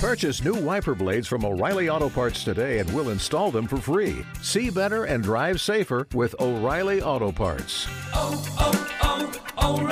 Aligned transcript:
Purchase 0.00 0.42
new 0.42 0.54
wiper 0.54 0.94
blades 0.94 1.28
from 1.28 1.44
O'Reilly 1.44 1.90
Auto 1.90 2.08
Parts 2.08 2.42
today 2.42 2.78
and 2.78 2.90
we'll 2.94 3.10
install 3.10 3.50
them 3.50 3.66
for 3.66 3.76
free. 3.76 4.24
See 4.40 4.70
better 4.70 5.04
and 5.04 5.22
drive 5.22 5.60
safer 5.60 6.08
with 6.14 6.34
O'Reilly 6.40 7.02
Auto 7.02 7.30
Parts. 7.30 7.86
oh, 8.14 8.42
oh, 8.58 9.36
oh 9.62 9.82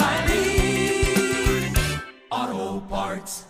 O'Reilly 2.30 2.56
Auto 2.56 2.80
Parts. 2.86 3.44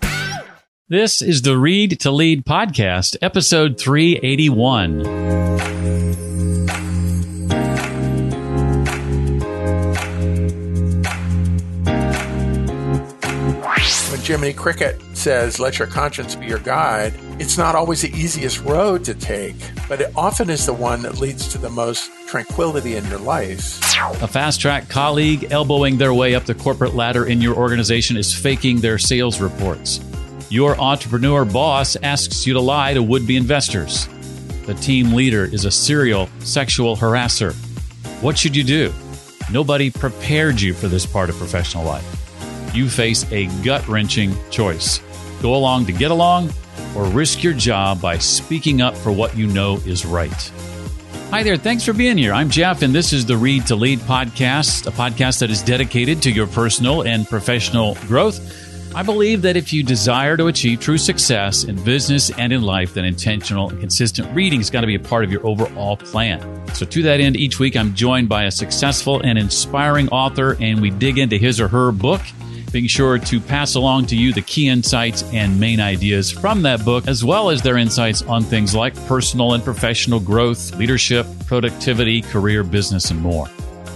This 0.89 1.23
is 1.23 1.43
the 1.43 1.57
Read 1.57 2.01
to 2.01 2.11
Lead 2.11 2.45
podcast, 2.45 3.17
episode 3.23 3.79
381. 3.79 5.38
Jiminy 14.29 14.53
Cricket 14.53 15.01
says, 15.15 15.59
let 15.59 15.79
your 15.79 15.89
conscience 15.89 16.37
be 16.37 16.45
your 16.45 16.59
guide, 16.59 17.15
it's 17.39 17.57
not 17.57 17.75
always 17.75 18.03
the 18.03 18.11
easiest 18.11 18.61
road 18.61 19.03
to 19.07 19.15
take, 19.15 19.57
but 19.89 20.03
it 20.03 20.13
often 20.15 20.51
is 20.51 20.67
the 20.67 20.73
one 20.75 21.01
that 21.01 21.19
leads 21.19 21.49
to 21.49 21.57
the 21.57 21.71
most 21.71 22.11
tranquility 22.27 22.97
in 22.97 23.07
your 23.07 23.21
life. 23.21 23.81
A 24.23 24.29
fast 24.29 24.61
track 24.61 24.91
colleague 24.91 25.51
elbowing 25.51 25.97
their 25.97 26.13
way 26.13 26.35
up 26.35 26.45
the 26.45 26.55
corporate 26.55 26.95
ladder 26.95 27.25
in 27.25 27.41
your 27.41 27.57
organization 27.57 28.19
is 28.19 28.35
faking 28.35 28.83
their 28.83 28.99
sales 28.99 29.41
reports. 29.41 29.99
Your 30.51 30.79
entrepreneur 30.79 31.47
boss 31.47 31.97
asks 32.03 32.47
you 32.47 32.53
to 32.53 32.61
lie 32.61 32.93
to 32.93 33.03
would 33.03 33.27
be 33.27 33.39
investors. 33.39 34.09
The 34.67 34.75
team 34.75 35.15
leader 35.15 35.47
is 35.47 35.65
a 35.65 35.71
serial 35.71 36.29
sexual 36.41 36.99
harasser. 36.99 37.55
What 38.21 38.37
should 38.37 38.55
you 38.55 38.65
do? 38.65 38.93
Nobody 39.51 39.91
prepared 39.91 40.61
you 40.61 40.75
for 40.75 40.89
this 40.89 41.07
part 41.07 41.31
of 41.31 41.37
professional 41.37 41.85
life. 41.85 42.18
You 42.75 42.89
face 42.89 43.31
a 43.33 43.47
gut 43.63 43.87
wrenching 43.89 44.35
choice 44.51 45.01
go 45.41 45.55
along 45.55 45.87
to 45.87 45.93
get 45.93 46.11
along, 46.11 46.51
or 46.97 47.05
risk 47.05 47.43
your 47.43 47.53
job 47.53 48.01
by 48.01 48.19
speaking 48.19 48.81
up 48.81 48.97
for 48.97 49.13
what 49.13 49.37
you 49.37 49.47
know 49.47 49.77
is 49.87 50.05
right. 50.05 50.53
Hi 51.31 51.43
there. 51.43 51.57
Thanks 51.57 51.85
for 51.85 51.93
being 51.93 52.17
here. 52.17 52.33
I'm 52.33 52.49
Jeff, 52.49 52.83
and 52.83 52.95
this 52.95 53.13
is 53.13 53.27
the 53.27 53.37
Read 53.37 53.67
to 53.67 53.77
Lead 53.77 53.99
podcast, 54.01 54.87
a 54.87 54.91
podcast 54.91 55.41
that 55.41 55.51
is 55.51 55.63
dedicated 55.63 56.23
to 56.23 56.31
your 56.31 56.47
personal 56.47 57.03
and 57.03 57.29
professional 57.29 57.97
growth. 58.07 58.41
I 58.95 59.03
believe 59.03 59.43
that 59.43 59.55
if 59.55 59.71
you 59.71 59.83
desire 59.83 60.39
to 60.39 60.47
achieve 60.47 60.81
true 60.81 60.97
success 60.97 61.65
in 61.65 61.77
business 61.85 62.31
and 62.31 62.53
in 62.53 62.63
life, 62.63 62.95
then 62.95 63.05
intentional 63.05 63.69
and 63.69 63.79
consistent 63.79 64.35
reading 64.35 64.61
has 64.61 64.71
got 64.71 64.81
to 64.81 64.87
be 64.87 64.95
a 64.95 65.01
part 65.01 65.25
of 65.25 65.31
your 65.31 65.47
overall 65.47 65.99
plan. 65.99 66.41
So, 66.75 66.87
to 66.87 67.03
that 67.03 67.21
end, 67.21 67.37
each 67.37 67.61
week 67.61 67.77
I'm 67.77 67.95
joined 67.95 68.31
by 68.31 68.45
a 68.45 68.51
successful 68.51 69.21
and 69.21 69.39
inspiring 69.39 70.09
author, 70.09 70.57
and 70.59 70.81
we 70.81 70.89
dig 70.89 71.19
into 71.19 71.37
his 71.37 71.61
or 71.61 71.69
her 71.69 71.93
book 71.93 72.23
being 72.73 72.87
sure 72.87 73.19
to 73.19 73.41
pass 73.41 73.75
along 73.75 74.07
to 74.07 74.17
you 74.17 74.33
the 74.33 74.43
key 74.43 74.69
insights 74.69 75.23
and 75.33 75.59
main 75.59 75.81
ideas 75.81 76.31
from 76.31 76.63
that 76.63 76.85
book, 76.85 77.07
as 77.09 77.25
well 77.25 77.51
as 77.51 77.63
their 77.63 77.77
insights 77.77 78.23
on 78.23 78.43
things 78.43 78.75
like 78.75 78.95
personal 79.07 79.55
and 79.55 79.65
professional 79.65 80.21
growth, 80.21 80.75
leadership, 80.77 81.27
productivity, 81.47 82.23
career, 82.23 82.63
business, 82.63 83.11
and 83.11 83.21
more. 83.21 83.49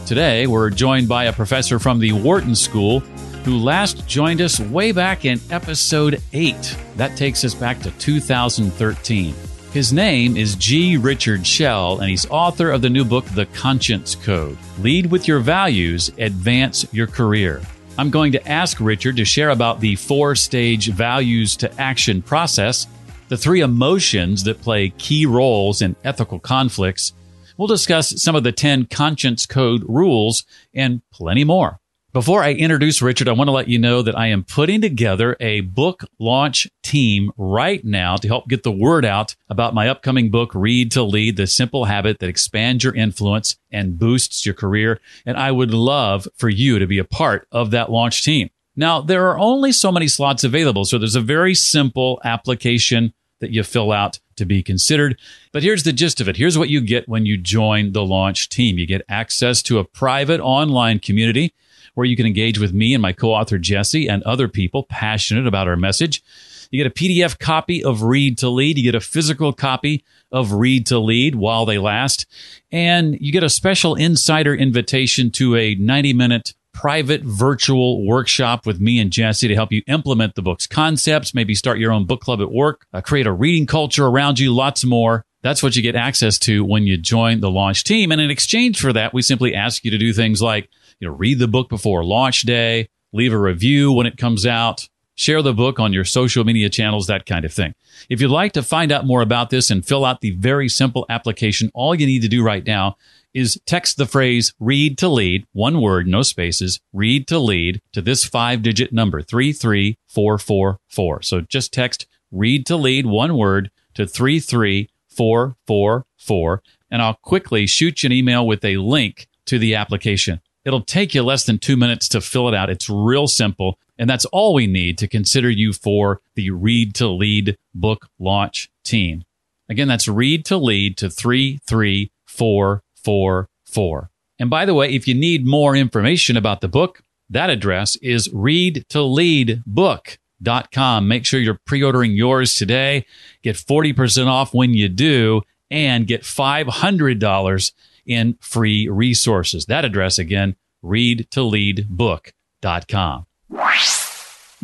Today, 0.07 0.47
we're 0.47 0.71
joined 0.71 1.09
by 1.09 1.25
a 1.25 1.33
professor 1.33 1.79
from 1.79 1.99
the 1.99 2.13
Wharton 2.13 2.55
School 2.55 3.01
who 3.45 3.59
last 3.59 4.07
joined 4.07 4.41
us 4.41 4.61
way 4.61 4.93
back 4.93 5.25
in 5.25 5.41
episode 5.51 6.21
8. 6.33 6.77
That 6.97 7.17
takes 7.17 7.45
us 7.45 7.55
back 7.55 7.81
to 7.81 7.91
2013. 7.93 9.35
His 9.73 9.93
name 9.93 10.37
is 10.37 10.55
G. 10.57 10.99
Richard 10.99 11.47
Shell, 11.47 12.01
and 12.01 12.11
he's 12.11 12.29
author 12.31 12.71
of 12.71 12.83
the 12.83 12.91
new 12.91 13.05
book, 13.05 13.25
The 13.27 13.47
Conscience 13.47 14.15
Code 14.15 14.59
Lead 14.79 15.11
with 15.11 15.27
Your 15.27 15.41
Values, 15.41 16.11
Advance 16.19 16.87
Your 16.93 17.07
Career. 17.07 17.63
I'm 17.99 18.09
going 18.09 18.33
to 18.33 18.49
ask 18.49 18.79
Richard 18.81 19.17
to 19.17 19.25
share 19.25 19.51
about 19.51 19.81
the 19.81 19.97
four 19.97 20.35
stage 20.35 20.91
values 20.91 21.57
to 21.57 21.81
action 21.81 22.23
process, 22.23 22.87
the 23.29 23.37
three 23.37 23.61
emotions 23.61 24.45
that 24.45 24.63
play 24.63 24.91
key 24.97 25.27
roles 25.27 25.83
in 25.83 25.95
ethical 26.03 26.39
conflicts. 26.39 27.13
We'll 27.59 27.69
discuss 27.69 28.23
some 28.23 28.35
of 28.35 28.45
the 28.45 28.53
10 28.53 28.87
conscience 28.87 29.45
code 29.45 29.85
rules 29.87 30.45
and 30.73 31.03
plenty 31.13 31.45
more. 31.45 31.82
Before 32.13 32.43
I 32.43 32.53
introduce 32.53 33.01
Richard, 33.01 33.27
I 33.27 33.33
want 33.33 33.49
to 33.49 33.53
let 33.53 33.69
you 33.69 33.79
know 33.79 34.03
that 34.03 34.19
I 34.19 34.27
am 34.27 34.45
putting 34.45 34.83
together 34.83 35.35
a 35.41 35.63
book 35.63 36.05
launch 36.19 36.69
team 36.83 37.33
right 37.39 37.83
now 37.83 38.17
to 38.17 38.29
help 38.29 38.51
get 38.51 38.65
the 38.65 38.71
word 38.71 39.07
out 39.07 39.35
about 39.49 39.73
my 39.73 39.89
upcoming 39.89 40.31
book, 40.31 40.55
Read 40.55 40.91
to 40.91 41.03
Lead, 41.03 41.39
the 41.39 41.47
simple 41.47 41.87
habit 41.87 42.19
that 42.19 42.29
expands 42.29 42.85
your 42.85 42.95
influence 42.95 43.57
and 43.71 43.99
boosts 43.99 44.45
your 44.45 44.55
career. 44.55 45.01
And 45.25 45.39
I 45.39 45.53
would 45.53 45.73
love 45.73 46.29
for 46.37 46.51
you 46.51 46.79
to 46.79 46.87
be 46.87 46.99
a 46.99 47.05
part 47.05 47.49
of 47.51 47.71
that 47.71 47.91
launch 47.91 48.23
team. 48.23 48.51
Now, 48.77 49.01
there 49.01 49.31
are 49.31 49.39
only 49.39 49.73
so 49.73 49.91
many 49.91 50.07
slots 50.07 50.45
available, 50.45 50.85
so 50.85 50.99
there's 50.99 51.17
a 51.17 51.23
very 51.23 51.55
simple 51.55 52.21
application 52.25 53.15
that 53.41 53.53
you 53.53 53.63
fill 53.63 53.91
out 53.91 54.21
to 54.37 54.45
be 54.45 54.63
considered. 54.63 55.19
But 55.51 55.63
here's 55.63 55.85
the 55.85 55.95
gist 55.95 56.21
of 56.21 56.29
it. 56.29 56.37
Here's 56.37 56.59
what 56.59 56.69
you 56.69 56.83
get 56.83 57.09
when 57.09 57.25
you 57.25 57.39
join 57.39 57.93
the 57.93 58.05
launch 58.05 58.51
team. 58.51 58.77
You 58.77 58.87
get 58.87 59.07
access 59.09 59.63
to 59.63 59.79
a 59.79 59.85
private 59.85 60.41
online 60.41 60.99
community 60.99 61.55
where 61.95 62.07
you 62.07 62.17
can 62.17 62.27
engage 62.27 62.59
with 62.59 62.73
me 62.73 62.95
and 62.95 63.03
my 63.03 63.13
co-author 63.13 63.59
Jesse 63.59 64.09
and 64.09 64.23
other 64.23 64.49
people 64.49 64.85
passionate 64.85 65.47
about 65.47 65.69
our 65.69 65.77
message. 65.77 66.23
You 66.71 66.83
get 66.83 66.91
a 66.91 66.95
PDF 66.95 67.39
copy 67.39 67.85
of 67.85 68.03
Read 68.03 68.39
to 68.39 68.49
Lead. 68.49 68.79
You 68.79 68.85
get 68.85 68.95
a 68.95 69.01
physical 69.01 69.53
copy 69.53 70.05
of 70.31 70.53
Read 70.53 70.87
to 70.87 70.99
Lead 70.99 71.35
while 71.35 71.67
they 71.67 71.77
last. 71.77 72.27
And 72.71 73.19
you 73.21 73.31
get 73.31 73.45
a 73.45 73.51
special 73.51 73.95
insider 73.95 74.55
invitation 74.55 75.31
to 75.33 75.55
a 75.57 75.75
90 75.75 76.15
minute 76.15 76.55
private 76.73 77.23
virtual 77.23 78.07
workshop 78.07 78.65
with 78.65 78.81
me 78.81 78.99
and 78.99 79.11
Jesse 79.13 79.47
to 79.49 79.55
help 79.55 79.71
you 79.71 79.83
implement 79.87 80.35
the 80.35 80.43
book's 80.43 80.67
concepts, 80.67 81.35
maybe 81.35 81.55
start 81.55 81.79
your 81.79 81.93
own 81.93 82.07
book 82.07 82.23
club 82.23 82.41
at 82.41 82.51
work, 82.51 82.87
uh, 82.95 83.03
create 83.03 83.27
a 83.27 83.33
reading 83.33 83.67
culture 83.67 84.07
around 84.07 84.39
you, 84.39 84.55
lots 84.55 84.83
more. 84.85 85.25
That's 85.43 85.63
what 85.63 85.77
you 85.77 85.83
get 85.83 85.97
access 85.97 86.39
to 86.41 86.65
when 86.65 86.87
you 86.87 86.97
join 86.97 87.41
the 87.41 87.51
launch 87.51 87.85
team. 87.85 88.13
And 88.13 88.21
in 88.21 88.31
exchange 88.31 88.81
for 88.81 88.93
that, 88.93 89.13
we 89.13 89.23
simply 89.23 89.55
ask 89.55 89.85
you 89.85 89.91
to 89.91 89.99
do 89.99 90.13
things 90.13 90.41
like 90.41 90.71
you 91.03 91.09
know, 91.09 91.15
read 91.15 91.41
the 91.41 91.49
book 91.49 91.69
before 91.69 92.05
launch 92.05 92.43
day, 92.43 92.89
leave 93.13 93.33
a 93.33 93.39
review 93.39 93.91
when 93.91 94.07
it 94.07 94.17
comes 94.17 94.47
out, 94.47 94.89
share 95.17 95.43
the 95.43 95.53
book 95.53 95.81
on 95.81 95.93
your 95.93 96.05
social 96.05 96.45
media 96.45 96.71
channels, 96.71 97.09
that 97.09 97.27
kind 97.27 97.45
of 97.45 97.53
thing. 97.53 97.75
If 98.09 98.21
you'd 98.21 98.31
like 98.31 98.53
to 98.53 98.63
find 98.63 98.93
out 98.93 99.05
more 99.05 99.21
about 99.21 99.51
this 99.51 99.69
and 99.69 99.85
fill 99.85 100.05
out 100.05 100.21
the 100.21 100.31
very 100.31 100.69
simple 100.69 101.05
application, 101.09 101.73
all 101.75 101.93
you 101.93 102.07
need 102.07 102.23
to 102.23 102.29
do 102.29 102.45
right 102.45 102.65
now 102.65 102.97
is 103.35 103.61
text 103.67 103.97
the 103.97 104.07
phrase 104.07 104.55
read 104.61 104.97
to 104.99 105.09
lead, 105.09 105.45
one 105.53 105.81
word, 105.81 106.07
no 106.07 106.23
spaces, 106.23 106.79
read 106.93 107.27
to 107.27 107.41
lead 107.41 107.83
to 107.93 108.01
this 108.01 108.25
five 108.25 108.63
digit 108.63 108.93
number, 108.93 109.23
33444. 109.23 111.23
So 111.23 111.41
just 111.41 111.73
text 111.73 112.07
read 112.31 112.65
to 112.67 112.77
lead, 112.77 113.07
one 113.07 113.37
word 113.37 113.73
to 113.95 114.07
33444, 114.07 116.63
and 116.93 117.03
I'll 117.03 117.19
quickly 117.23 117.67
shoot 117.67 118.05
you 118.05 118.07
an 118.07 118.13
email 118.13 118.47
with 118.47 118.65
a 118.65 118.77
link 118.77 119.27
to 119.47 119.59
the 119.59 119.75
application. 119.75 120.41
It'll 120.65 120.83
take 120.83 121.15
you 121.15 121.23
less 121.23 121.45
than 121.45 121.59
two 121.59 121.77
minutes 121.77 122.09
to 122.11 122.21
fill 122.21 122.49
it 122.49 122.55
out. 122.55 122.71
It's 122.71 122.89
real 122.89 123.27
simple. 123.27 123.79
And 123.99 124.09
that's 124.09 124.25
all 124.27 124.55
we 124.55 124.67
need 124.67 124.97
to 124.99 125.09
consider 125.09 125.51
you 125.51 125.73
for 125.73 126.21
the 126.35 126.51
Read 126.51 126.95
to 126.97 127.09
Lead 127.09 127.57
book 127.75 128.09
launch 128.19 128.71
team. 128.85 129.25
Again, 129.69 129.87
that's 129.89 130.09
Read 130.09 130.45
to 130.47 130.57
Lead 130.57 130.97
to 130.99 131.11
33444. 131.11 134.11
And 134.39 134.49
by 134.51 134.65
the 134.65 134.75
way, 134.75 134.93
if 134.93 135.07
you 135.07 135.15
need 135.15 135.47
more 135.47 135.77
information 135.77 136.37
about 136.37 136.61
the 136.61 136.67
book, 136.69 137.03
that 137.31 137.49
address 137.51 137.95
is 137.97 138.29
readtoleadbook.com. 138.29 141.09
Make 141.09 141.25
sure 141.25 141.41
you're 141.41 141.61
pre 141.65 141.83
ordering 141.83 142.13
yours 142.13 142.55
today. 142.55 143.07
Get 143.43 143.57
40% 143.57 144.27
off 144.27 144.53
when 144.53 144.75
you 144.75 144.89
do 144.89 145.41
and 145.71 146.07
get 146.07 146.23
$500 146.23 147.73
in 148.07 148.39
free 148.41 148.89
resources. 148.89 149.67
That 149.67 149.85
address 149.85 150.19
again, 150.19 150.57
readtoleadbook.com. 150.85 153.27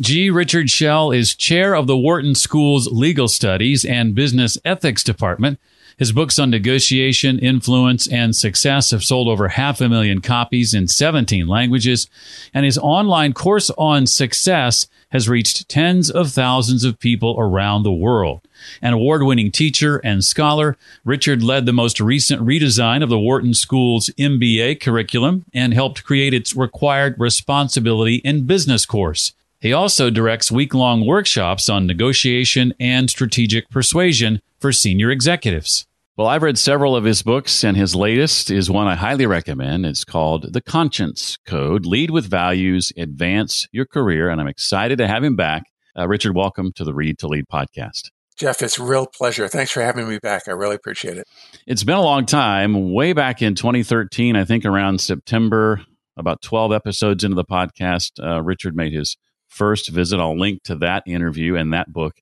G. 0.01 0.29
Richard 0.29 0.69
Shell 0.69 1.11
is 1.11 1.35
chair 1.35 1.75
of 1.75 1.85
the 1.85 1.97
Wharton 1.97 2.33
School's 2.33 2.87
Legal 2.87 3.27
Studies 3.27 3.83
and 3.83 4.15
Business 4.15 4.57
Ethics 4.63 5.03
Department. 5.03 5.59
His 5.97 6.13
books 6.13 6.39
on 6.39 6.49
negotiation, 6.49 7.37
influence, 7.39 8.07
and 8.07 8.33
success 8.33 8.91
have 8.91 9.03
sold 9.03 9.27
over 9.27 9.49
half 9.49 9.81
a 9.81 9.89
million 9.89 10.21
copies 10.21 10.73
in 10.73 10.87
17 10.87 11.45
languages, 11.45 12.07
and 12.53 12.63
his 12.63 12.77
online 12.77 13.33
course 13.33 13.69
on 13.71 14.07
success 14.07 14.87
has 15.11 15.29
reached 15.29 15.67
tens 15.67 16.09
of 16.09 16.31
thousands 16.31 16.83
of 16.83 16.99
people 16.99 17.35
around 17.39 17.83
the 17.83 17.91
world. 17.91 18.41
An 18.81 18.93
award 18.93 19.23
winning 19.23 19.51
teacher 19.51 19.97
and 19.97 20.23
scholar, 20.23 20.77
Richard 21.03 21.41
led 21.41 21.65
the 21.65 21.73
most 21.73 21.99
recent 21.99 22.41
redesign 22.41 23.01
of 23.01 23.09
the 23.09 23.19
Wharton 23.19 23.53
School's 23.53 24.09
MBA 24.17 24.79
curriculum 24.79 25.45
and 25.53 25.73
helped 25.73 26.03
create 26.03 26.33
its 26.33 26.55
required 26.55 27.15
responsibility 27.17 28.15
in 28.17 28.45
business 28.45 28.85
course. 28.85 29.33
He 29.59 29.73
also 29.73 30.09
directs 30.09 30.51
week 30.51 30.73
long 30.73 31.05
workshops 31.05 31.67
on 31.67 31.85
negotiation 31.85 32.73
and 32.79 33.09
strategic 33.09 33.69
persuasion 33.69 34.41
for 34.59 34.71
senior 34.71 35.11
executives. 35.11 35.85
Well, 36.19 36.27
I've 36.27 36.43
read 36.43 36.57
several 36.57 36.97
of 36.97 37.05
his 37.05 37.21
books, 37.21 37.63
and 37.63 37.77
his 37.77 37.95
latest 37.95 38.51
is 38.51 38.69
one 38.69 38.87
I 38.87 38.95
highly 38.95 39.25
recommend. 39.25 39.85
It's 39.85 40.03
called 40.03 40.51
The 40.51 40.59
Conscience 40.59 41.37
Code 41.45 41.85
Lead 41.85 42.11
with 42.11 42.29
Values, 42.29 42.91
Advance 42.97 43.69
Your 43.71 43.85
Career. 43.85 44.29
And 44.29 44.41
I'm 44.41 44.47
excited 44.49 44.97
to 44.97 45.07
have 45.07 45.23
him 45.23 45.37
back 45.37 45.63
Uh, 45.97 46.09
Richard, 46.09 46.35
welcome 46.35 46.73
to 46.73 46.83
the 46.83 46.93
Read 46.93 47.19
to 47.19 47.27
Lead 47.27 47.45
podcast. 47.47 48.09
Jeff, 48.35 48.61
it's 48.61 48.77
a 48.77 48.83
real 48.83 49.07
pleasure. 49.07 49.47
Thanks 49.47 49.71
for 49.71 49.81
having 49.81 50.09
me 50.09 50.19
back. 50.21 50.49
I 50.49 50.51
really 50.51 50.75
appreciate 50.75 51.17
it. 51.17 51.25
It's 51.65 51.85
been 51.85 51.95
a 51.95 52.01
long 52.01 52.25
time. 52.25 52.91
Way 52.91 53.13
back 53.13 53.41
in 53.41 53.55
2013, 53.55 54.35
I 54.35 54.43
think 54.43 54.65
around 54.65 54.99
September, 54.99 55.85
about 56.17 56.41
12 56.41 56.73
episodes 56.73 57.23
into 57.23 57.35
the 57.35 57.45
podcast, 57.45 58.21
uh, 58.21 58.43
Richard 58.43 58.75
made 58.75 58.91
his 58.91 59.15
first 59.47 59.89
visit. 59.89 60.19
I'll 60.19 60.37
link 60.37 60.63
to 60.63 60.75
that 60.75 61.03
interview 61.07 61.55
and 61.55 61.71
that 61.71 61.93
book 61.93 62.15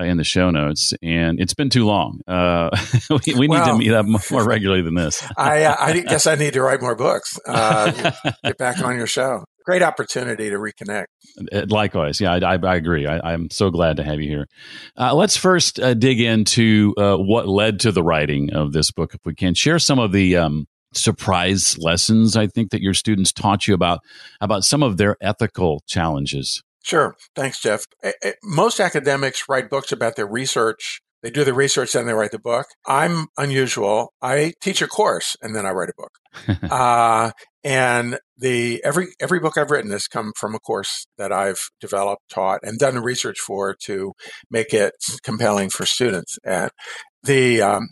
uh, 0.00 0.04
in 0.04 0.16
the 0.16 0.24
show 0.24 0.50
notes. 0.50 0.94
And 1.02 1.40
it's 1.40 1.54
been 1.54 1.70
too 1.70 1.84
long. 1.84 2.20
Uh, 2.26 2.70
we, 3.10 3.34
we 3.34 3.48
well, 3.48 3.64
need 3.64 3.72
to 3.72 3.78
meet 3.78 3.92
up 3.92 4.06
more 4.30 4.44
regularly 4.44 4.82
than 4.82 4.94
this. 4.94 5.22
I, 5.36 5.64
uh, 5.64 5.76
I 5.78 6.00
guess 6.00 6.26
I 6.26 6.34
need 6.34 6.54
to 6.54 6.62
write 6.62 6.80
more 6.80 6.94
books. 6.94 7.38
Uh, 7.46 8.12
get 8.44 8.58
back 8.58 8.80
on 8.80 8.96
your 8.96 9.06
show. 9.06 9.44
Great 9.64 9.82
opportunity 9.82 10.50
to 10.50 10.56
reconnect. 10.56 11.06
Likewise, 11.70 12.20
yeah, 12.20 12.32
I, 12.32 12.54
I, 12.54 12.58
I 12.58 12.76
agree. 12.76 13.06
I, 13.06 13.34
am 13.34 13.50
so 13.50 13.70
glad 13.70 13.98
to 13.98 14.02
have 14.02 14.20
you 14.20 14.28
here. 14.28 14.46
Uh, 14.98 15.14
let's 15.14 15.36
first 15.36 15.78
dig 15.98 16.20
into 16.20 16.94
what 16.96 17.46
led 17.46 17.78
to 17.80 17.92
the 17.92 18.02
writing 18.02 18.52
of 18.52 18.72
this 18.72 18.90
book, 18.90 19.14
if 19.14 19.20
we 19.24 19.34
can. 19.34 19.54
Share 19.54 19.78
some 19.78 19.98
of 19.98 20.12
the 20.12 20.36
um, 20.36 20.66
surprise 20.92 21.78
lessons 21.78 22.36
I 22.36 22.46
think 22.46 22.70
that 22.70 22.80
your 22.80 22.94
students 22.94 23.32
taught 23.32 23.68
you 23.68 23.74
about 23.74 24.00
about 24.40 24.64
some 24.64 24.82
of 24.82 24.96
their 24.96 25.16
ethical 25.20 25.82
challenges. 25.86 26.62
Sure. 26.82 27.14
Thanks, 27.34 27.60
Jeff. 27.60 27.84
Most 28.42 28.80
academics 28.80 29.44
write 29.48 29.70
books 29.70 29.92
about 29.92 30.16
their 30.16 30.26
research. 30.26 31.00
They 31.22 31.30
do 31.30 31.44
the 31.44 31.52
research, 31.52 31.92
then 31.92 32.06
they 32.06 32.14
write 32.14 32.30
the 32.30 32.38
book. 32.38 32.66
I'm 32.86 33.26
unusual. 33.36 34.14
I 34.22 34.54
teach 34.62 34.80
a 34.80 34.86
course 34.86 35.36
and 35.42 35.54
then 35.54 35.66
I 35.66 35.70
write 35.70 35.90
a 35.90 35.94
book. 35.96 36.62
uh, 36.72 37.32
and 37.62 38.18
the 38.38 38.82
every 38.82 39.08
every 39.20 39.38
book 39.38 39.58
I've 39.58 39.70
written 39.70 39.90
has 39.90 40.06
come 40.06 40.32
from 40.34 40.54
a 40.54 40.58
course 40.58 41.06
that 41.18 41.30
I've 41.30 41.68
developed, 41.78 42.22
taught, 42.30 42.60
and 42.62 42.78
done 42.78 42.96
research 42.98 43.38
for 43.38 43.76
to 43.82 44.14
make 44.50 44.72
it 44.72 44.94
compelling 45.22 45.68
for 45.68 45.84
students. 45.84 46.38
And 46.42 46.70
the 47.22 47.60
um, 47.60 47.88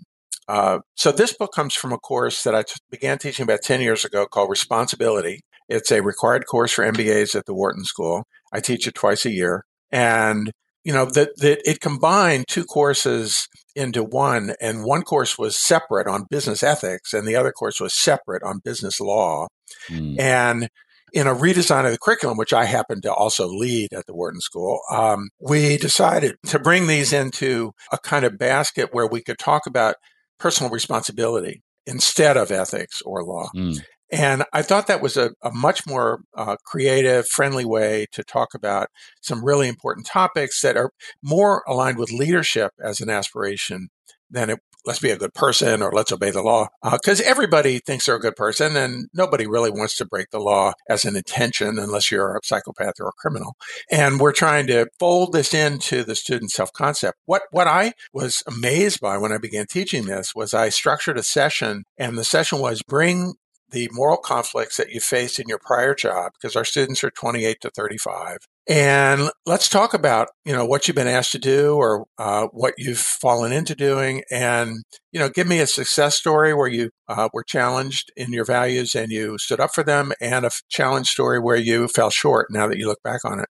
uh, 0.48 0.78
so 0.94 1.12
this 1.12 1.34
book 1.34 1.52
comes 1.52 1.74
from 1.74 1.92
a 1.92 1.98
course 1.98 2.42
that 2.42 2.54
I 2.54 2.62
t- 2.62 2.72
began 2.90 3.18
teaching 3.18 3.42
about 3.42 3.60
10 3.62 3.82
years 3.82 4.06
ago 4.06 4.24
called 4.26 4.48
Responsibility. 4.48 5.42
It's 5.68 5.90
a 5.90 6.02
required 6.02 6.46
course 6.46 6.72
for 6.72 6.84
MBAs 6.84 7.34
at 7.34 7.46
the 7.46 7.54
Wharton 7.54 7.84
School. 7.84 8.24
I 8.52 8.60
teach 8.60 8.86
it 8.86 8.94
twice 8.94 9.26
a 9.26 9.30
year. 9.30 9.64
And, 9.90 10.50
you 10.84 10.92
know, 10.92 11.06
that, 11.06 11.36
that 11.38 11.60
it 11.68 11.80
combined 11.80 12.46
two 12.48 12.64
courses 12.64 13.48
into 13.76 14.02
one. 14.02 14.54
And 14.60 14.84
one 14.84 15.02
course 15.02 15.38
was 15.38 15.58
separate 15.58 16.06
on 16.06 16.26
business 16.30 16.62
ethics 16.62 17.12
and 17.12 17.26
the 17.26 17.36
other 17.36 17.52
course 17.52 17.80
was 17.80 17.94
separate 17.94 18.42
on 18.42 18.60
business 18.64 19.00
law. 19.00 19.46
Mm. 19.88 20.18
And 20.18 20.68
in 21.12 21.26
a 21.26 21.34
redesign 21.34 21.86
of 21.86 21.92
the 21.92 21.98
curriculum, 21.98 22.36
which 22.36 22.52
I 22.52 22.64
happen 22.64 23.00
to 23.02 23.12
also 23.12 23.46
lead 23.46 23.92
at 23.92 24.06
the 24.06 24.14
Wharton 24.14 24.40
School, 24.40 24.80
um, 24.90 25.28
we 25.40 25.76
decided 25.76 26.36
to 26.46 26.58
bring 26.58 26.86
these 26.86 27.12
into 27.12 27.72
a 27.92 27.98
kind 27.98 28.24
of 28.24 28.38
basket 28.38 28.90
where 28.92 29.06
we 29.06 29.22
could 29.22 29.38
talk 29.38 29.66
about 29.66 29.96
personal 30.38 30.70
responsibility 30.70 31.62
instead 31.86 32.36
of 32.36 32.50
ethics 32.50 33.00
or 33.02 33.24
law. 33.24 33.48
Mm. 33.54 33.80
And 34.10 34.44
I 34.52 34.62
thought 34.62 34.86
that 34.86 35.02
was 35.02 35.16
a, 35.16 35.32
a 35.42 35.50
much 35.50 35.86
more 35.86 36.20
uh, 36.34 36.56
creative, 36.64 37.26
friendly 37.28 37.64
way 37.64 38.06
to 38.12 38.24
talk 38.24 38.54
about 38.54 38.88
some 39.20 39.44
really 39.44 39.68
important 39.68 40.06
topics 40.06 40.62
that 40.62 40.76
are 40.76 40.90
more 41.22 41.62
aligned 41.66 41.98
with 41.98 42.12
leadership 42.12 42.72
as 42.82 43.00
an 43.00 43.10
aspiration 43.10 43.88
than 44.30 44.50
it 44.50 44.58
let's 44.88 45.00
be 45.00 45.10
a 45.10 45.18
good 45.18 45.34
person 45.34 45.82
or 45.82 45.92
let's 45.92 46.12
obey 46.12 46.30
the 46.30 46.42
law. 46.42 46.68
Because 46.82 47.20
uh, 47.20 47.24
everybody 47.26 47.78
thinks 47.78 48.06
they're 48.06 48.16
a 48.16 48.20
good 48.20 48.36
person 48.36 48.76
and 48.76 49.08
nobody 49.12 49.46
really 49.46 49.70
wants 49.70 49.96
to 49.98 50.06
break 50.06 50.30
the 50.30 50.40
law 50.40 50.72
as 50.88 51.04
an 51.04 51.14
intention 51.14 51.78
unless 51.78 52.10
you're 52.10 52.36
a 52.36 52.40
psychopath 52.42 52.94
or 52.98 53.08
a 53.08 53.12
criminal. 53.18 53.56
And 53.90 54.18
we're 54.18 54.32
trying 54.32 54.66
to 54.68 54.86
fold 54.98 55.32
this 55.32 55.52
into 55.52 56.04
the 56.04 56.14
student 56.14 56.50
self 56.50 56.72
concept. 56.72 57.18
What, 57.26 57.42
what 57.50 57.66
I 57.66 57.92
was 58.12 58.42
amazed 58.46 59.00
by 59.00 59.18
when 59.18 59.32
I 59.32 59.38
began 59.38 59.66
teaching 59.66 60.06
this 60.06 60.34
was 60.34 60.54
I 60.54 60.70
structured 60.70 61.18
a 61.18 61.22
session 61.22 61.84
and 61.98 62.16
the 62.16 62.24
session 62.24 62.58
was 62.58 62.82
bring 62.82 63.34
the 63.70 63.88
moral 63.92 64.16
conflicts 64.16 64.76
that 64.76 64.90
you 64.90 65.00
faced 65.00 65.38
in 65.38 65.48
your 65.48 65.58
prior 65.58 65.94
job 65.94 66.32
because 66.34 66.56
our 66.56 66.64
students 66.64 67.02
are 67.04 67.10
28 67.10 67.60
to 67.60 67.70
35 67.70 68.38
and 68.68 69.30
let's 69.46 69.68
talk 69.68 69.94
about 69.94 70.28
you 70.44 70.52
know 70.52 70.64
what 70.64 70.86
you've 70.86 70.94
been 70.94 71.06
asked 71.06 71.32
to 71.32 71.38
do 71.38 71.74
or 71.76 72.06
uh, 72.18 72.46
what 72.52 72.74
you've 72.76 72.98
fallen 72.98 73.52
into 73.52 73.74
doing 73.74 74.22
and 74.30 74.76
you 75.12 75.18
know 75.18 75.28
give 75.28 75.46
me 75.46 75.58
a 75.58 75.66
success 75.66 76.16
story 76.16 76.52
where 76.52 76.68
you 76.68 76.90
uh, 77.08 77.28
were 77.32 77.42
challenged 77.42 78.12
in 78.16 78.32
your 78.32 78.44
values 78.44 78.94
and 78.94 79.10
you 79.10 79.38
stood 79.38 79.60
up 79.60 79.74
for 79.74 79.82
them 79.82 80.12
and 80.20 80.44
a 80.44 80.50
challenge 80.68 81.08
story 81.08 81.40
where 81.40 81.56
you 81.56 81.88
fell 81.88 82.10
short 82.10 82.48
now 82.50 82.66
that 82.66 82.78
you 82.78 82.86
look 82.86 83.02
back 83.02 83.24
on 83.24 83.40
it. 83.40 83.48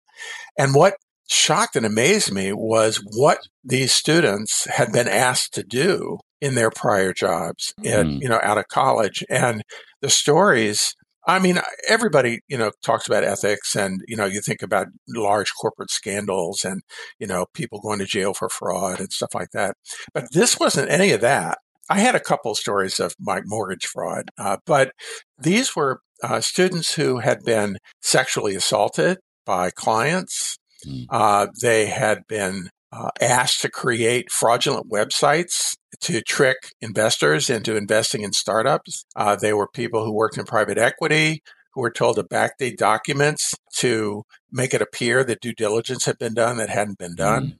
And 0.57 0.75
what 0.75 0.95
shocked 1.29 1.77
and 1.77 1.85
amazed 1.85 2.33
me 2.33 2.53
was 2.53 3.03
what 3.17 3.41
these 3.65 3.93
students 3.93 4.67
had 4.67 4.93
been 4.93 5.09
asked 5.09 5.53
to 5.55 5.63
do 5.63 6.19
in 6.41 6.55
their 6.55 6.71
prior 6.71 7.13
jobs 7.13 7.75
mm. 7.81 8.21
you 8.23 8.29
know 8.29 8.41
out 8.43 8.59
of 8.59 8.69
college 8.69 9.25
and 9.29 9.63
the 10.01 10.11
stories 10.11 10.95
I 11.29 11.39
mean, 11.39 11.61
everybody, 11.87 12.41
you 12.49 12.57
know, 12.57 12.73
talks 12.83 13.07
about 13.07 13.23
ethics 13.23 13.77
and, 13.77 14.01
you 14.09 14.17
know, 14.17 14.25
you 14.25 14.41
think 14.41 14.63
about 14.63 14.87
large 15.07 15.53
corporate 15.61 15.91
scandals 15.91 16.65
and, 16.65 16.81
you 17.19 17.27
know, 17.27 17.45
people 17.53 17.81
going 17.81 17.99
to 17.99 18.07
jail 18.07 18.33
for 18.33 18.49
fraud 18.49 18.99
and 18.99 19.13
stuff 19.13 19.35
like 19.35 19.51
that. 19.53 19.77
But 20.15 20.33
this 20.33 20.59
wasn't 20.59 20.91
any 20.91 21.11
of 21.13 21.21
that. 21.21 21.59
I 21.91 22.01
had 22.01 22.15
a 22.15 22.21
couple 22.21 22.55
stories 22.55 22.99
of 22.99 23.15
my 23.21 23.43
mortgage 23.45 23.85
fraud, 23.85 24.31
uh, 24.39 24.57
but 24.65 24.93
these 25.39 25.77
were 25.77 26.01
uh, 26.23 26.41
students 26.41 26.95
who 26.95 27.19
had 27.19 27.45
been 27.45 27.77
sexually 28.01 28.55
assaulted 28.55 29.19
by 29.45 29.71
clients. 29.71 30.57
Mm. 30.87 31.07
Uh, 31.11 31.47
they 31.61 31.87
had 31.87 32.23
been 32.27 32.71
uh, 32.93 33.11
asked 33.21 33.61
to 33.63 33.71
create 33.71 34.31
fraudulent 34.31 34.91
websites 34.91 35.77
to 36.01 36.21
trick 36.23 36.57
investors 36.81 37.51
into 37.51 37.77
investing 37.77 38.23
in 38.23 38.33
startups. 38.33 39.05
Uh, 39.17 39.37
they 39.37 39.53
were 39.53 39.69
people 39.69 40.05
who 40.05 40.13
worked 40.13 40.39
in 40.39 40.45
private 40.45 40.79
equity 40.79 41.43
who 41.75 41.83
were 41.83 41.91
told 41.91 42.17
to 42.17 42.25
backdate 42.25 42.77
documents 42.77 43.55
to 43.77 44.25
make 44.51 44.75
it 44.75 44.83
appear 44.83 45.23
that 45.23 45.41
due 45.41 45.53
diligence 45.53 46.07
had 46.07 46.19
been 46.19 46.35
done 46.35 46.57
that 46.57 46.71
hadn't 46.71 46.99
been 46.99 47.15
done. 47.15 47.47
Mm. 47.47 47.59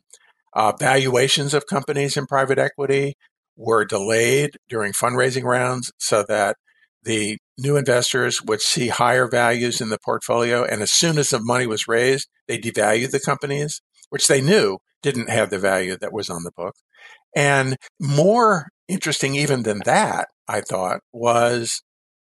Uh, 0.55 0.73
valuations 0.79 1.55
of 1.55 1.67
companies 1.67 2.17
in 2.17 2.27
private 2.27 2.59
equity 2.59 3.15
were 3.57 3.85
delayed 3.85 4.57
during 4.69 4.93
fundraising 4.93 5.45
rounds 5.45 5.93
so 5.99 6.25
that 6.27 6.57
the 7.05 7.39
new 7.59 7.77
investors 7.77 8.43
would 8.43 8.61
see 8.61 8.89
higher 8.89 9.29
values 9.29 9.81
in 9.81 9.89
the 9.89 9.99
portfolio. 9.99 10.65
And 10.65 10.83
as 10.83 10.91
soon 10.91 11.19
as 11.19 11.31
the 11.31 11.41
money 11.41 11.67
was 11.67 11.87
raised, 11.87 12.29
they 12.47 12.59
devalued 12.59 13.11
the 13.11 13.21
companies, 13.21 13.81
which 14.11 14.27
they 14.27 14.41
knew 14.41 14.79
didn't 15.03 15.31
have 15.31 15.51
the 15.51 15.59
value 15.59 15.97
that 15.97 16.13
was 16.13 16.29
on 16.29 16.43
the 16.45 16.53
book. 16.57 16.75
And 17.37 17.77
more 18.01 18.69
interesting 18.89 19.37
even 19.37 19.63
than 19.63 19.81
that, 19.85 20.29
I 20.49 20.61
thought, 20.61 21.01
was 21.13 21.83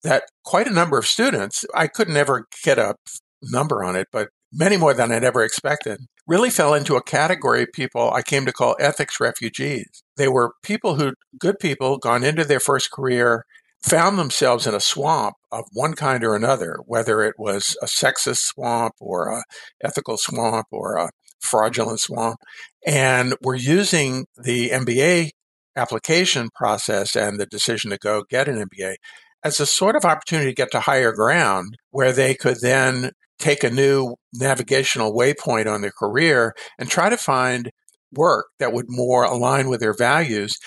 that 0.04 0.24
quite 0.44 0.68
a 0.68 0.74
number 0.74 0.98
of 0.98 1.08
students, 1.08 1.66
I 1.74 1.88
could 1.88 2.10
never 2.10 2.48
get 2.63 2.78
a 2.78 2.96
number 3.42 3.84
on 3.84 3.96
it, 3.96 4.08
but 4.12 4.30
many 4.51 4.78
more 4.78 4.94
than 4.94 5.12
I'd 5.12 5.24
ever 5.24 5.44
expected, 5.44 6.00
really 6.28 6.50
fell 6.50 6.74
into 6.74 6.96
a 6.96 7.04
category 7.04 7.63
of 7.63 7.72
people 7.74 8.12
I 8.12 8.22
came 8.22 8.46
to 8.46 8.54
call 8.54 8.75
ethics 8.80 9.20
refugees. 9.20 10.04
They 10.18 10.28
were 10.28 10.54
people 10.63 10.96
who, 10.96 11.13
good 11.38 11.60
people, 11.60 11.98
gone 11.98 12.24
into 12.24 12.44
their 12.44 12.60
first 12.60 12.92
career, 12.92 13.46
found 13.84 14.20
themselves 14.20 14.68
in 14.68 14.75
a 14.75 14.80
swamp 14.80 15.36
of 15.51 15.66
one 15.74 15.94
kind 15.94 16.24
or 16.24 16.36
another, 16.36 16.78
whether 16.86 17.24
it 17.24 17.36
was 17.38 17.75
a 17.82 17.86
sexist 17.86 18.40
swamp 18.40 18.94
or 19.00 19.30
a 19.30 19.44
ethical 19.84 20.18
swamp 20.18 20.68
or 20.72 20.98
a 20.98 21.10
fraudulent 21.41 22.00
swamp. 22.00 22.38
And 22.86 23.36
we're 23.41 23.55
using 23.55 24.25
the 24.41 24.69
MBA 24.69 25.31
application 25.75 26.50
process 26.55 27.15
and 27.15 27.39
the 27.39 27.45
decision 27.45 27.91
to 27.91 27.98
go 27.98 28.24
get 28.29 28.48
an 28.48 28.57
MBA 28.67 28.95
as 29.43 29.60
a 29.60 29.65
sort 29.65 29.95
of 29.95 30.05
opportunity 30.05 30.51
to 30.51 30.55
get 30.55 30.71
to 30.71 30.79
higher 30.79 31.13
ground 31.13 31.77
where 31.91 32.12
they 32.12 32.33
could 32.33 32.60
then 32.62 33.12
take 33.39 33.63
a 33.63 33.69
new 33.69 34.15
navigational 34.33 35.13
waypoint 35.13 35.71
on 35.71 35.81
their 35.81 35.91
career 35.98 36.53
and 36.77 36.89
try 36.89 37.10
to 37.10 37.17
find 37.17 37.71
work 38.13 38.48
that 38.60 38.74
would 38.74 38.86
more 38.88 39.24
align 39.24 39.69
with 39.69 39.79
their 39.79 39.95
values 39.95 40.57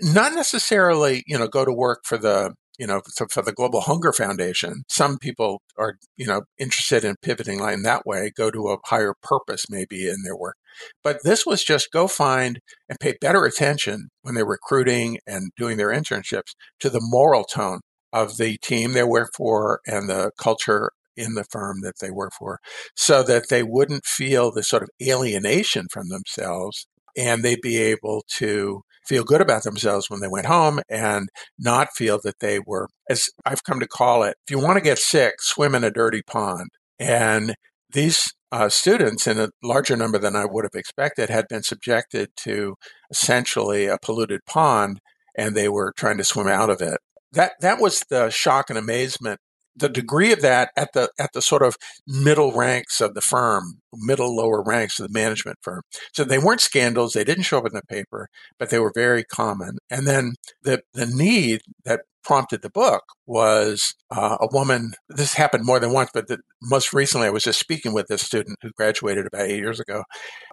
not 0.00 0.32
necessarily 0.32 1.22
you 1.26 1.38
know 1.38 1.48
go 1.48 1.64
to 1.64 1.72
work 1.72 2.00
for 2.04 2.18
the 2.18 2.52
you 2.78 2.86
know, 2.86 3.02
so 3.06 3.26
for 3.30 3.42
the 3.42 3.52
Global 3.52 3.80
Hunger 3.80 4.12
Foundation, 4.12 4.84
some 4.88 5.18
people 5.18 5.60
are, 5.76 5.96
you 6.16 6.26
know, 6.26 6.42
interested 6.58 7.04
in 7.04 7.16
pivoting 7.22 7.60
in 7.60 7.82
that 7.82 8.06
way, 8.06 8.30
go 8.34 8.50
to 8.50 8.68
a 8.68 8.78
higher 8.86 9.14
purpose 9.22 9.66
maybe 9.68 10.08
in 10.08 10.22
their 10.24 10.36
work. 10.36 10.56
But 11.02 11.18
this 11.24 11.44
was 11.44 11.64
just 11.64 11.90
go 11.92 12.06
find 12.06 12.60
and 12.88 12.98
pay 13.00 13.16
better 13.20 13.44
attention 13.44 14.08
when 14.22 14.34
they're 14.34 14.46
recruiting 14.46 15.18
and 15.26 15.50
doing 15.56 15.76
their 15.76 15.88
internships 15.88 16.54
to 16.80 16.88
the 16.88 17.00
moral 17.02 17.44
tone 17.44 17.80
of 18.12 18.36
the 18.36 18.56
team 18.58 18.92
they 18.92 19.02
work 19.02 19.30
for 19.36 19.80
and 19.86 20.08
the 20.08 20.30
culture 20.38 20.92
in 21.16 21.34
the 21.34 21.44
firm 21.44 21.80
that 21.82 21.98
they 22.00 22.10
work 22.10 22.32
for 22.38 22.60
so 22.94 23.24
that 23.24 23.48
they 23.48 23.62
wouldn't 23.62 24.06
feel 24.06 24.52
the 24.52 24.62
sort 24.62 24.84
of 24.84 24.88
alienation 25.02 25.86
from 25.90 26.08
themselves 26.08 26.86
and 27.16 27.42
they'd 27.42 27.60
be 27.60 27.76
able 27.76 28.24
to 28.28 28.82
feel 29.08 29.24
good 29.24 29.40
about 29.40 29.62
themselves 29.62 30.10
when 30.10 30.20
they 30.20 30.28
went 30.28 30.46
home 30.46 30.80
and 30.88 31.28
not 31.58 31.88
feel 31.96 32.20
that 32.22 32.40
they 32.40 32.58
were, 32.58 32.88
as 33.08 33.28
I've 33.46 33.64
come 33.64 33.80
to 33.80 33.88
call 33.88 34.22
it, 34.22 34.36
if 34.46 34.50
you 34.50 34.58
want 34.58 34.76
to 34.76 34.84
get 34.84 34.98
sick, 34.98 35.36
swim 35.40 35.74
in 35.74 35.82
a 35.82 35.90
dirty 35.90 36.22
pond. 36.22 36.68
And 36.98 37.54
these 37.92 38.32
uh, 38.52 38.68
students, 38.68 39.26
in 39.26 39.38
a 39.38 39.50
larger 39.62 39.96
number 39.96 40.18
than 40.18 40.36
I 40.36 40.44
would 40.44 40.64
have 40.64 40.78
expected, 40.78 41.30
had 41.30 41.48
been 41.48 41.62
subjected 41.62 42.28
to 42.38 42.74
essentially 43.10 43.86
a 43.86 43.98
polluted 44.00 44.40
pond, 44.46 45.00
and 45.36 45.54
they 45.54 45.68
were 45.68 45.92
trying 45.96 46.18
to 46.18 46.24
swim 46.24 46.48
out 46.48 46.70
of 46.70 46.80
it. 46.80 46.98
That 47.32 47.52
that 47.60 47.80
was 47.80 48.04
the 48.08 48.30
shock 48.30 48.70
and 48.70 48.78
amazement 48.78 49.38
the 49.78 49.88
degree 49.88 50.32
of 50.32 50.42
that 50.42 50.70
at 50.76 50.92
the 50.92 51.10
at 51.18 51.30
the 51.32 51.42
sort 51.42 51.62
of 51.62 51.76
middle 52.06 52.52
ranks 52.52 53.00
of 53.00 53.14
the 53.14 53.20
firm, 53.20 53.80
middle 53.94 54.34
lower 54.34 54.62
ranks 54.62 54.98
of 54.98 55.06
the 55.08 55.12
management 55.12 55.58
firm. 55.62 55.82
So 56.12 56.24
they 56.24 56.38
weren't 56.38 56.60
scandals; 56.60 57.12
they 57.12 57.24
didn't 57.24 57.44
show 57.44 57.58
up 57.58 57.66
in 57.66 57.74
the 57.74 57.82
paper, 57.88 58.28
but 58.58 58.70
they 58.70 58.78
were 58.78 58.92
very 58.94 59.24
common. 59.24 59.78
And 59.90 60.06
then 60.06 60.34
the 60.62 60.82
the 60.94 61.06
need 61.06 61.62
that 61.84 62.00
prompted 62.24 62.60
the 62.60 62.70
book 62.70 63.02
was 63.26 63.94
uh, 64.10 64.36
a 64.40 64.48
woman. 64.52 64.92
This 65.08 65.32
happened 65.32 65.64
more 65.64 65.80
than 65.80 65.94
once, 65.94 66.10
but 66.12 66.28
the, 66.28 66.38
most 66.62 66.92
recently, 66.92 67.26
I 67.26 67.30
was 67.30 67.44
just 67.44 67.58
speaking 67.58 67.94
with 67.94 68.06
this 68.08 68.22
student 68.22 68.58
who 68.60 68.70
graduated 68.76 69.26
about 69.26 69.46
eight 69.46 69.58
years 69.58 69.80
ago, 69.80 70.04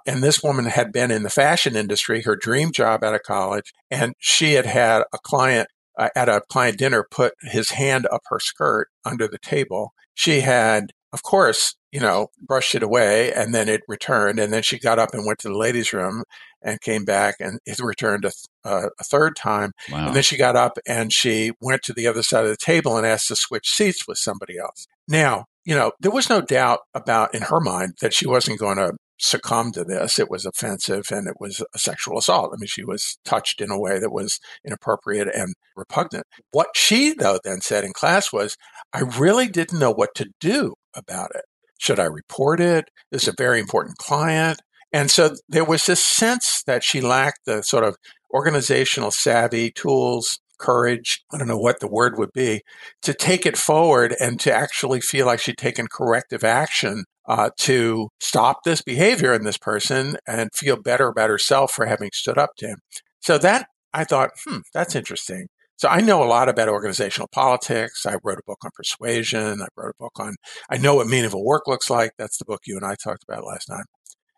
and 0.05 0.24
this 0.24 0.41
woman 0.41 0.65
had 0.65 0.94
been 0.94 1.12
in 1.12 1.24
the 1.24 1.29
fashion 1.29 1.75
industry, 1.75 2.22
her 2.22 2.38
dream 2.38 2.72
job 2.72 3.03
out 3.03 3.15
of 3.15 3.24
college, 3.24 3.74
and 3.91 4.13
she 4.20 4.53
had 4.53 4.65
had 4.65 5.03
a 5.13 5.17
client 5.24 5.67
uh, 5.98 6.10
at 6.16 6.30
a 6.30 6.42
client 6.50 6.78
dinner 6.78 7.06
put 7.10 7.34
his 7.42 7.72
hand 7.72 8.08
up 8.12 8.22
her 8.28 8.40
skirt 8.40 8.88
under 9.04 9.28
the 9.28 9.40
table. 9.40 9.94
She 10.14 10.42
had, 10.42 10.92
of 11.14 11.24
course, 11.24 11.75
you 11.92 12.00
know, 12.00 12.28
brushed 12.42 12.75
it 12.75 12.84
away 12.84 13.32
and 13.32 13.54
then 13.54 13.70
it 13.70 13.82
returned. 13.88 14.40
And 14.40 14.52
then 14.52 14.64
she 14.64 14.80
got 14.80 15.00
up 15.00 15.14
and 15.14 15.25
went 15.25 15.40
to 15.40 15.48
the 15.48 15.58
ladies' 15.58 15.94
room 15.94 16.24
and 16.62 16.82
came 16.82 17.06
back 17.06 17.36
and 17.40 17.60
it 17.66 17.80
returned 17.80 18.25
a, 18.25 18.30
th- 18.30 18.46
uh, 18.66 18.90
a 19.00 19.04
third 19.04 19.36
time. 19.36 19.72
Wow. 19.92 20.08
And 20.08 20.16
then 20.16 20.24
she 20.24 20.36
got 20.36 20.56
up 20.56 20.78
and 20.86 21.14
she 21.14 21.52
went 21.62 21.84
to 21.84 21.94
the 21.94 22.08
other 22.08 22.24
side 22.24 22.44
of 22.44 22.50
the 22.50 22.58
table 22.58 22.98
and 22.98 23.06
asked 23.06 23.28
to 23.30 23.36
switch 23.36 23.70
seats 23.70 24.08
with 24.08 24.18
somebody 24.18 24.58
else. 24.58 24.88
Now, 25.08 25.46
you 25.64 25.75
know, 25.75 25.92
there 26.00 26.12
was 26.12 26.30
no 26.30 26.42
doubt 26.42 26.80
about 26.94 27.34
in 27.34 27.44
her 27.44 27.60
mind 27.60 27.94
that 28.02 28.14
she 28.14 28.28
wasn't 28.28 28.60
going 28.60 28.78
to 28.78 28.94
succumb 29.18 29.72
to 29.74 29.84
this. 29.84 30.20
It 30.20 30.30
was 30.30 30.46
offensive 30.46 31.06
and 31.12 31.28
it 31.28 31.36
was 31.40 31.64
a 31.74 31.80
sexual 31.80 32.18
assault. 32.18 32.52
I 32.54 32.58
mean, 32.60 32.68
she 32.68 32.84
was 32.84 33.18
touched 33.26 33.62
in 33.62 33.72
a 33.72 33.80
way 33.80 34.00
that 34.00 34.12
was 34.12 34.40
inappropriate 34.66 35.28
and 35.34 35.54
repugnant. 35.76 36.26
What 36.52 36.70
she, 36.76 37.14
though, 37.14 37.40
then 37.44 37.62
said 37.62 37.84
in 37.84 37.94
class 37.94 38.32
was, 38.34 38.58
I 38.94 39.02
really 39.02 39.48
didn't 39.48 39.80
know 39.80 39.92
what 39.92 40.16
to 40.16 40.30
do 40.40 40.76
about 40.96 41.32
it. 41.36 41.44
Should 41.80 42.00
I 42.00 42.06
report 42.06 42.60
it? 42.60 42.86
This 43.12 43.24
is 43.24 43.30
a 43.30 43.36
very 43.38 43.60
important 43.60 43.98
client. 43.98 44.62
And 44.94 45.12
so 45.12 45.36
there 45.50 45.66
was 45.66 45.86
this 45.86 46.04
sense 46.04 46.64
that 46.68 46.84
she 46.84 47.02
lacked 47.02 47.42
the 47.46 47.62
sort 47.62 47.84
of 47.84 47.98
organizational 48.34 49.12
savvy 49.12 49.72
tools 49.72 50.40
courage, 50.58 51.22
I 51.34 51.38
don't 51.38 51.48
know 51.48 51.58
what 51.58 51.80
the 51.80 51.88
word 51.88 52.18
would 52.18 52.32
be, 52.34 52.62
to 53.02 53.14
take 53.14 53.46
it 53.46 53.58
forward 53.58 54.16
and 54.20 54.40
to 54.42 54.54
actually 54.54 55.02
feel 55.02 55.26
like 55.26 55.40
she'd 55.40 55.58
taken 55.58 55.88
corrective 55.92 56.44
action 56.44 57.04
uh, 57.27 57.50
to 57.60 58.10
stop 58.20 58.63
this 58.63 58.82
behavior 58.82 59.34
in 59.34 59.44
this 59.44 59.58
person 59.58 60.17
and 60.27 60.50
feel 60.53 60.82
better 60.82 61.08
about 61.08 61.29
herself 61.29 61.72
for 61.72 61.86
having 61.86 62.10
stood 62.13 62.38
up 62.38 62.51
to 62.58 62.67
him. 62.67 62.79
So 63.22 63.38
that 63.39 63.67
I 63.94 64.03
thought, 64.03 64.32
hmm, 64.46 64.60
that's 64.74 64.96
interesting. 64.96 65.48
So 65.77 65.89
I 65.89 66.01
know 66.01 66.24
a 66.24 66.25
lot 66.25 66.48
about 66.48 66.70
organizational 66.70 67.27
politics. 67.34 68.05
I 68.05 68.17
wrote 68.24 68.39
a 68.39 68.46
book 68.48 68.60
on 68.63 68.72
persuasion. 68.74 69.62
I 69.62 69.67
wrote 69.75 69.96
a 70.00 70.03
book 70.03 70.13
on, 70.20 70.36
I 70.70 70.77
know 70.77 70.96
what 70.96 71.08
meaningful 71.08 71.44
work 71.44 71.67
looks 71.67 71.89
like. 71.89 72.12
That's 72.17 72.38
the 72.38 72.46
book 72.46 72.62
you 72.65 72.77
and 72.77 72.86
I 72.86 72.96
talked 72.96 73.24
about 73.27 73.46
last 73.46 73.70
night. 73.70 73.86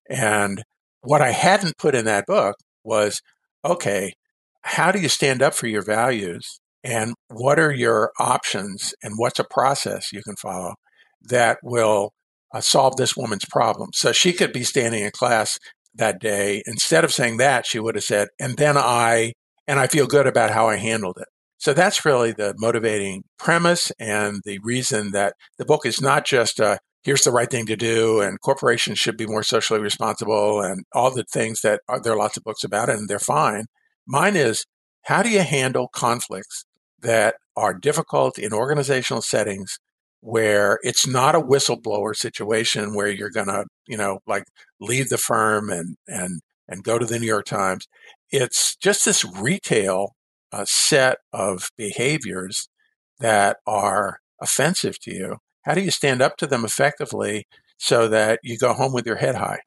And 0.10 0.64
what 1.02 1.22
I 1.22 1.32
hadn't 1.32 1.78
put 1.78 1.96
in 1.96 2.06
that 2.06 2.26
book 2.26 2.56
was, 2.84 3.22
okay, 3.64 4.14
how 4.62 4.92
do 4.92 5.00
you 5.00 5.10
stand 5.10 5.42
up 5.42 5.54
for 5.54 5.68
your 5.68 5.84
values 5.84 6.60
and 6.84 7.14
what 7.30 7.60
are 7.60 7.74
your 7.74 8.12
options 8.20 8.94
and 9.04 9.14
what's 9.18 9.40
a 9.40 9.44
process 9.44 10.12
you 10.12 10.24
can 10.24 10.36
follow 10.36 10.76
that 11.22 11.58
will 11.62 12.12
uh, 12.54 12.62
solve 12.62 12.96
this 12.96 13.16
woman's 13.16 13.46
problem. 13.46 13.90
So 13.94 14.12
she 14.12 14.34
could 14.34 14.54
be 14.54 14.64
standing 14.64 15.04
in 15.04 15.12
class 15.12 15.58
that 15.96 16.20
day. 16.20 16.64
Instead 16.66 17.04
of 17.04 17.14
saying 17.14 17.38
that 17.38 17.66
she 17.66 17.80
would 17.80 17.96
have 17.96 18.04
said 18.04 18.30
and 18.40 18.58
then 18.58 18.78
i 18.78 19.34
and 19.68 19.80
i 19.80 19.88
feel 19.88 20.08
good 20.08 20.28
about 20.28 20.52
how 20.52 20.68
i 20.68 20.76
handled 20.76 21.18
it. 21.20 21.28
So 21.58 21.74
that's 21.74 22.06
really 22.06 22.32
the 22.32 22.54
motivating 22.58 23.24
premise 23.40 23.92
and 24.00 24.42
the 24.46 24.60
reason 24.64 25.12
that 25.12 25.34
the 25.58 25.66
book 25.66 25.86
is 25.86 26.02
not 26.02 26.26
just 26.26 26.60
a 26.60 26.80
here's 27.04 27.24
the 27.24 27.32
right 27.32 27.50
thing 27.50 27.66
to 27.66 27.76
do 27.76 28.22
and 28.22 28.40
corporations 28.42 29.00
should 29.00 29.18
be 29.18 29.26
more 29.26 29.44
socially 29.44 29.80
responsible 29.80 30.62
and 30.62 30.84
all 30.94 31.10
the 31.10 31.24
things 31.24 31.62
that 31.62 31.82
are, 31.88 32.02
there 32.02 32.14
are 32.14 32.18
lots 32.18 32.38
of 32.38 32.44
books 32.44 32.64
about 32.64 32.90
and 32.90 33.08
they're 33.08 33.18
fine. 33.18 33.66
Mine 34.06 34.36
is 34.36 34.66
how 35.04 35.24
do 35.24 35.30
you 35.30 35.40
handle 35.42 35.88
conflicts 35.88 36.66
that 37.00 37.36
are 37.56 37.74
difficult 37.74 38.38
in 38.38 38.52
organizational 38.54 39.22
settings 39.22 39.80
where 40.22 40.80
it's 40.84 41.08
not 41.08 41.36
a 41.36 41.42
whistleblower 41.42 42.16
situation 42.16 42.96
where 42.96 43.08
you're 43.08 43.30
going 43.30 43.48
to, 43.48 43.66
you 43.88 43.98
know, 43.98 44.20
like 44.28 44.44
leave 44.80 45.10
the 45.10 45.18
firm 45.18 45.70
and, 45.70 45.96
and, 46.08 46.42
and 46.68 46.84
go 46.84 46.98
to 46.98 47.06
the 47.06 47.20
New 47.20 47.28
York 47.28 47.46
Times. 47.46 47.88
It's 48.32 48.76
just 48.76 49.06
this 49.06 49.24
retail 49.24 50.16
uh, 50.52 50.66
set 50.66 51.18
of 51.32 51.70
behaviors 51.78 52.68
that 53.20 53.58
are 53.66 54.20
offensive 54.42 55.00
to 55.02 55.14
you. 55.14 55.38
How 55.64 55.74
do 55.74 55.82
you 55.82 55.92
stand 55.92 56.22
up 56.22 56.38
to 56.38 56.48
them 56.48 56.66
effectively 56.66 57.46
so 57.78 58.08
that 58.08 58.40
you 58.44 58.58
go 58.58 58.74
home 58.74 58.94
with 58.94 59.06
your 59.06 59.18
head 59.18 59.36
high? 59.36 59.60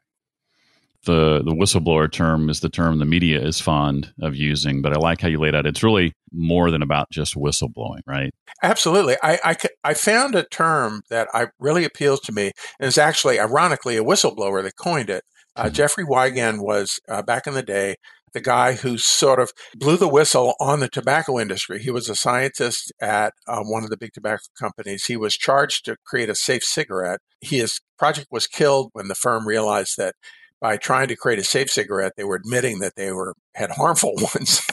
The 1.05 1.43
the 1.45 1.53
whistleblower 1.53 2.11
term 2.11 2.51
is 2.51 2.61
the 2.61 2.69
term 2.69 2.99
the 2.99 3.05
media 3.05 3.41
is 3.41 3.61
fond 3.61 4.13
of 4.21 4.37
using, 4.37 4.83
but 4.83 4.93
I 4.93 5.01
like 5.01 5.21
how 5.21 5.29
you 5.29 5.39
laid 5.39 5.55
out. 5.55 5.67
It's 5.67 5.83
really 5.83 6.13
more 6.33 6.71
than 6.71 6.83
about 6.83 7.11
just 7.11 7.35
whistleblowing, 7.35 8.01
right? 8.07 8.33
Absolutely. 8.63 9.17
I, 9.23 9.39
I, 9.43 9.57
I 9.83 9.95
found 9.95 10.35
a 10.35 10.45
term 10.45 11.03
that 11.11 11.29
I 11.33 11.49
really 11.59 11.85
appeals 11.85 12.21
to 12.21 12.33
me, 12.33 12.53
and 12.79 12.87
it's 12.87 12.99
actually, 12.99 13.41
ironically, 13.41 13.97
a 13.97 14.05
whistleblower 14.05 14.63
that 14.63 14.77
coined 14.77 15.11
it. 15.11 15.25
Uh, 15.57 15.65
mm-hmm. 15.65 15.75
Jeffrey 15.75 16.05
Wigand 16.05 16.63
was 16.63 17.01
uh, 17.09 17.23
back 17.23 17.47
in 17.47 17.55
the 17.55 17.63
day 17.63 17.97
the 18.33 18.41
guy 18.41 18.75
who 18.75 18.97
sort 18.97 19.41
of 19.41 19.53
blew 19.75 19.97
the 19.97 20.09
whistle 20.09 20.55
on 20.61 20.81
the 20.81 20.89
tobacco 20.89 21.39
industry. 21.39 21.83
He 21.83 21.91
was 21.91 22.09
a 22.09 22.15
scientist 22.15 22.93
at 23.01 23.33
uh, 23.49 23.63
one 23.63 23.83
of 23.83 23.91
the 23.91 23.97
big 23.97 24.13
tobacco 24.13 24.45
companies. 24.59 25.07
He 25.07 25.17
was 25.17 25.37
charged 25.37 25.85
to 25.87 25.97
create 26.07 26.29
a 26.29 26.35
safe 26.35 26.63
cigarette. 26.63 27.21
His 27.41 27.81
project 27.99 28.29
was 28.31 28.47
killed 28.47 28.91
when 28.93 29.09
the 29.09 29.15
firm 29.15 29.49
realized 29.49 29.97
that 29.99 30.15
by 30.61 30.77
trying 30.77 31.09
to 31.09 31.17
create 31.17 31.39
a 31.39 31.45
safe 31.45 31.71
cigarette, 31.71 32.13
they 32.17 32.25
were 32.25 32.37
admitting 32.37 32.81
that 32.81 32.95
they 32.97 33.13
were 33.13 33.35
had 33.55 33.71
harmful 33.71 34.15
ones. 34.35 34.67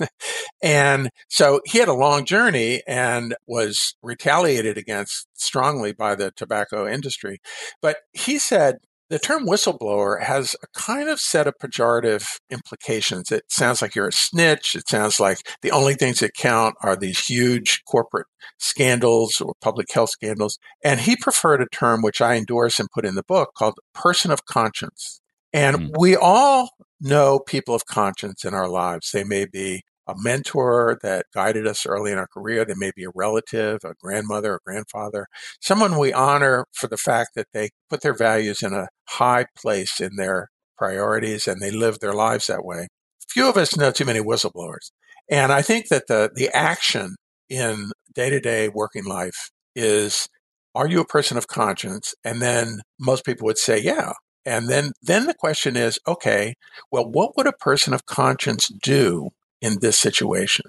and 0.61 1.09
so 1.29 1.61
he 1.65 1.79
had 1.79 1.87
a 1.87 1.93
long 1.93 2.25
journey 2.25 2.81
and 2.87 3.35
was 3.47 3.95
retaliated 4.01 4.77
against 4.77 5.27
strongly 5.33 5.93
by 5.93 6.15
the 6.15 6.31
tobacco 6.35 6.87
industry. 6.87 7.39
But 7.81 7.97
he 8.13 8.37
said 8.37 8.77
the 9.09 9.19
term 9.19 9.47
whistleblower 9.47 10.21
has 10.21 10.55
a 10.61 10.67
kind 10.77 11.07
of 11.07 11.19
set 11.19 11.47
of 11.47 11.53
pejorative 11.61 12.27
implications. 12.49 13.31
It 13.31 13.45
sounds 13.47 13.81
like 13.81 13.95
you're 13.95 14.09
a 14.09 14.13
snitch. 14.13 14.75
It 14.75 14.89
sounds 14.89 15.17
like 15.19 15.37
the 15.61 15.71
only 15.71 15.93
things 15.93 16.19
that 16.19 16.33
count 16.33 16.75
are 16.81 16.95
these 16.95 17.25
huge 17.25 17.81
corporate 17.89 18.27
scandals 18.59 19.39
or 19.39 19.53
public 19.61 19.87
health 19.93 20.09
scandals. 20.09 20.59
And 20.83 20.99
he 20.99 21.15
preferred 21.15 21.61
a 21.61 21.67
term 21.71 22.01
which 22.01 22.19
I 22.19 22.35
endorse 22.35 22.79
and 22.79 22.89
put 22.93 23.05
in 23.05 23.15
the 23.15 23.23
book 23.23 23.51
called 23.57 23.75
person 23.93 24.29
of 24.29 24.45
conscience. 24.45 25.21
And 25.57 25.75
mm. 25.75 25.97
we 25.97 26.15
all 26.15 26.69
know 27.01 27.39
people 27.39 27.73
of 27.73 27.85
conscience 27.87 28.45
in 28.45 28.53
our 28.53 28.69
lives. 28.69 29.09
They 29.11 29.23
may 29.23 29.45
be 29.45 29.81
a 30.07 30.13
mentor 30.15 30.99
that 31.01 31.25
guided 31.33 31.65
us 31.65 31.85
early 31.85 32.11
in 32.11 32.19
our 32.19 32.27
career. 32.27 32.63
They 32.63 32.75
may 32.77 32.91
be 32.95 33.05
a 33.05 33.11
relative, 33.15 33.79
a 33.83 33.95
grandmother, 33.99 34.55
a 34.55 34.59
grandfather, 34.63 35.25
someone 35.59 35.97
we 35.97 36.13
honor 36.13 36.65
for 36.73 36.87
the 36.87 36.95
fact 36.95 37.31
that 37.35 37.47
they 37.53 37.71
put 37.89 38.01
their 38.01 38.13
values 38.13 38.61
in 38.61 38.73
a 38.73 38.87
high 39.09 39.47
place 39.57 39.99
in 39.99 40.15
their 40.15 40.47
priorities 40.77 41.47
and 41.47 41.59
they 41.59 41.71
live 41.71 41.99
their 41.99 42.13
lives 42.13 42.47
that 42.47 42.63
way. 42.63 42.87
Few 43.27 43.49
of 43.49 43.57
us 43.57 43.75
know 43.75 43.91
too 43.91 44.05
many 44.05 44.19
whistleblowers. 44.19 44.91
And 45.29 45.51
I 45.51 45.63
think 45.63 45.87
that 45.89 46.07
the, 46.07 46.29
the 46.33 46.49
action 46.55 47.15
in 47.49 47.91
day 48.13 48.29
to 48.29 48.39
day 48.39 48.69
working 48.69 49.05
life 49.05 49.49
is 49.75 50.27
are 50.75 50.87
you 50.87 51.01
a 51.01 51.05
person 51.05 51.37
of 51.37 51.47
conscience? 51.47 52.13
And 52.23 52.41
then 52.41 52.81
most 52.99 53.25
people 53.25 53.45
would 53.45 53.57
say, 53.57 53.81
yeah, 53.81 54.13
and 54.47 54.69
then, 54.69 54.93
then 55.01 55.27
the 55.27 55.33
question 55.33 55.75
is, 55.75 55.99
okay, 56.07 56.53
well, 56.89 57.05
what 57.05 57.35
would 57.35 57.47
a 57.47 57.51
person 57.51 57.93
of 57.93 58.05
conscience 58.05 58.69
do 58.81 59.31
in 59.61 59.79
this 59.81 59.97
situation? 59.97 60.67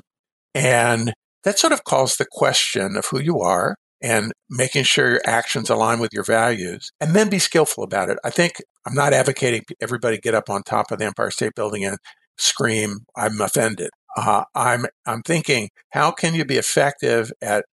And 0.52 1.14
that 1.44 1.60
sort 1.60 1.72
of 1.72 1.84
calls 1.84 2.16
the 2.16 2.26
question 2.28 2.96
of 2.96 3.06
who 3.06 3.20
you 3.20 3.40
are 3.40 3.76
and 4.02 4.32
making 4.50 4.82
sure 4.82 5.10
your 5.10 5.20
actions 5.24 5.70
align 5.70 6.00
with 6.00 6.12
your 6.12 6.24
values 6.24 6.90
and 7.00 7.14
then 7.14 7.30
be 7.30 7.38
skillful 7.38 7.84
about 7.84 8.10
it. 8.10 8.18
I 8.24 8.30
think 8.30 8.56
I'm 8.84 8.94
not 8.94 9.12
advocating 9.12 9.62
everybody 9.80 10.18
get 10.18 10.34
up 10.34 10.50
on 10.50 10.64
top 10.64 10.90
of 10.90 10.98
the 10.98 11.04
Empire 11.04 11.30
State 11.30 11.54
Building 11.54 11.84
and 11.84 11.98
scream, 12.36 13.06
I'm 13.16 13.40
offended. 13.40 13.90
Uh, 14.16 14.42
I'm, 14.56 14.86
I'm 15.06 15.22
thinking, 15.22 15.68
how 15.90 16.10
can 16.10 16.34
you 16.34 16.44
be 16.44 16.56
effective 16.56 17.30
at 17.40 17.64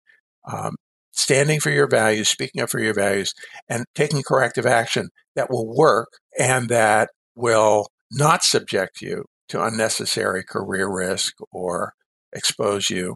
um, 0.48 0.76
standing 1.16 1.58
for 1.58 1.70
your 1.70 1.88
values, 1.88 2.28
speaking 2.28 2.62
up 2.62 2.70
for 2.70 2.80
your 2.80 2.94
values, 2.94 3.34
and 3.68 3.84
taking 3.94 4.22
corrective 4.22 4.66
action 4.66 5.08
that 5.34 5.50
will 5.50 5.74
work 5.74 6.08
and 6.38 6.68
that 6.68 7.10
will 7.34 7.88
not 8.12 8.44
subject 8.44 9.00
you 9.00 9.24
to 9.48 9.64
unnecessary 9.64 10.44
career 10.44 10.92
risk 10.92 11.34
or 11.50 11.92
expose 12.32 12.90
you 12.90 13.14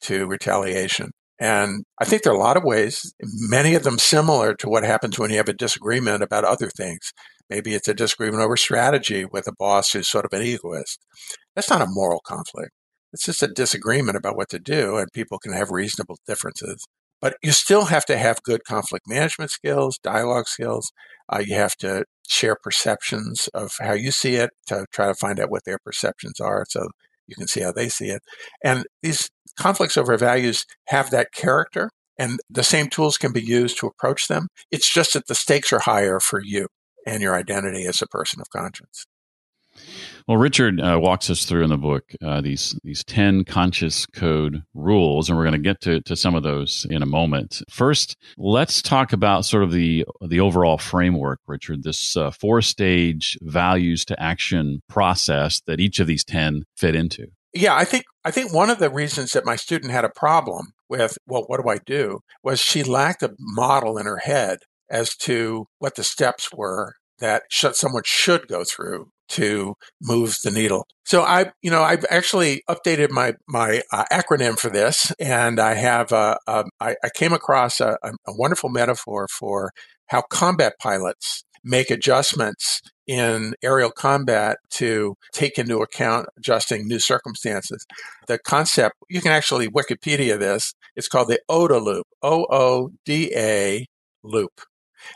to 0.00 0.26
retaliation. 0.26 1.10
And 1.38 1.84
I 1.98 2.04
think 2.04 2.22
there 2.22 2.32
are 2.32 2.36
a 2.36 2.38
lot 2.38 2.58
of 2.58 2.64
ways, 2.64 3.14
many 3.22 3.74
of 3.74 3.82
them 3.82 3.98
similar 3.98 4.54
to 4.56 4.68
what 4.68 4.84
happens 4.84 5.18
when 5.18 5.30
you 5.30 5.38
have 5.38 5.48
a 5.48 5.54
disagreement 5.54 6.22
about 6.22 6.44
other 6.44 6.68
things. 6.68 7.12
Maybe 7.48 7.74
it's 7.74 7.88
a 7.88 7.94
disagreement 7.94 8.42
over 8.42 8.56
strategy 8.56 9.24
with 9.24 9.48
a 9.48 9.54
boss 9.58 9.92
who's 9.92 10.06
sort 10.06 10.26
of 10.26 10.32
an 10.32 10.42
egoist. 10.42 11.00
That's 11.56 11.70
not 11.70 11.80
a 11.80 11.86
moral 11.88 12.20
conflict. 12.20 12.70
It's 13.12 13.24
just 13.24 13.42
a 13.42 13.48
disagreement 13.48 14.16
about 14.16 14.36
what 14.36 14.50
to 14.50 14.58
do, 14.58 14.96
and 14.96 15.08
people 15.12 15.38
can 15.38 15.52
have 15.52 15.70
reasonable 15.70 16.18
differences. 16.26 16.84
But 17.20 17.36
you 17.42 17.52
still 17.52 17.86
have 17.86 18.04
to 18.06 18.16
have 18.16 18.42
good 18.42 18.64
conflict 18.64 19.06
management 19.08 19.50
skills, 19.50 19.98
dialogue 20.02 20.48
skills. 20.48 20.90
Uh, 21.28 21.42
you 21.44 21.54
have 21.54 21.76
to 21.76 22.04
share 22.28 22.56
perceptions 22.56 23.48
of 23.52 23.72
how 23.80 23.92
you 23.92 24.10
see 24.10 24.36
it 24.36 24.50
to 24.68 24.86
try 24.92 25.06
to 25.06 25.14
find 25.14 25.38
out 25.38 25.50
what 25.50 25.64
their 25.64 25.78
perceptions 25.84 26.40
are 26.40 26.64
so 26.68 26.88
you 27.26 27.36
can 27.36 27.46
see 27.46 27.60
how 27.60 27.72
they 27.72 27.88
see 27.88 28.08
it. 28.08 28.22
And 28.64 28.84
these 29.02 29.30
conflicts 29.58 29.96
over 29.96 30.16
values 30.16 30.64
have 30.86 31.10
that 31.10 31.32
character, 31.32 31.90
and 32.18 32.40
the 32.48 32.64
same 32.64 32.88
tools 32.88 33.16
can 33.16 33.32
be 33.32 33.42
used 33.42 33.78
to 33.78 33.86
approach 33.86 34.28
them. 34.28 34.48
It's 34.70 34.92
just 34.92 35.14
that 35.14 35.26
the 35.26 35.34
stakes 35.34 35.72
are 35.72 35.80
higher 35.80 36.20
for 36.20 36.40
you 36.42 36.68
and 37.06 37.22
your 37.22 37.34
identity 37.34 37.86
as 37.86 38.02
a 38.02 38.06
person 38.06 38.40
of 38.40 38.50
conscience. 38.50 39.06
Well, 40.26 40.36
Richard 40.36 40.80
uh, 40.80 40.98
walks 41.00 41.30
us 41.30 41.44
through 41.44 41.64
in 41.64 41.70
the 41.70 41.78
book 41.78 42.04
uh, 42.22 42.40
these 42.40 42.78
these 42.84 43.04
ten 43.04 43.44
conscience 43.44 44.06
code 44.06 44.62
rules, 44.74 45.28
and 45.28 45.36
we're 45.36 45.44
going 45.44 45.52
to 45.52 45.58
get 45.58 45.80
to 45.82 46.00
to 46.02 46.16
some 46.16 46.34
of 46.34 46.42
those 46.42 46.86
in 46.90 47.02
a 47.02 47.06
moment. 47.06 47.62
First, 47.68 48.16
let's 48.36 48.82
talk 48.82 49.12
about 49.12 49.44
sort 49.44 49.62
of 49.62 49.72
the 49.72 50.04
the 50.26 50.40
overall 50.40 50.78
framework, 50.78 51.40
Richard. 51.46 51.82
This 51.82 52.16
uh, 52.16 52.30
four 52.30 52.62
stage 52.62 53.38
values 53.42 54.04
to 54.06 54.22
action 54.22 54.80
process 54.88 55.60
that 55.66 55.80
each 55.80 56.00
of 56.00 56.06
these 56.06 56.24
ten 56.24 56.64
fit 56.76 56.94
into. 56.94 57.26
Yeah, 57.52 57.74
I 57.74 57.84
think 57.84 58.04
I 58.24 58.30
think 58.30 58.52
one 58.52 58.70
of 58.70 58.78
the 58.78 58.90
reasons 58.90 59.32
that 59.32 59.44
my 59.44 59.56
student 59.56 59.92
had 59.92 60.04
a 60.04 60.10
problem 60.10 60.72
with 60.88 61.16
well, 61.26 61.44
what 61.46 61.62
do 61.62 61.68
I 61.68 61.78
do, 61.78 62.20
was 62.42 62.60
she 62.60 62.82
lacked 62.82 63.22
a 63.22 63.34
model 63.38 63.98
in 63.98 64.06
her 64.06 64.18
head 64.18 64.58
as 64.90 65.16
to 65.16 65.66
what 65.78 65.94
the 65.94 66.04
steps 66.04 66.50
were 66.52 66.94
that 67.20 67.44
someone 67.50 68.02
should 68.04 68.48
go 68.48 68.64
through 68.64 69.10
to 69.30 69.74
move 70.02 70.36
the 70.44 70.50
needle. 70.50 70.86
So 71.04 71.22
I, 71.22 71.52
you 71.62 71.70
know, 71.70 71.82
I've 71.82 72.04
actually 72.10 72.62
updated 72.68 73.10
my 73.10 73.34
my 73.48 73.82
uh, 73.92 74.04
acronym 74.12 74.58
for 74.58 74.70
this, 74.70 75.12
and 75.18 75.58
I 75.58 75.74
have 75.74 76.12
I, 76.12 77.08
came 77.14 77.32
across 77.32 77.80
a, 77.80 77.96
a 78.02 78.32
wonderful 78.36 78.70
metaphor 78.70 79.26
for 79.28 79.72
how 80.06 80.22
combat 80.22 80.74
pilots 80.78 81.44
make 81.62 81.90
adjustments 81.90 82.80
in 83.06 83.54
aerial 83.62 83.90
combat 83.90 84.58
to 84.70 85.14
take 85.32 85.58
into 85.58 85.78
account 85.78 86.28
adjusting 86.38 86.86
new 86.86 86.98
circumstances. 86.98 87.84
The 88.28 88.38
concept, 88.38 88.94
you 89.08 89.20
can 89.20 89.32
actually 89.32 89.68
Wikipedia 89.68 90.38
this, 90.38 90.74
it's 90.96 91.08
called 91.08 91.28
the 91.28 91.40
OODA 91.50 91.82
loop, 91.82 92.06
O 92.22 92.46
O 92.50 92.90
D 93.04 93.32
A 93.36 93.86
loop. 94.22 94.60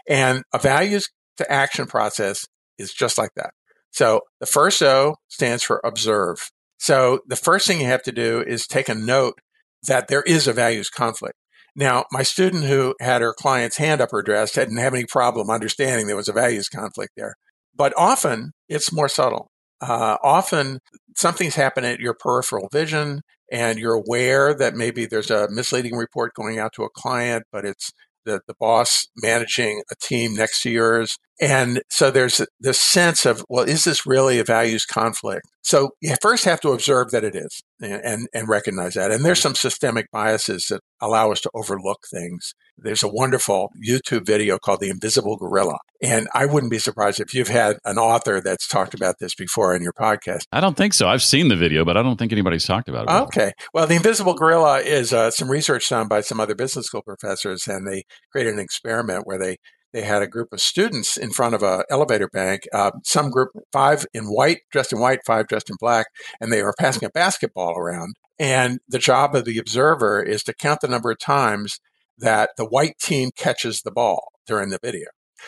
And 0.09 0.43
a 0.53 0.59
values 0.59 1.09
to 1.37 1.51
action 1.51 1.87
process 1.87 2.47
is 2.79 2.93
just 2.93 3.19
like 3.19 3.31
that. 3.37 3.53
So 3.95 4.23
the 4.41 4.47
first 4.47 4.83
O 4.83 5.17
stands 5.29 5.63
for 5.63 5.81
observe. 5.85 6.51
So 6.79 7.21
the 7.29 7.37
first 7.37 7.67
thing 7.67 7.81
you 7.81 7.87
have 7.87 8.03
to 8.03 8.13
do 8.13 8.43
is 8.43 8.67
take 8.67 8.89
a 8.89 8.95
note 8.95 9.39
that 9.87 10.09
there 10.09 10.23
is 10.23 10.49
a 10.49 10.53
values 10.53 10.91
conflict. 10.91 11.37
Now, 11.77 12.05
my 12.11 12.25
student 12.25 12.65
who 12.65 12.97
had 13.01 13.23
her 13.23 13.33
client's 13.33 13.77
hand 13.77 14.01
up 14.01 14.11
her 14.11 14.23
dress 14.23 14.51
didn't 14.51 14.79
have 14.79 14.95
any 14.95 15.07
problem 15.07 15.49
understanding 15.49 16.09
there 16.09 16.17
was 16.17 16.29
a 16.29 16.33
values 16.33 16.69
conflict 16.69 17.13
there. 17.17 17.35
But 17.73 17.93
often 17.97 18.51
it's 18.69 18.93
more 18.93 19.09
subtle. 19.09 19.47
Uh, 19.81 20.17
often 20.25 20.81
something's 21.17 21.55
happening 21.55 21.93
at 21.93 22.01
your 22.01 22.15
peripheral 22.15 22.69
vision 22.73 23.21
and 23.53 23.79
you're 23.79 23.95
aware 23.95 24.55
that 24.55 24.75
maybe 24.75 25.07
there's 25.07 25.31
a 25.31 25.49
misleading 25.51 25.95
report 25.95 26.35
going 26.35 26.59
out 26.59 26.73
to 26.75 26.83
a 26.83 26.91
client, 26.91 27.45
but 27.53 27.65
it's 27.65 27.93
the, 28.25 28.41
the 28.49 28.55
boss 28.59 29.07
managing 29.23 29.83
a 29.91 29.95
team 29.95 30.35
next 30.35 30.63
to 30.63 30.71
yours. 30.71 31.17
And 31.41 31.83
so 31.91 32.11
there's 32.11 32.41
this 32.61 32.81
sense 32.81 33.27
of, 33.27 33.45
well, 33.49 33.65
is 33.65 33.85
this 33.85 34.07
really 34.07 34.39
a 34.39 34.45
values 34.45 34.87
conflict? 34.87 35.43
So 35.63 35.91
you 36.01 36.15
first 36.21 36.45
have 36.45 36.61
to 36.61 36.71
observe 36.71 37.11
that 37.11 37.25
it 37.25 37.35
is 37.35 37.63
and, 37.81 38.29
and 38.33 38.49
recognize 38.49 38.95
that. 38.95 39.11
And 39.11 39.25
there's 39.25 39.41
some 39.41 39.55
systemic 39.55 40.11
biases 40.13 40.67
that 40.69 40.81
allow 41.01 41.33
us 41.33 41.41
to 41.41 41.51
overlook 41.55 42.01
things. 42.11 42.55
There's 42.77 43.03
a 43.03 43.09
wonderful 43.09 43.71
YouTube 43.85 44.27
video 44.27 44.59
called 44.59 44.81
The 44.81 44.91
Invisible 44.91 45.37
Gorilla. 45.37 45.79
And 46.03 46.29
I 46.35 46.45
wouldn't 46.47 46.71
be 46.71 46.79
surprised 46.79 47.19
if 47.19 47.35
you've 47.35 47.49
had 47.49 47.79
an 47.85 47.99
author 47.99 48.41
that's 48.41 48.69
talked 48.69 48.95
about 48.95 49.17
this 49.21 49.35
before 49.35 49.75
in 49.75 49.83
your 49.83 49.95
podcast. 49.95 50.43
I 50.53 50.61
don't 50.61 50.77
think 50.77 50.93
so. 50.93 51.09
I've 51.09 51.23
seen 51.23 51.49
the 51.49 51.57
video, 51.57 51.85
but 51.85 51.97
I 51.97 52.03
don't 52.03 52.19
think 52.19 52.33
anybody's 52.33 52.67
talked 52.67 52.89
about 52.89 53.05
it. 53.05 53.09
Before. 53.09 53.23
Okay. 53.23 53.53
Well, 53.73 53.87
The 53.87 53.97
Invisible 53.97 54.35
Gorilla 54.35 54.81
is 54.81 55.13
uh, 55.13 55.31
some 55.31 55.51
research 55.51 55.89
done 55.89 56.07
by 56.09 56.21
some 56.21 56.41
other 56.41 56.55
business 56.55 56.87
school 56.87 57.03
professors, 57.03 57.67
and 57.67 57.89
they 57.89 58.05
created 58.31 58.55
an 58.55 58.61
experiment 58.61 59.27
where 59.27 59.39
they 59.39 59.57
they 59.95 60.03
had 60.03 60.23
a 60.23 60.27
group 60.27 60.53
of 60.53 60.61
students 60.61 61.17
in 61.17 61.31
front 61.31 61.55
of 61.55 61.63
a 61.63 61.85
elevator 61.89 62.29
bank. 62.29 62.65
Uh, 62.73 62.91
some 63.05 63.31
group, 63.31 63.51
five 63.73 64.05
in 64.13 64.25
white, 64.25 64.59
dressed 64.73 64.93
in 64.93 64.99
white, 64.99 65.21
five 65.25 65.47
dressed 65.47 65.71
in 65.71 65.77
black, 65.79 66.09
and 66.41 66.53
they 66.53 66.65
were 66.65 66.75
passing 66.79 67.05
a 67.05 67.11
basketball 67.11 67.79
around. 67.79 68.17
And 68.37 68.81
the 68.89 68.99
job 68.99 69.37
of 69.37 69.45
the 69.45 69.57
observer 69.57 70.21
is 70.21 70.43
to 70.43 70.53
count 70.53 70.81
the 70.81 70.89
number 70.89 71.13
of 71.13 71.21
times 71.21 71.79
that 72.19 72.51
the 72.57 72.65
white 72.65 72.99
team 73.01 73.31
catches 73.37 73.83
the 73.83 73.93
ball 73.93 74.33
during 74.49 74.71
the 74.71 74.81
video. 74.83 75.07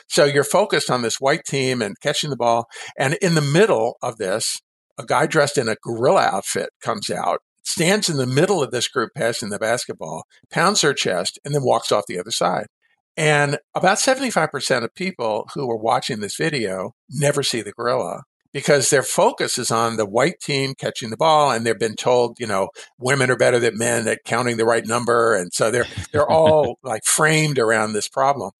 So 0.08 0.24
you're 0.24 0.44
focused 0.44 0.90
on 0.90 1.02
this 1.02 1.20
white 1.20 1.44
team 1.44 1.82
and 1.82 1.98
catching 2.00 2.30
the 2.30 2.36
ball. 2.36 2.66
And 2.96 3.14
in 3.14 3.34
the 3.34 3.40
middle 3.40 3.96
of 4.00 4.18
this, 4.18 4.60
a 4.96 5.04
guy 5.04 5.26
dressed 5.26 5.58
in 5.58 5.68
a 5.68 5.76
gorilla 5.82 6.22
outfit 6.22 6.70
comes 6.80 7.10
out, 7.10 7.40
stands 7.64 8.08
in 8.08 8.16
the 8.16 8.26
middle 8.26 8.62
of 8.62 8.70
this 8.70 8.86
group 8.86 9.10
passing 9.16 9.48
the 9.48 9.58
basketball, 9.58 10.24
pounds 10.50 10.82
her 10.82 10.94
chest, 10.94 11.40
and 11.44 11.52
then 11.52 11.64
walks 11.64 11.90
off 11.90 12.04
the 12.06 12.20
other 12.20 12.30
side. 12.30 12.66
And 13.16 13.58
about 13.74 13.98
75% 13.98 14.84
of 14.84 14.94
people 14.94 15.48
who 15.54 15.70
are 15.70 15.76
watching 15.76 16.20
this 16.20 16.36
video 16.36 16.94
never 17.08 17.42
see 17.42 17.62
the 17.62 17.72
gorilla 17.72 18.24
because 18.52 18.90
their 18.90 19.02
focus 19.02 19.58
is 19.58 19.70
on 19.70 19.96
the 19.96 20.06
white 20.06 20.40
team 20.40 20.74
catching 20.74 21.10
the 21.10 21.16
ball 21.16 21.50
and 21.50 21.66
they've 21.66 21.78
been 21.78 21.96
told, 21.96 22.38
you 22.38 22.46
know, 22.46 22.68
women 22.98 23.30
are 23.30 23.36
better 23.36 23.58
than 23.58 23.78
men 23.78 24.06
at 24.08 24.24
counting 24.24 24.56
the 24.56 24.64
right 24.64 24.86
number. 24.86 25.34
And 25.34 25.52
so 25.52 25.70
they're, 25.70 25.86
they're 26.12 26.30
all 26.30 26.78
like 26.82 27.04
framed 27.04 27.58
around 27.58 27.92
this 27.92 28.08
problem. 28.08 28.52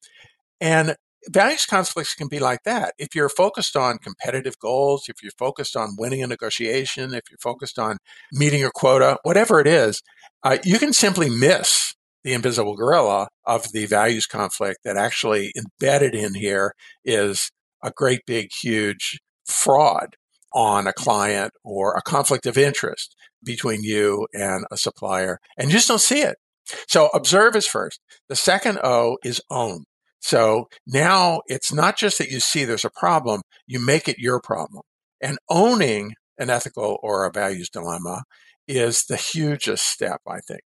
And 0.61 0.97
values 1.29 1.66
conflicts 1.66 2.14
can 2.14 2.29
be 2.29 2.38
like 2.38 2.62
that. 2.64 2.95
If 2.99 3.14
you're 3.14 3.29
focused 3.29 3.77
on 3.77 3.99
competitive 3.99 4.59
goals, 4.59 5.09
if 5.09 5.23
you're 5.23 5.33
focused 5.38 5.77
on 5.77 5.97
winning 5.99 6.23
a 6.23 6.27
negotiation, 6.27 7.14
if 7.14 7.25
you're 7.31 7.38
focused 7.38 7.79
on 7.79 7.99
meeting 8.33 8.61
your 8.61 8.73
quota, 8.75 9.19
whatever 9.23 9.61
it 9.61 9.66
is, 9.66 10.03
uh, 10.42 10.59
you 10.64 10.79
can 10.79 10.92
simply 10.92 11.29
miss 11.29 11.95
the 12.27 12.33
invisible 12.33 12.75
gorilla 12.75 13.29
of 13.45 13.71
the 13.71 13.87
values 13.87 14.27
conflict 14.27 14.81
that 14.85 14.97
actually 14.97 15.53
embedded 15.57 16.12
in 16.12 16.35
here 16.35 16.75
is 17.05 17.53
a 17.85 17.93
great 17.93 18.23
big 18.27 18.49
huge 18.53 19.21
fraud 19.47 20.17
on 20.53 20.89
a 20.89 20.93
client 20.93 21.53
or 21.62 21.95
a 21.95 22.03
conflict 22.03 22.45
of 22.45 22.59
interest 22.59 23.15
between 23.45 23.85
you 23.85 24.27
and 24.35 24.65
a 24.73 24.77
supplier 24.77 25.39
and 25.57 25.69
you 25.69 25.75
just 25.75 25.87
don't 25.87 26.01
see 26.01 26.21
it. 26.23 26.35
So 26.89 27.11
observe 27.15 27.55
is 27.55 27.69
first. 27.69 28.01
The 28.29 28.35
second 28.35 28.81
o 28.83 29.19
is 29.23 29.41
own. 29.49 29.85
So 30.19 30.67
now 30.85 31.43
it's 31.47 31.73
not 31.73 31.97
just 31.97 32.19
that 32.19 32.33
you 32.33 32.41
see 32.41 32.65
there's 32.65 32.85
a 32.85 32.91
problem 32.91 33.43
you 33.69 33.79
make 33.79 34.09
it 34.09 34.19
your 34.19 34.41
problem. 34.41 34.83
And 35.21 35.39
owning 35.49 36.15
an 36.41 36.51
ethical 36.51 36.99
or 37.05 37.25
a 37.25 37.31
values 37.31 37.71
dilemma 37.71 38.25
is 38.68 39.05
the 39.05 39.16
hugest 39.16 39.87
step, 39.87 40.20
I 40.26 40.40
think, 40.40 40.62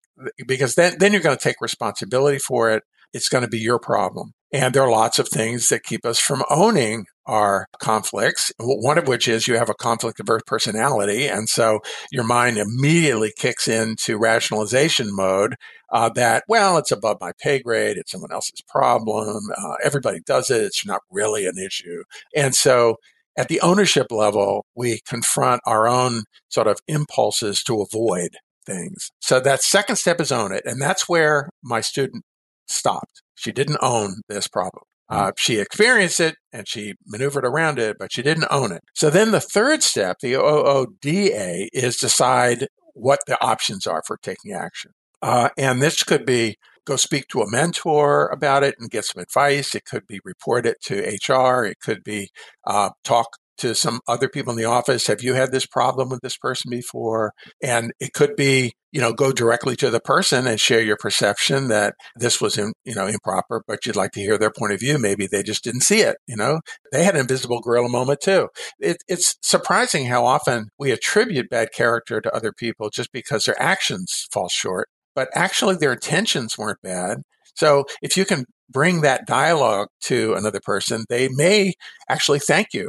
because 0.47 0.75
then, 0.75 0.97
then 0.99 1.13
you're 1.13 1.23
going 1.23 1.37
to 1.37 1.43
take 1.43 1.61
responsibility 1.61 2.39
for 2.39 2.71
it. 2.71 2.83
It's 3.13 3.29
going 3.29 3.43
to 3.43 3.51
be 3.51 3.59
your 3.59 3.79
problem. 3.79 4.33
And 4.53 4.75
there 4.75 4.83
are 4.83 4.91
lots 4.91 5.19
of 5.19 5.29
things 5.29 5.69
that 5.69 5.85
keep 5.85 6.05
us 6.05 6.19
from 6.19 6.43
owning 6.51 7.07
our 7.27 7.67
conflicts. 7.81 8.53
One 8.59 8.99
of 8.99 9.07
which 9.07 9.29
is 9.29 9.47
you 9.47 9.57
have 9.57 9.71
a 9.71 9.75
conflict 9.75 10.19
averse 10.19 10.43
personality. 10.47 11.27
And 11.27 11.49
so 11.49 11.81
your 12.11 12.25
mind 12.25 12.59
immediately 12.59 13.33
kicks 13.37 13.69
into 13.69 14.19
rationalization 14.19 15.15
mode 15.15 15.55
uh, 15.93 16.09
that, 16.11 16.45
well, 16.49 16.79
it's 16.79 16.91
above 16.91 17.19
my 17.21 17.33
pay 17.41 17.61
grade. 17.61 17.97
It's 17.97 18.11
someone 18.11 18.33
else's 18.33 18.63
problem. 18.69 19.41
Uh, 19.57 19.75
everybody 19.85 20.21
does 20.27 20.51
it. 20.51 20.63
It's 20.63 20.87
not 20.87 21.03
really 21.11 21.47
an 21.47 21.59
issue. 21.59 22.03
And 22.35 22.55
so 22.55 22.97
at 23.41 23.49
the 23.49 23.61
ownership 23.63 24.09
level, 24.11 24.67
we 24.75 25.01
confront 25.09 25.63
our 25.65 25.89
own 25.89 26.25
sort 26.51 26.67
of 26.67 26.79
impulses 26.87 27.63
to 27.63 27.81
avoid 27.81 28.37
things. 28.67 29.09
So 29.21 29.41
that 29.41 29.63
second 29.63 29.97
step 29.97 30.21
is 30.21 30.31
own 30.31 30.53
it. 30.53 30.63
And 30.67 30.81
that's 30.81 31.09
where 31.09 31.49
my 31.65 31.81
student 31.81 32.23
stopped. 32.69 33.23
She 33.37 33.51
didn't 33.51 33.79
own 33.81 34.21
this 34.29 34.47
problem. 34.47 34.83
Hmm. 35.09 35.17
Uh, 35.17 35.33
she 35.39 35.59
experienced 35.59 36.21
it 36.21 36.35
and 36.53 36.69
she 36.69 36.93
maneuvered 37.07 37.47
around 37.47 37.79
it, 37.79 37.97
but 37.99 38.13
she 38.13 38.21
didn't 38.21 38.47
own 38.51 38.73
it. 38.73 38.83
So 38.95 39.09
then 39.09 39.31
the 39.31 39.41
third 39.41 39.83
step, 39.83 40.19
the 40.21 40.35
OODA, 40.35 41.69
is 41.73 41.97
decide 41.97 42.69
what 42.93 43.21
the 43.27 43.43
options 43.43 43.87
are 43.87 44.03
for 44.07 44.19
taking 44.23 44.53
action. 44.53 44.91
Uh, 45.23 45.49
and 45.57 45.81
this 45.81 46.03
could 46.03 46.27
be 46.27 46.57
go 46.87 46.97
speak 46.97 47.29
to 47.29 47.43
a 47.43 47.51
mentor 47.51 48.29
about 48.29 48.63
it 48.63 48.75
and 48.79 48.91
get 48.91 49.05
some 49.05 49.23
advice. 49.23 49.75
It 49.75 49.85
could 49.85 50.07
be 50.07 50.21
report 50.25 50.67
it 50.67 50.81
to 50.85 51.01
HR. 51.01 51.65
It 51.65 51.81
could 51.81 52.03
be 52.05 52.31
uh, 52.67 52.91
talk 53.05 53.37
to 53.61 53.75
some 53.75 54.01
other 54.09 54.29
people 54.29 54.51
in 54.53 54.57
the 54.57 54.65
office, 54.65 55.07
have 55.07 55.23
you 55.23 55.35
had 55.35 55.53
this 55.53 55.67
problem 55.67 56.09
with 56.09 56.21
this 56.23 56.37
person 56.37 56.71
before? 56.71 57.33
And 57.63 57.93
it 58.01 58.15
could 58.15 58.35
be, 58.35 58.73
you 58.91 59.01
know, 59.01 59.13
go 59.13 59.33
directly 59.33 59.77
to 59.77 59.91
the 59.91 60.01
person 60.01 60.47
and 60.47 60.59
share 60.59 60.81
your 60.81 60.97
perception 60.97 61.69
that 61.69 61.95
this 62.17 62.41
was, 62.41 62.57
in, 62.57 62.73
you 62.85 62.95
know, 62.95 63.07
improper, 63.07 63.63
but 63.67 63.85
you'd 63.85 63.97
like 63.97 64.13
to 64.13 64.21
hear 64.21 64.39
their 64.39 64.51
point 64.51 64.73
of 64.73 64.81
view. 64.81 64.99
Maybe 64.99 65.27
they 65.27 65.43
just 65.43 65.63
didn't 65.63 65.83
see 65.83 66.01
it. 66.01 66.17
You 66.27 66.37
know, 66.37 66.61
they 66.91 67.05
had 67.05 67.15
an 67.15 67.21
invisible 67.21 67.61
gorilla 67.61 67.91
moment 67.91 68.21
too. 68.23 68.49
It, 68.79 68.97
it's 69.09 69.37
surprising 69.43 70.07
how 70.07 70.25
often 70.25 70.71
we 70.79 70.91
attribute 70.91 71.51
bad 71.51 71.69
character 71.73 72.21
to 72.21 72.35
other 72.35 72.53
people 72.53 72.89
just 72.89 73.13
because 73.13 73.45
their 73.45 73.61
actions 73.61 74.27
fall 74.33 74.49
short, 74.49 74.89
but 75.15 75.29
actually 75.35 75.77
their 75.77 75.93
intentions 75.93 76.57
weren't 76.57 76.83
bad. 76.83 77.23
So 77.55 77.85
if 78.03 78.17
you 78.17 78.25
can 78.25 78.45
bring 78.71 79.01
that 79.03 79.27
dialogue 79.27 79.89
to 80.03 80.35
another 80.35 80.61
person, 80.61 81.05
they 81.09 81.29
may 81.29 81.75
actually 82.09 82.39
thank 82.39 82.69
you 82.73 82.89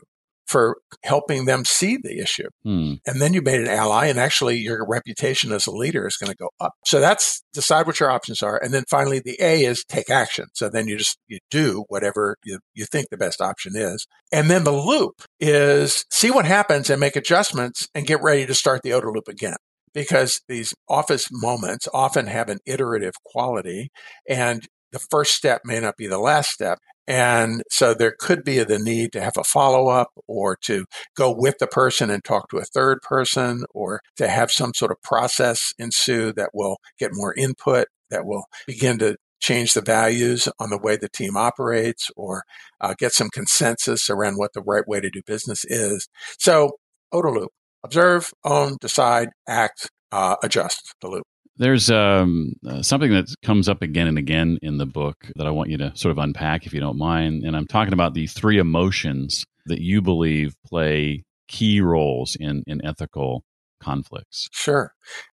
for 0.52 0.76
helping 1.04 1.46
them 1.46 1.64
see 1.64 1.96
the 1.96 2.20
issue. 2.20 2.50
Hmm. 2.64 2.96
And 3.08 3.22
then 3.22 3.34
you 3.34 3.42
made 3.42 3.62
an 3.62 3.70
ally, 3.70 4.08
and 4.08 4.20
actually 4.20 4.58
your 4.58 4.86
reputation 4.86 5.54
as 5.54 5.66
a 5.66 5.72
leader 5.72 6.06
is 6.06 6.18
going 6.18 6.30
to 6.30 6.36
go 6.36 6.50
up. 6.60 6.74
So 6.86 7.00
that's 7.00 7.42
decide 7.54 7.88
what 7.88 8.02
your 8.02 8.12
options 8.12 8.44
are. 8.44 8.62
And 8.62 8.74
then 8.74 8.84
finally, 8.90 9.22
the 9.24 9.38
A 9.40 9.64
is 9.64 9.86
take 9.86 10.10
action. 10.10 10.48
So 10.54 10.68
then 10.68 10.88
you 10.88 10.98
just 10.98 11.18
you 11.28 11.40
do 11.50 11.86
whatever 11.88 12.36
you, 12.44 12.60
you 12.74 12.86
think 12.86 13.08
the 13.10 13.18
best 13.18 13.40
option 13.40 13.78
is. 13.78 14.06
And 14.34 14.50
then 14.50 14.66
the 14.66 14.74
loop 14.74 15.22
is 15.40 16.06
see 16.12 16.32
what 16.32 16.46
happens 16.46 16.90
and 16.90 17.00
make 17.00 17.16
adjustments 17.16 17.88
and 17.96 18.06
get 18.06 18.22
ready 18.22 18.46
to 18.46 18.54
start 18.54 18.82
the 18.84 18.90
OODA 18.90 19.14
loop 19.14 19.30
again 19.30 19.56
because 19.94 20.42
these 20.48 20.74
office 20.88 21.28
moments 21.32 21.88
often 21.94 22.28
have 22.28 22.50
an 22.50 22.60
iterative 22.66 23.14
quality 23.26 23.90
and 24.28 24.68
the 24.92 25.00
first 25.00 25.34
step 25.34 25.62
may 25.64 25.80
not 25.80 25.98
be 25.98 26.08
the 26.08 26.20
last 26.20 26.52
step. 26.52 26.80
And 27.08 27.64
so 27.70 27.94
there 27.94 28.14
could 28.18 28.44
be 28.44 28.64
the 28.64 28.80
need 28.80 29.12
to 29.14 29.22
have 29.22 29.38
a 29.38 29.44
follow 29.44 29.88
up 29.88 30.10
or 30.28 30.56
to 30.64 30.86
go 31.16 31.34
with 31.36 31.58
the 31.60 31.68
person 31.68 32.10
and 32.10 32.24
talk 32.24 32.50
to 32.50 32.58
a 32.58 32.64
third 32.64 33.02
person 33.02 33.66
or 33.74 34.02
to 34.18 34.28
have 34.28 34.52
some 34.52 34.74
sort 34.76 34.92
of 34.92 35.02
process 35.02 35.74
ensue 35.80 36.32
that 36.34 36.52
will 36.54 36.78
get 37.00 37.12
more 37.14 37.34
input, 37.34 37.88
that 38.10 38.26
will 38.26 38.46
begin 38.68 39.00
to 39.00 39.18
change 39.42 39.74
the 39.74 39.82
values 39.82 40.48
on 40.60 40.70
the 40.70 40.78
way 40.78 40.96
the 40.96 41.10
team 41.10 41.36
operates 41.36 42.12
or 42.16 42.44
uh, 42.80 42.94
get 42.98 43.12
some 43.12 43.30
consensus 43.30 44.10
around 44.10 44.36
what 44.36 44.54
the 44.54 44.62
right 44.62 44.88
way 44.88 45.00
to 45.02 45.10
do 45.10 45.22
business 45.26 45.66
is. 45.66 46.08
So, 46.38 46.78
OODA 47.14 47.34
loop 47.34 47.52
observe, 47.84 48.32
own, 48.44 48.78
decide, 48.82 49.30
act, 49.48 49.90
uh, 50.12 50.36
adjust 50.44 50.94
the 51.02 51.08
loop. 51.08 51.24
There's 51.58 51.92
um, 51.92 52.54
uh, 52.68 52.82
something 52.82 53.12
that 53.12 53.34
comes 53.44 53.70
up 53.70 53.82
again 53.82 54.08
and 54.08 54.18
again 54.18 54.58
in 54.62 54.78
the 54.78 54.86
book 54.86 55.28
that 55.36 55.46
I 55.46 55.52
want 55.52 55.70
you 55.70 55.78
to 55.78 55.92
sort 55.96 56.12
of 56.12 56.18
unpack 56.18 56.66
if 56.66 56.74
you 56.74 56.80
don't 56.80 56.98
mind. 56.98 57.44
And 57.44 57.56
I'm 57.56 57.68
talking 57.68 57.94
about 57.94 58.14
the 58.14 58.28
three 58.28 58.58
emotions 58.58 59.46
that 59.68 59.82
you 59.82 60.02
believe 60.02 60.56
play 60.66 61.24
key 61.48 61.82
roles 61.82 62.36
in, 62.40 62.64
in 62.66 62.84
ethical 62.84 63.44
conflicts. 63.82 64.48
Sure. 64.52 64.94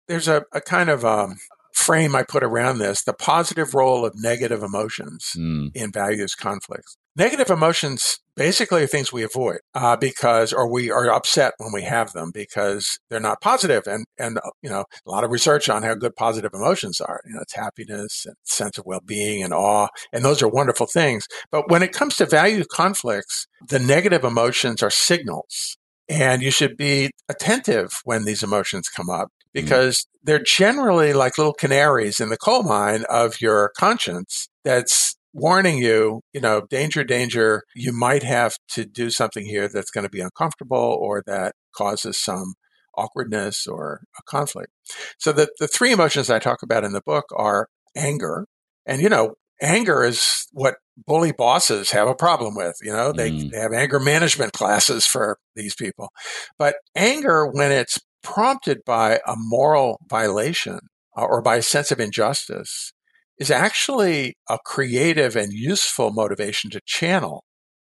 There's 0.08 0.26
a, 0.26 0.44
a 0.52 0.60
kind 0.60 0.88
of 0.88 1.04
um, 1.04 1.36
frame 1.72 2.16
I 2.16 2.22
put 2.22 2.42
around 2.42 2.78
this 2.78 3.04
the 3.04 3.12
positive 3.12 3.74
role 3.74 4.04
of 4.04 4.14
negative 4.16 4.62
emotions 4.62 5.32
mm. 5.36 5.70
in 5.74 5.92
values 5.92 6.34
conflicts. 6.34 6.96
Negative 7.18 7.48
emotions 7.48 8.20
basically 8.36 8.82
are 8.82 8.86
things 8.86 9.10
we 9.10 9.22
avoid 9.22 9.60
uh, 9.74 9.96
because, 9.96 10.52
or 10.52 10.70
we 10.70 10.90
are 10.90 11.10
upset 11.10 11.54
when 11.56 11.72
we 11.72 11.80
have 11.82 12.12
them 12.12 12.30
because 12.30 12.98
they're 13.08 13.18
not 13.18 13.40
positive. 13.40 13.86
And, 13.86 14.04
and, 14.18 14.36
uh, 14.36 14.50
you 14.60 14.68
know, 14.68 14.84
a 15.06 15.10
lot 15.10 15.24
of 15.24 15.30
research 15.30 15.70
on 15.70 15.82
how 15.82 15.94
good 15.94 16.14
positive 16.14 16.52
emotions 16.52 17.00
are. 17.00 17.22
You 17.24 17.34
know, 17.34 17.40
it's 17.40 17.54
happiness 17.56 18.26
and 18.26 18.36
sense 18.44 18.76
of 18.76 18.84
well-being 18.84 19.42
and 19.42 19.54
awe. 19.54 19.88
And 20.12 20.24
those 20.24 20.42
are 20.42 20.48
wonderful 20.48 20.86
things. 20.86 21.26
But 21.50 21.70
when 21.70 21.82
it 21.82 21.94
comes 21.94 22.16
to 22.16 22.26
value 22.26 22.64
conflicts, 22.70 23.46
the 23.66 23.78
negative 23.78 24.22
emotions 24.22 24.82
are 24.82 24.90
signals. 24.90 25.78
And 26.10 26.42
you 26.42 26.50
should 26.50 26.76
be 26.76 27.10
attentive 27.30 28.02
when 28.04 28.26
these 28.26 28.42
emotions 28.42 28.90
come 28.90 29.08
up 29.08 29.28
mm. 29.28 29.30
because 29.54 30.00
mm. 30.00 30.06
they're 30.22 30.38
generally 30.38 31.14
like 31.14 31.38
little 31.38 31.54
canaries 31.54 32.20
in 32.20 32.28
the 32.28 32.36
coal 32.36 32.62
mine 32.62 33.04
of 33.08 33.40
your 33.40 33.72
conscience 33.76 34.48
that's 34.64 35.15
warning 35.36 35.76
you, 35.76 36.22
you 36.32 36.40
know, 36.40 36.62
danger, 36.70 37.04
danger, 37.04 37.62
you 37.74 37.92
might 37.92 38.22
have 38.22 38.56
to 38.68 38.86
do 38.86 39.10
something 39.10 39.44
here 39.44 39.68
that's 39.68 39.90
going 39.90 40.04
to 40.04 40.10
be 40.10 40.20
uncomfortable 40.20 40.98
or 41.00 41.22
that 41.26 41.54
causes 41.76 42.18
some 42.18 42.54
awkwardness 42.96 43.66
or 43.66 44.00
a 44.18 44.22
conflict. 44.22 44.72
So 45.18 45.32
the, 45.32 45.50
the 45.60 45.68
three 45.68 45.92
emotions 45.92 46.30
I 46.30 46.38
talk 46.38 46.62
about 46.62 46.84
in 46.84 46.92
the 46.92 47.02
book 47.04 47.26
are 47.36 47.68
anger. 47.94 48.46
And, 48.86 49.02
you 49.02 49.10
know, 49.10 49.34
anger 49.60 50.02
is 50.02 50.46
what 50.52 50.76
bully 51.06 51.32
bosses 51.32 51.90
have 51.90 52.08
a 52.08 52.14
problem 52.14 52.54
with. 52.54 52.76
You 52.80 52.92
know, 52.92 53.12
they, 53.12 53.30
mm. 53.30 53.50
they 53.50 53.58
have 53.58 53.74
anger 53.74 54.00
management 54.00 54.54
classes 54.54 55.06
for 55.06 55.36
these 55.54 55.74
people. 55.74 56.08
But 56.58 56.76
anger, 56.94 57.46
when 57.46 57.72
it's 57.72 57.98
prompted 58.22 58.78
by 58.86 59.20
a 59.26 59.34
moral 59.36 60.00
violation 60.08 60.78
uh, 61.14 61.24
or 61.24 61.42
by 61.42 61.56
a 61.56 61.62
sense 61.62 61.90
of 61.90 62.00
injustice, 62.00 62.94
is 63.38 63.50
actually 63.50 64.34
a 64.48 64.58
creative 64.64 65.36
and 65.36 65.52
useful 65.52 66.12
motivation 66.12 66.70
to 66.70 66.80
channel 66.86 67.44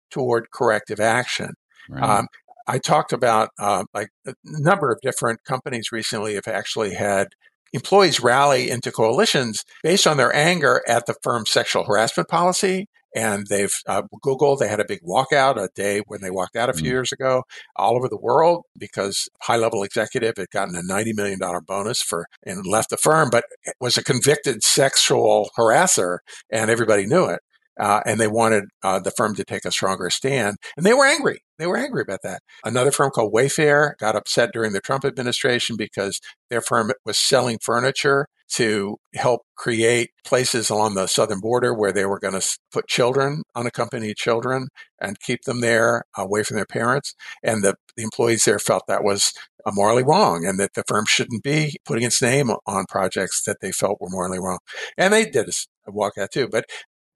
toward 0.10 0.52
corrective 0.52 1.00
action. 1.00 1.54
Right. 1.90 2.04
Um, 2.04 2.28
I 2.68 2.78
talked 2.78 3.12
about 3.12 3.50
uh, 3.60 3.86
like 3.94 4.10
a 4.26 4.34
number 4.46 4.92
of 4.92 5.00
different 5.02 5.44
companies 5.44 5.92
recently 5.92 6.36
have 6.36 6.48
actually 6.48 6.94
had 6.94 7.30
employees 7.74 8.20
rally 8.20 8.70
into 8.70 8.92
coalitions 8.92 9.64
based 9.84 10.06
on 10.06 10.18
their 10.18 10.34
anger 10.36 10.82
at 10.88 11.06
the 11.06 11.16
firm's 11.24 11.50
sexual 11.50 11.86
harassment 11.86 12.30
policy 12.30 12.88
and 13.15 13.47
they've 13.47 13.74
uh, 13.88 14.04
Google. 14.21 14.56
They 14.56 14.67
had 14.67 14.80
a 14.80 14.86
big 14.86 15.02
walkout 15.02 15.62
a 15.62 15.69
day 15.76 16.02
when 16.08 16.21
they 16.21 16.32
walked 16.32 16.56
out 16.56 16.69
a 16.69 16.74
few 16.74 16.89
mm. 16.89 16.93
years 16.93 17.12
ago, 17.12 17.43
all 17.76 17.95
over 17.95 18.08
the 18.08 18.17
world 18.17 18.63
because 18.78 19.30
high 19.41 19.58
level 19.58 19.84
executive 19.84 20.36
had 20.38 20.50
gotten 20.50 20.76
a 20.76 20.84
ninety 20.84 21.13
million 21.13 21.39
dollar 21.39 21.62
bonus 21.62 22.02
for 22.02 22.28
and 22.45 22.65
left 22.65 22.89
the 22.89 22.97
firm, 22.97 23.30
but 23.30 23.45
was 23.80 23.97
a 23.97 24.04
convicted 24.04 24.63
sexual 24.63 25.50
harasser, 25.58 26.19
and 26.52 26.69
everybody 26.69 27.06
knew 27.06 27.26
it. 27.26 27.39
Uh, 27.79 28.01
and 28.05 28.19
they 28.19 28.27
wanted 28.27 28.65
uh, 28.84 28.99
the 28.99 29.12
firm 29.12 29.36
to 29.36 29.43
take 29.43 29.65
a 29.65 29.71
stronger 29.71 30.10
stand. 30.10 30.57
And 30.75 30.86
they 30.86 30.93
were 30.93 31.05
angry. 31.05 31.39
They 31.57 31.67
were 31.67 31.77
angry 31.77 32.01
about 32.01 32.21
that. 32.23 32.41
Another 32.65 32.91
firm 32.91 33.12
called 33.12 33.34
Wayfair 33.34 33.97
got 33.97 34.15
upset 34.15 34.51
during 34.53 34.73
the 34.73 34.81
Trump 34.81 35.05
administration 35.05 35.75
because 35.77 36.19
their 36.49 36.62
firm 36.62 36.91
was 37.05 37.17
selling 37.17 37.60
furniture 37.62 38.27
to 38.51 38.97
help 39.15 39.41
create 39.55 40.10
places 40.25 40.69
along 40.69 40.93
the 40.93 41.07
southern 41.07 41.39
border 41.39 41.73
where 41.73 41.93
they 41.93 42.05
were 42.05 42.19
going 42.19 42.39
to 42.39 42.57
put 42.73 42.88
children, 42.88 43.43
unaccompanied 43.55 44.17
children, 44.17 44.67
and 44.99 45.19
keep 45.21 45.43
them 45.43 45.62
there 45.62 46.03
away 46.17 46.43
from 46.43 46.57
their 46.57 46.65
parents. 46.65 47.15
And 47.43 47.63
the, 47.63 47.75
the 47.95 48.03
employees 48.03 48.43
there 48.43 48.60
felt 48.60 48.84
that 48.88 49.03
was 49.03 49.31
morally 49.67 50.03
wrong 50.03 50.45
and 50.45 50.60
that 50.60 50.73
the 50.73 50.84
firm 50.88 51.05
shouldn't 51.07 51.43
be 51.43 51.77
putting 51.86 52.03
its 52.03 52.21
name 52.21 52.51
on 52.65 52.86
projects 52.89 53.43
that 53.43 53.57
they 53.62 53.71
felt 53.71 54.01
were 54.01 54.10
morally 54.10 54.39
wrong. 54.39 54.60
And 54.97 55.13
they 55.13 55.25
did 55.25 55.47
a 55.47 55.91
walkout 55.91 56.29
too. 56.29 56.47
But 56.47 56.65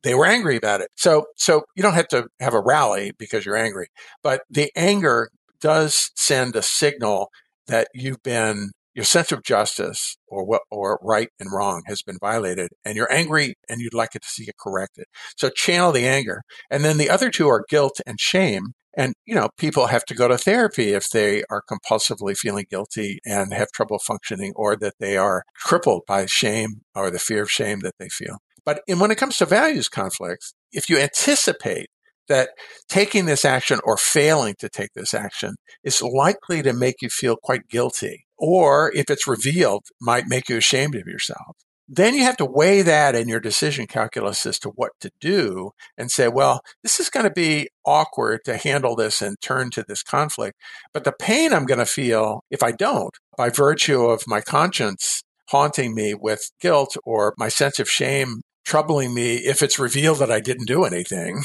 they 0.06 0.14
were 0.14 0.28
angry 0.28 0.56
about 0.56 0.82
it. 0.82 0.90
So, 0.96 1.26
so 1.36 1.64
you 1.76 1.82
don't 1.82 1.96
have 1.96 2.08
to 2.10 2.28
have 2.40 2.54
a 2.54 2.62
rally 2.62 3.12
because 3.18 3.44
you're 3.44 3.58
angry, 3.58 3.88
but 4.22 4.44
the 4.50 4.72
anger 4.76 5.30
does 5.60 6.12
send 6.16 6.56
a 6.56 6.62
signal 6.62 7.30
that 7.68 7.88
you've 7.94 8.22
been 8.22 8.70
your 8.94 9.04
sense 9.04 9.32
of 9.32 9.44
justice 9.44 10.16
or 10.28 10.46
what 10.46 10.62
or 10.72 11.00
right 11.02 11.30
and 11.40 11.52
wrong 11.52 11.82
has 11.88 12.02
been 12.04 12.18
violated 12.22 12.70
and 12.86 12.96
you're 12.96 13.12
angry 13.12 13.56
and 13.68 13.82
you'd 13.82 13.96
like 13.96 14.16
it 14.16 14.22
to 14.22 14.30
see 14.30 14.44
it 14.44 14.56
corrected. 14.60 15.06
So 15.36 15.50
channel 15.50 15.92
the 15.92 16.08
anger. 16.08 16.44
And 16.70 16.86
then 16.86 16.98
the 16.98 17.10
other 17.10 17.30
two 17.30 17.50
are 17.50 17.66
guilt 17.68 18.00
and 18.06 18.20
shame. 18.20 18.74
And 18.96 19.14
you 19.26 19.36
know 19.36 19.50
people 19.58 19.88
have 19.88 20.06
to 20.06 20.14
go 20.14 20.28
to 20.28 20.38
therapy 20.38 20.94
if 20.94 21.10
they 21.10 21.44
are 21.50 21.64
compulsively 21.70 22.38
feeling 22.38 22.66
guilty 22.70 23.20
and 23.26 23.54
have 23.54 23.72
trouble 23.74 24.00
functioning 24.00 24.54
or 24.56 24.78
that 24.78 24.94
they 25.00 25.18
are 25.18 25.44
crippled 25.62 26.04
by 26.08 26.28
shame 26.28 26.82
or 26.94 27.10
the 27.10 27.20
fear 27.20 27.42
of 27.42 27.52
shame 27.52 27.80
that 27.82 27.96
they 28.00 28.08
feel 28.08 28.38
but 28.66 28.82
when 28.88 29.12
it 29.12 29.18
comes 29.18 29.38
to 29.38 29.46
values 29.46 29.88
conflicts, 29.88 30.54
if 30.72 30.90
you 30.90 30.98
anticipate 30.98 31.88
that 32.28 32.50
taking 32.90 33.26
this 33.26 33.46
action 33.46 33.80
or 33.84 33.98
failing 33.98 34.56
to 34.60 34.68
take 34.70 34.90
this 34.96 35.14
action 35.14 35.56
is 35.84 36.02
likely 36.02 36.64
to 36.64 36.74
make 36.74 37.02
you 37.02 37.10
feel 37.10 37.38
quite 37.42 37.68
guilty, 37.70 38.26
or 38.38 38.92
if 38.96 39.10
it's 39.10 39.28
revealed, 39.28 39.86
might 40.02 40.28
make 40.28 40.50
you 40.50 40.58
ashamed 40.58 40.96
of 40.96 41.08
yourself. 41.08 41.56
Then 41.88 42.16
you 42.16 42.24
have 42.24 42.38
to 42.38 42.46
weigh 42.46 42.82
that 42.82 43.14
in 43.14 43.28
your 43.28 43.40
decision 43.40 43.86
calculus 43.86 44.44
as 44.48 44.58
to 44.60 44.70
what 44.70 44.94
to 45.02 45.12
do 45.20 45.72
and 45.96 46.10
say, 46.10 46.28
well, 46.28 46.62
this 46.82 47.00
is 47.00 47.12
going 47.12 47.26
to 47.26 47.32
be 47.32 47.70
awkward 47.86 48.40
to 48.46 48.58
handle 48.58 48.96
this 48.96 49.22
and 49.22 49.40
turn 49.40 49.70
to 49.72 49.86
this 49.88 50.02
conflict. 50.02 50.60
But 50.94 51.04
the 51.04 51.12
pain 51.12 51.54
I'm 51.54 51.68
going 51.68 51.80
to 51.80 51.86
feel 51.86 52.44
if 52.50 52.64
I 52.64 52.72
don't, 52.72 53.16
by 53.38 53.50
virtue 53.50 54.06
of 54.06 54.24
my 54.26 54.42
conscience 54.42 55.22
haunting 55.50 55.94
me 55.94 56.16
with 56.16 56.50
guilt 56.60 56.98
or 57.04 57.36
my 57.38 57.50
sense 57.50 57.78
of 57.78 57.88
shame 57.88 58.42
troubling 58.66 59.14
me 59.14 59.36
if 59.36 59.62
it's 59.62 59.80
revealed 59.80 60.20
that 60.20 60.32
I 60.32 60.40
didn't 60.40 60.66
do 60.68 60.84
anything. 60.84 61.44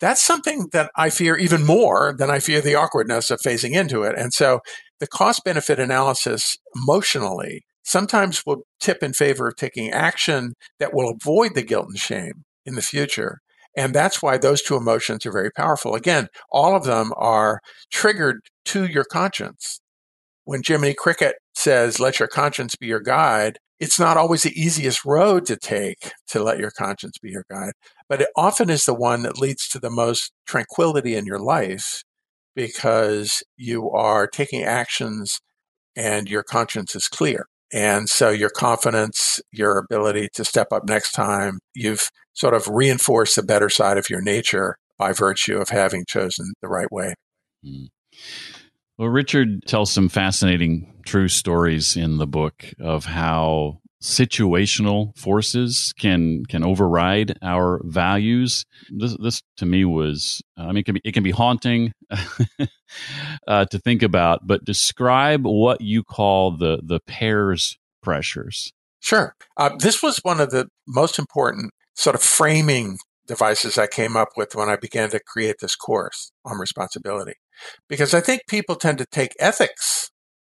That's 0.00 0.22
something 0.22 0.68
that 0.72 0.90
I 0.96 1.10
fear 1.10 1.36
even 1.36 1.64
more 1.64 2.14
than 2.18 2.30
I 2.30 2.40
fear 2.40 2.60
the 2.60 2.74
awkwardness 2.74 3.30
of 3.30 3.40
phasing 3.40 3.72
into 3.72 4.02
it. 4.02 4.18
And 4.18 4.32
so 4.32 4.60
the 4.98 5.06
cost 5.06 5.44
benefit 5.44 5.78
analysis 5.78 6.56
emotionally 6.74 7.62
sometimes 7.84 8.42
will 8.44 8.62
tip 8.80 9.02
in 9.02 9.12
favor 9.12 9.48
of 9.48 9.56
taking 9.56 9.90
action 9.90 10.54
that 10.80 10.92
will 10.92 11.08
avoid 11.08 11.54
the 11.54 11.62
guilt 11.62 11.86
and 11.88 11.98
shame 11.98 12.44
in 12.64 12.74
the 12.74 12.82
future. 12.82 13.38
And 13.76 13.94
that's 13.94 14.22
why 14.22 14.38
those 14.38 14.62
two 14.62 14.76
emotions 14.76 15.24
are 15.24 15.32
very 15.32 15.50
powerful. 15.50 15.94
Again, 15.94 16.28
all 16.50 16.74
of 16.74 16.84
them 16.84 17.12
are 17.16 17.60
triggered 17.92 18.40
to 18.66 18.86
your 18.86 19.04
conscience. 19.04 19.80
When 20.44 20.62
Jiminy 20.66 20.94
Cricket 20.94 21.36
says, 21.54 22.00
let 22.00 22.18
your 22.18 22.28
conscience 22.28 22.74
be 22.74 22.86
your 22.86 23.00
guide, 23.00 23.58
it's 23.78 24.00
not 24.00 24.16
always 24.16 24.42
the 24.42 24.58
easiest 24.60 25.04
road 25.04 25.46
to 25.46 25.56
take 25.56 26.12
to 26.28 26.42
let 26.42 26.58
your 26.58 26.70
conscience 26.70 27.18
be 27.18 27.30
your 27.30 27.44
guide, 27.50 27.72
but 28.08 28.22
it 28.22 28.28
often 28.36 28.70
is 28.70 28.84
the 28.84 28.94
one 28.94 29.22
that 29.22 29.38
leads 29.38 29.68
to 29.68 29.78
the 29.78 29.90
most 29.90 30.32
tranquility 30.46 31.14
in 31.14 31.26
your 31.26 31.38
life 31.38 32.02
because 32.54 33.42
you 33.56 33.90
are 33.90 34.26
taking 34.26 34.62
actions 34.62 35.40
and 35.94 36.28
your 36.28 36.42
conscience 36.42 36.96
is 36.96 37.08
clear. 37.08 37.46
And 37.72 38.08
so 38.08 38.30
your 38.30 38.50
confidence, 38.50 39.40
your 39.52 39.76
ability 39.78 40.28
to 40.34 40.44
step 40.44 40.68
up 40.72 40.84
next 40.88 41.12
time, 41.12 41.58
you've 41.74 42.10
sort 42.32 42.54
of 42.54 42.68
reinforced 42.68 43.36
the 43.36 43.42
better 43.42 43.68
side 43.68 43.98
of 43.98 44.08
your 44.08 44.22
nature 44.22 44.76
by 44.98 45.12
virtue 45.12 45.58
of 45.58 45.68
having 45.68 46.04
chosen 46.06 46.52
the 46.62 46.68
right 46.68 46.90
way. 46.90 47.14
Mm. 47.64 47.88
Well, 48.98 49.08
Richard 49.08 49.66
tells 49.66 49.92
some 49.92 50.08
fascinating 50.08 50.92
true 51.04 51.28
stories 51.28 51.96
in 51.96 52.16
the 52.16 52.26
book 52.26 52.72
of 52.80 53.04
how 53.04 53.80
situational 54.02 55.16
forces 55.18 55.92
can 55.98 56.44
can 56.46 56.64
override 56.64 57.38
our 57.42 57.80
values. 57.84 58.64
This, 58.90 59.16
this 59.20 59.42
to 59.58 59.66
me 59.66 59.84
was, 59.84 60.42
I 60.56 60.68
mean, 60.68 60.78
it 60.78 60.84
can 60.84 60.94
be, 60.94 61.00
it 61.04 61.12
can 61.12 61.22
be 61.22 61.30
haunting 61.30 61.92
uh, 63.48 63.64
to 63.66 63.78
think 63.78 64.02
about. 64.02 64.46
But 64.46 64.64
describe 64.64 65.44
what 65.44 65.80
you 65.80 66.02
call 66.02 66.56
the 66.56 66.80
the 66.82 67.00
pairs 67.00 67.78
pressures. 68.02 68.72
Sure, 69.00 69.34
uh, 69.58 69.76
this 69.78 70.02
was 70.02 70.18
one 70.22 70.40
of 70.40 70.50
the 70.50 70.68
most 70.86 71.18
important 71.18 71.72
sort 71.94 72.16
of 72.16 72.22
framing 72.22 72.98
devices 73.26 73.76
I 73.76 73.86
came 73.88 74.16
up 74.16 74.30
with 74.36 74.54
when 74.54 74.68
I 74.68 74.76
began 74.76 75.10
to 75.10 75.20
create 75.20 75.56
this 75.60 75.76
course 75.76 76.32
on 76.44 76.58
responsibility, 76.58 77.34
because 77.88 78.14
I 78.14 78.20
think 78.20 78.42
people 78.48 78.76
tend 78.76 78.98
to 78.98 79.06
take 79.06 79.34
ethics 79.38 80.10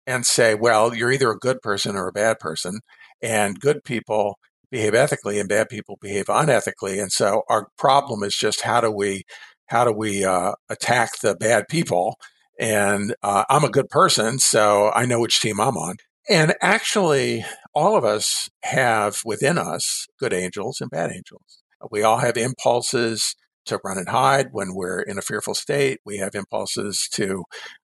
and 0.06 0.26
say, 0.26 0.54
well, 0.54 0.94
you're 0.94 1.12
either 1.12 1.30
a 1.30 1.38
good 1.38 1.60
person 1.62 1.96
or 1.96 2.08
a 2.08 2.12
bad 2.12 2.38
person 2.38 2.80
and 3.22 3.60
good 3.60 3.84
people 3.84 4.38
behave 4.70 4.94
ethically 4.94 5.38
and 5.38 5.48
bad 5.48 5.68
people 5.68 5.98
behave 6.00 6.26
unethically. 6.26 7.00
And 7.00 7.12
so 7.12 7.42
our 7.48 7.68
problem 7.78 8.22
is 8.22 8.34
just 8.34 8.62
how 8.62 8.80
do 8.80 8.90
we 8.90 9.22
how 9.66 9.84
do 9.84 9.92
we 9.92 10.24
uh, 10.24 10.52
attack 10.68 11.20
the 11.22 11.34
bad 11.34 11.64
people? 11.68 12.16
And 12.60 13.14
uh, 13.22 13.44
I'm 13.48 13.64
a 13.64 13.70
good 13.70 13.88
person, 13.88 14.38
so 14.38 14.90
I 14.94 15.06
know 15.06 15.20
which 15.20 15.40
team 15.40 15.60
I'm 15.60 15.76
on. 15.76 15.96
And 16.28 16.54
actually, 16.60 17.44
all 17.74 17.96
of 17.96 18.04
us 18.04 18.50
have 18.64 19.22
within 19.24 19.58
us 19.58 20.06
good 20.20 20.32
angels 20.32 20.80
and 20.80 20.90
bad 20.90 21.10
angels. 21.10 21.62
We 21.90 22.02
all 22.02 22.18
have 22.18 22.36
impulses 22.36 23.34
to 23.66 23.80
run 23.84 23.98
and 23.98 24.08
hide 24.08 24.48
when 24.52 24.74
we're 24.74 25.00
in 25.00 25.18
a 25.18 25.22
fearful 25.22 25.54
state. 25.54 26.00
We 26.04 26.18
have 26.18 26.34
impulses 26.34 27.08
to 27.12 27.44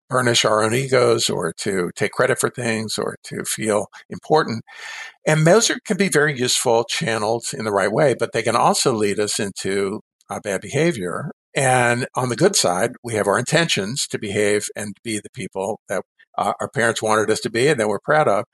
burnish 0.09 0.45
our 0.45 0.63
own 0.63 0.73
egos 0.73 1.29
or 1.29 1.53
to 1.53 1.89
take 1.95 2.11
credit 2.11 2.39
for 2.39 2.49
things 2.49 2.97
or 2.97 3.15
to 3.23 3.43
feel 3.45 3.87
important. 4.09 4.63
And 5.25 5.47
those 5.47 5.69
are, 5.69 5.77
can 5.85 5.97
be 5.97 6.09
very 6.09 6.37
useful 6.37 6.83
channeled 6.83 7.45
in 7.53 7.65
the 7.65 7.71
right 7.71 7.91
way, 7.91 8.13
but 8.13 8.31
they 8.31 8.43
can 8.43 8.55
also 8.55 8.93
lead 8.93 9.19
us 9.19 9.39
into 9.39 10.01
bad 10.43 10.61
behavior. 10.61 11.31
And 11.55 12.07
on 12.15 12.29
the 12.29 12.35
good 12.35 12.55
side, 12.55 12.91
we 13.03 13.13
have 13.13 13.27
our 13.27 13.37
intentions 13.37 14.07
to 14.07 14.17
behave 14.17 14.65
and 14.75 14.95
be 15.03 15.19
the 15.19 15.29
people 15.33 15.79
that 15.87 16.01
uh, 16.37 16.53
our 16.59 16.69
parents 16.69 17.01
wanted 17.01 17.29
us 17.29 17.39
to 17.41 17.49
be 17.51 17.67
and 17.67 17.79
that 17.79 17.87
we're 17.87 17.99
proud 17.99 18.27
of. 18.27 18.45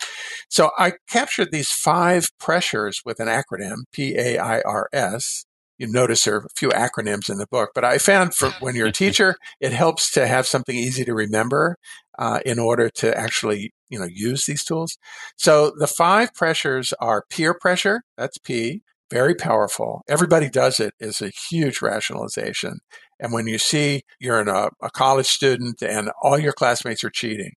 So 0.49 0.71
I 0.77 0.93
captured 1.09 1.49
these 1.51 1.71
five 1.71 2.29
pressures 2.37 3.01
with 3.05 3.21
an 3.21 3.27
acronym, 3.27 3.83
P 3.93 4.17
A 4.17 4.37
I 4.37 4.59
R 4.61 4.89
S, 4.91 5.45
you 5.79 5.87
notice 5.87 6.23
there 6.23 6.35
are 6.35 6.45
a 6.45 6.49
few 6.55 6.69
acronyms 6.69 7.29
in 7.29 7.37
the 7.37 7.47
book, 7.49 7.71
but 7.73 7.85
I 7.85 7.97
found 7.97 8.35
for 8.35 8.51
when 8.59 8.75
you're 8.75 8.87
a 8.87 8.91
teacher, 8.91 9.35
it 9.59 9.71
helps 9.71 10.11
to 10.11 10.27
have 10.27 10.45
something 10.45 10.75
easy 10.75 11.05
to 11.05 11.13
remember 11.13 11.77
uh, 12.19 12.41
in 12.45 12.59
order 12.59 12.89
to 12.89 13.17
actually 13.17 13.71
you 13.89 13.97
know 13.97 14.07
use 14.11 14.45
these 14.45 14.63
tools. 14.63 14.97
So 15.37 15.71
the 15.79 15.87
five 15.87 16.33
pressures 16.35 16.93
are 16.99 17.23
peer 17.29 17.53
pressure, 17.53 18.01
that's 18.17 18.37
P, 18.37 18.81
very 19.09 19.33
powerful. 19.33 20.01
Everybody 20.07 20.49
does 20.49 20.79
it 20.79 20.93
is 20.99 21.21
a 21.21 21.31
huge 21.49 21.81
rationalization. 21.81 22.79
And 23.19 23.33
when 23.33 23.47
you 23.47 23.57
see 23.57 24.03
you're 24.19 24.41
in 24.41 24.49
a, 24.49 24.69
a 24.81 24.91
college 24.91 25.27
student 25.27 25.81
and 25.81 26.11
all 26.21 26.37
your 26.37 26.53
classmates 26.53 27.03
are 27.03 27.09
cheating, 27.09 27.53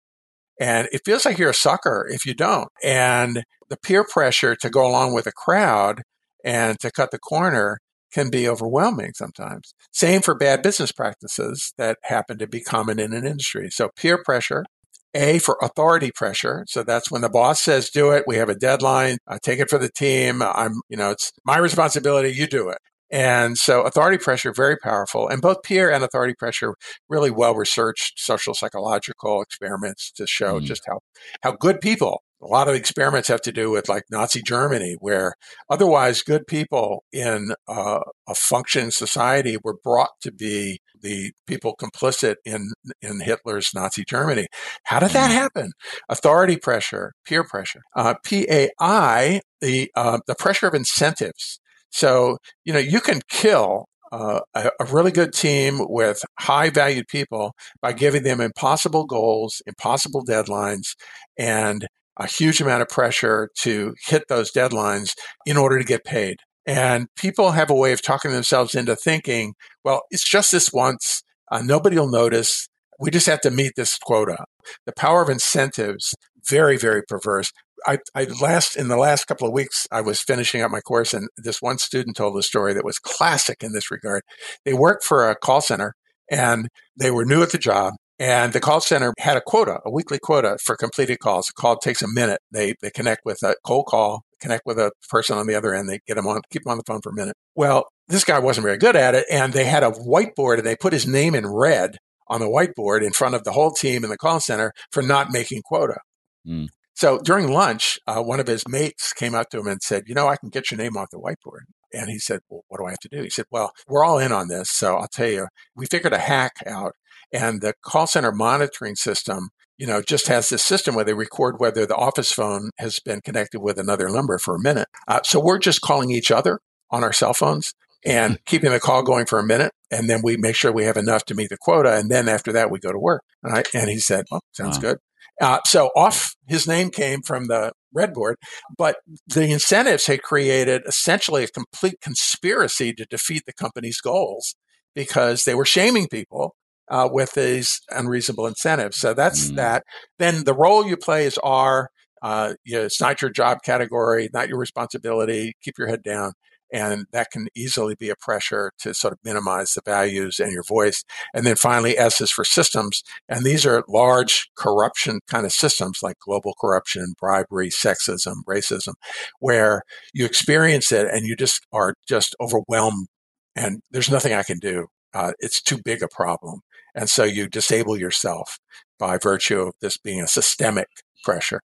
and 0.60 0.90
it 0.92 1.02
feels 1.06 1.26
like 1.26 1.38
you're 1.38 1.50
a 1.52 1.54
sucker 1.54 2.06
if 2.12 2.26
you 2.26 2.34
don't. 2.34 2.70
And 2.84 3.44
the 3.70 3.78
peer 3.78 4.04
pressure 4.04 4.56
to 4.58 4.70
go 4.70 4.86
along 4.86 5.14
with 5.14 5.26
a 5.26 5.32
crowd 5.32 6.02
and 6.44 6.80
to 6.80 6.92
cut 6.92 7.12
the 7.12 7.20
corner 7.20 7.80
can 8.12 8.30
be 8.30 8.48
overwhelming 8.48 9.12
sometimes. 9.14 9.74
Same 9.92 10.22
for 10.22 10.36
bad 10.36 10.62
business 10.62 10.92
practices 10.92 11.74
that 11.78 11.98
happen 12.04 12.38
to 12.40 12.48
be 12.48 12.62
common 12.62 13.00
in 13.00 13.14
an 13.14 13.26
industry. 13.26 13.70
So 13.70 13.90
peer 13.96 14.22
pressure, 14.24 14.66
a 15.14 15.40
for 15.40 15.58
authority 15.62 16.12
pressure. 16.12 16.66
So 16.68 16.84
that's 16.84 17.10
when 17.10 17.22
the 17.22 17.30
boss 17.30 17.62
says, 17.62 17.90
do 17.90 18.12
it. 18.12 18.26
We 18.28 18.38
have 18.38 18.50
a 18.50 18.56
deadline. 18.56 19.18
I 19.28 19.38
take 19.42 19.60
it 19.60 19.70
for 19.70 19.78
the 19.80 19.90
team. 19.90 20.42
I'm, 20.42 20.82
you 20.90 20.98
know, 20.98 21.12
it's 21.12 21.32
my 21.46 21.58
responsibility. 21.58 22.30
You 22.30 22.48
do 22.48 22.70
it. 22.70 22.78
And 23.12 23.58
so 23.58 23.82
authority 23.82 24.20
pressure, 24.20 24.54
very 24.54 24.78
powerful. 24.78 25.28
And 25.28 25.42
both 25.42 25.64
peer 25.64 25.92
and 25.92 26.04
authority 26.04 26.36
pressure, 26.36 26.76
really 27.10 27.32
well 27.32 27.56
researched 27.56 28.20
social 28.20 28.54
psychological 28.54 29.42
experiments 29.42 30.12
to 30.12 30.28
show 30.28 30.60
mm. 30.60 30.64
just 30.64 30.84
how, 30.86 31.00
how 31.42 31.54
good 31.54 31.82
people 31.82 32.22
a 32.42 32.48
lot 32.48 32.68
of 32.68 32.76
experiments 32.76 33.28
have 33.28 33.42
to 33.42 33.52
do 33.52 33.70
with 33.70 33.90
like 33.90 34.04
Nazi 34.10 34.42
Germany, 34.42 34.96
where 35.00 35.34
otherwise 35.70 36.22
good 36.22 36.48
people 36.48 37.04
in 37.12 37.54
uh, 37.68 38.00
a 38.28 38.36
functioning 38.36 38.92
society 38.92 39.58
were 39.64 39.78
brought 39.84 40.12
to 40.22 40.32
be 40.32 40.80
the 41.02 41.32
people 41.48 41.76
complicit 41.80 42.36
in 42.46 42.72
in 43.02 43.20
Hitler's 43.20 43.72
Nazi 43.74 44.04
Germany. 44.08 44.48
How 44.86 45.00
did 45.00 45.12
that 45.12 45.32
mm. 45.32 45.34
happen? 45.34 45.72
Authority 46.08 46.58
pressure, 46.58 47.14
peer 47.26 47.44
pressure, 47.44 47.82
uh, 47.96 48.16
PAI, 48.24 49.42
the 49.62 49.92
uh, 49.96 50.20
the 50.28 50.36
pressure 50.36 50.68
of 50.68 50.74
incentives. 50.74 51.60
So 51.90 52.38
you 52.64 52.74
know 52.74 52.80
you 52.80 53.02
can 53.02 53.22
kill 53.30 53.86
uh, 54.12 54.40
a, 54.56 54.72
a, 54.80 54.86
really 54.86 55.12
good 55.12 55.34
team 55.34 55.80
with 55.88 56.24
high 56.40 56.70
valued 56.72 57.08
people 57.08 57.54
by 57.80 57.94
giving 57.94 58.24
them 58.24 58.42
impossible 58.42 59.06
goals, 59.06 59.62
impossible 59.68 60.26
deadlines, 60.26 60.96
and 61.38 61.86
a 62.20 62.28
huge 62.28 62.62
amount 62.62 62.82
of 62.82 62.90
pressure 62.90 63.50
to 63.62 63.96
hit 64.06 64.24
those 64.28 64.52
deadlines 64.52 65.14
in 65.46 65.58
order 65.58 65.80
to 65.80 65.86
get 65.86 66.04
paid. 66.04 66.38
And 66.66 67.08
people 67.16 67.52
have 67.52 67.70
a 67.70 67.76
way 67.76 67.94
of 67.94 68.02
talking 68.02 68.32
themselves 68.32 68.76
into 68.76 68.96
thinking, 68.96 69.54
well, 69.84 70.04
it's 70.12 70.30
just 70.30 70.52
this 70.52 70.72
once. 70.72 71.24
Uh, 71.52 71.62
nobody 71.64 71.98
will 71.98 72.12
notice. 72.12 72.68
We 73.00 73.10
just 73.10 73.26
have 73.28 73.42
to 73.42 73.52
meet 73.52 73.74
this 73.76 73.98
quota. 73.98 74.46
The 74.86 74.94
power 74.94 75.24
of 75.24 75.30
incentives, 75.30 76.14
very, 76.48 76.78
very 76.78 77.02
perverse. 77.08 77.52
I, 77.88 78.00
I 78.14 78.26
last 78.42 78.76
in 78.76 78.90
the 78.90 78.98
last 78.98 79.26
couple 79.26 79.48
of 79.48 79.54
weeks, 79.54 79.88
I 79.90 80.02
was 80.02 80.22
finishing 80.22 80.62
up 80.62 80.70
my 80.70 80.82
course, 80.82 81.14
and 81.14 81.30
this 81.38 81.62
one 81.62 81.78
student 81.78 82.18
told 82.18 82.38
a 82.38 82.44
story 82.44 82.74
that 82.74 82.84
was 82.86 83.00
classic 83.00 83.64
in 83.64 83.72
this 83.72 83.90
regard. 83.90 84.22
They 84.66 84.74
worked 84.74 85.06
for 85.06 85.30
a 85.30 85.36
call 85.36 85.62
center, 85.62 85.94
and 86.30 86.68
they 86.98 87.10
were 87.10 87.26
new 87.26 87.42
at 87.42 87.52
the 87.52 87.58
job, 87.58 87.94
and 88.20 88.52
the 88.52 88.60
call 88.60 88.82
center 88.82 89.14
had 89.18 89.38
a 89.38 89.42
quota, 89.42 89.80
a 89.86 89.92
weekly 89.92 90.20
quota 90.20 90.58
for 90.62 90.76
completed 90.76 91.20
calls. 91.20 91.50
A 91.50 91.54
call 91.54 91.78
takes 91.78 92.02
a 92.02 92.08
minute. 92.08 92.42
They, 92.52 92.76
they 92.82 92.90
connect 92.90 93.22
with 93.24 93.42
a 93.44 93.56
cold 93.66 93.86
call, 93.86 94.24
connect 94.42 94.64
with 94.66 94.78
a 94.78 94.92
person 95.10 95.38
on 95.38 95.48
the 95.48 95.56
other 95.56 95.74
end. 95.74 95.88
They 95.88 96.00
get 96.06 96.16
them 96.16 96.28
on, 96.28 96.42
keep 96.52 96.64
them 96.64 96.72
on 96.72 96.78
the 96.78 96.84
phone 96.86 97.02
for 97.02 97.12
a 97.12 97.16
minute. 97.16 97.36
Well, 97.56 97.88
this 98.10 98.26
guy 98.26 98.40
wasn't 98.40 98.66
very 98.66 98.78
good 98.78 98.98
at 98.98 99.16
it. 99.16 99.26
And 99.32 99.54
they 99.54 99.64
had 99.64 99.84
a 99.84 99.92
whiteboard 99.92 100.58
and 100.58 100.68
they 100.68 100.76
put 100.76 100.92
his 100.92 101.08
name 101.08 101.34
in 101.34 101.48
red 101.48 101.98
on 102.28 102.42
the 102.42 102.48
whiteboard 102.48 103.04
in 103.06 103.14
front 103.14 103.36
of 103.36 103.46
the 103.46 103.54
whole 103.54 103.72
team 103.72 104.04
in 104.04 104.10
the 104.10 104.18
call 104.18 104.42
center 104.42 104.74
for 104.92 105.02
not 105.02 105.32
making 105.32 105.62
quota. 105.64 106.00
Mm. 106.46 106.68
So 106.96 107.20
during 107.20 107.48
lunch, 107.48 107.98
uh, 108.08 108.22
one 108.22 108.42
of 108.42 108.48
his 108.48 108.68
mates 108.68 109.14
came 109.14 109.34
up 109.34 109.50
to 109.52 109.60
him 109.60 109.68
and 109.68 109.82
said, 109.82 110.04
You 110.08 110.16
know, 110.16 110.28
I 110.28 110.36
can 110.36 110.50
get 110.50 110.70
your 110.70 110.78
name 110.78 110.98
off 110.98 111.08
the 111.12 111.18
whiteboard. 111.18 111.62
And 111.94 112.10
he 112.10 112.20
said, 112.20 112.42
Well, 112.50 112.64
what 112.68 112.80
do 112.80 112.86
I 112.86 112.90
have 112.90 113.00
to 113.00 113.10
do? 113.10 113.24
He 113.24 113.30
said, 113.30 113.46
Well, 113.50 113.72
we're 113.88 114.04
all 114.04 114.20
in 114.20 114.34
on 114.34 114.50
this. 114.50 114.70
So 114.72 114.98
I'll 114.98 115.08
tell 115.08 115.30
you, 115.30 115.48
we 115.78 115.86
figured 115.86 116.12
a 116.12 116.18
hack 116.18 116.52
out 116.68 116.92
and 117.32 117.62
the 117.62 117.74
call 117.84 118.08
center 118.08 118.32
monitoring 118.32 118.96
system, 118.96 119.50
you 119.78 119.88
know, 119.88 120.02
just 120.02 120.28
has 120.28 120.50
this 120.50 120.64
system 120.64 120.96
where 120.96 121.06
they 121.06 121.14
record 121.14 121.56
whether 121.60 121.86
the 121.86 121.96
office 121.96 122.32
phone 122.32 122.70
has 122.78 123.00
been 123.00 123.22
connected 123.22 123.62
with 123.62 123.80
another 123.80 124.10
number 124.10 124.38
for 124.38 124.56
a 124.56 124.62
minute. 124.62 124.88
Uh, 125.08 125.22
so 125.24 125.40
we're 125.40 125.60
just 125.60 125.82
calling 125.82 126.12
each 126.12 126.32
other 126.32 126.60
on 126.92 127.04
our 127.04 127.14
cell 127.14 127.34
phones 127.34 127.74
and 128.06 128.34
hmm. 128.34 128.38
keeping 128.46 128.72
the 128.72 128.80
call 128.80 129.04
going 129.04 129.26
for 129.26 129.40
a 129.40 129.46
minute. 129.46 129.72
And 129.92 130.10
then 130.10 130.22
we 130.24 130.38
make 130.38 130.56
sure 130.56 130.72
we 130.72 130.86
have 130.86 130.98
enough 130.98 131.26
to 131.26 131.36
meet 131.36 131.50
the 131.50 131.58
quota. 131.58 131.96
And 131.96 132.10
then 132.10 132.30
after 132.30 132.52
that, 132.54 132.72
we 132.72 132.80
go 132.80 132.92
to 132.92 133.00
work. 133.00 133.24
And, 133.44 133.56
I, 133.56 133.64
and 133.74 133.90
he 133.90 134.00
said, 134.00 134.26
well, 134.30 134.42
sounds 134.54 134.78
wow. 134.78 134.82
good. 134.82 134.98
Uh, 135.42 135.60
so 135.66 135.90
off 135.96 136.36
his 136.48 136.68
name 136.68 136.90
came 136.90 137.22
from 137.22 137.48
the 137.48 137.72
red 137.94 138.14
board, 138.14 138.36
but 138.78 138.98
the 139.26 139.50
incentives 139.50 140.06
had 140.06 140.22
created 140.22 140.82
essentially 140.86 141.44
a 141.44 141.48
complete 141.48 141.96
conspiracy 142.02 142.94
to 142.94 143.06
defeat 143.06 143.44
the 143.46 143.54
company's 143.54 144.02
goals 144.02 144.56
because 144.94 145.46
they 145.46 145.56
were 145.56 145.66
shaming 145.66 146.08
people 146.08 146.56
uh, 146.90 147.10
with 147.12 147.34
these 147.34 147.82
unreasonable 147.90 148.48
incentives. 148.48 148.98
So 148.98 149.14
that's 149.14 149.52
mm. 149.52 149.56
that. 149.56 149.84
Then 150.18 150.44
the 150.44 150.54
role 150.54 150.88
you 150.88 150.98
play 150.98 151.26
is 151.26 151.38
R. 151.44 151.90
Uh, 152.22 152.56
you 152.66 152.78
know, 152.78 152.86
it's 152.86 153.00
not 153.00 153.22
your 153.22 153.32
job 153.32 153.60
category, 153.64 154.30
not 154.34 154.50
your 154.50 154.58
responsibility. 154.58 155.54
Keep 155.64 155.78
your 155.78 155.88
head 155.88 156.04
down. 156.04 156.34
And 156.72 157.06
that 157.14 157.32
can 157.32 157.48
easily 157.56 157.96
be 157.96 158.10
a 158.10 158.16
pressure 158.16 158.72
to 158.80 158.94
sort 158.94 159.14
of 159.14 159.20
minimize 159.24 159.74
the 159.74 159.82
values 159.84 160.40
and 160.40 160.52
your 160.52 160.64
voice. 160.64 161.04
And 161.34 161.46
then 161.46 161.56
finally, 161.56 161.98
S 161.98 162.22
is 162.22 162.30
for 162.30 162.46
systems. 162.46 163.02
And 163.28 163.44
these 163.44 163.66
are 163.66 163.84
large 163.88 164.52
corruption 164.56 165.20
kind 165.28 165.48
of 165.48 165.52
systems 165.52 166.00
like 166.04 166.20
global 166.20 166.54
corruption, 166.60 167.14
bribery, 167.20 167.70
sexism, 167.70 168.44
racism, 168.48 168.94
where 169.40 169.82
you 170.14 170.26
experience 170.26 170.92
it 170.92 171.08
and 171.08 171.26
you 171.26 171.36
just 171.36 171.66
are 171.74 171.96
just 172.08 172.36
overwhelmed 172.40 173.08
and 173.56 173.82
there's 173.92 174.12
nothing 174.12 174.34
I 174.34 174.44
can 174.44 174.60
do. 174.60 174.88
Uh, 175.14 175.34
it's 175.40 175.62
too 175.62 175.80
big 175.84 176.02
a 176.02 176.08
problem. 176.08 176.62
And 176.96 177.10
so 177.10 177.24
you 177.24 177.48
disable 177.48 177.98
yourself 177.98 178.60
by 178.98 179.18
virtue 179.18 179.62
of 179.62 179.74
this 179.82 179.98
being 179.98 180.22
a 180.22 180.28
systemic 180.28 180.88
pressure. 181.24 181.62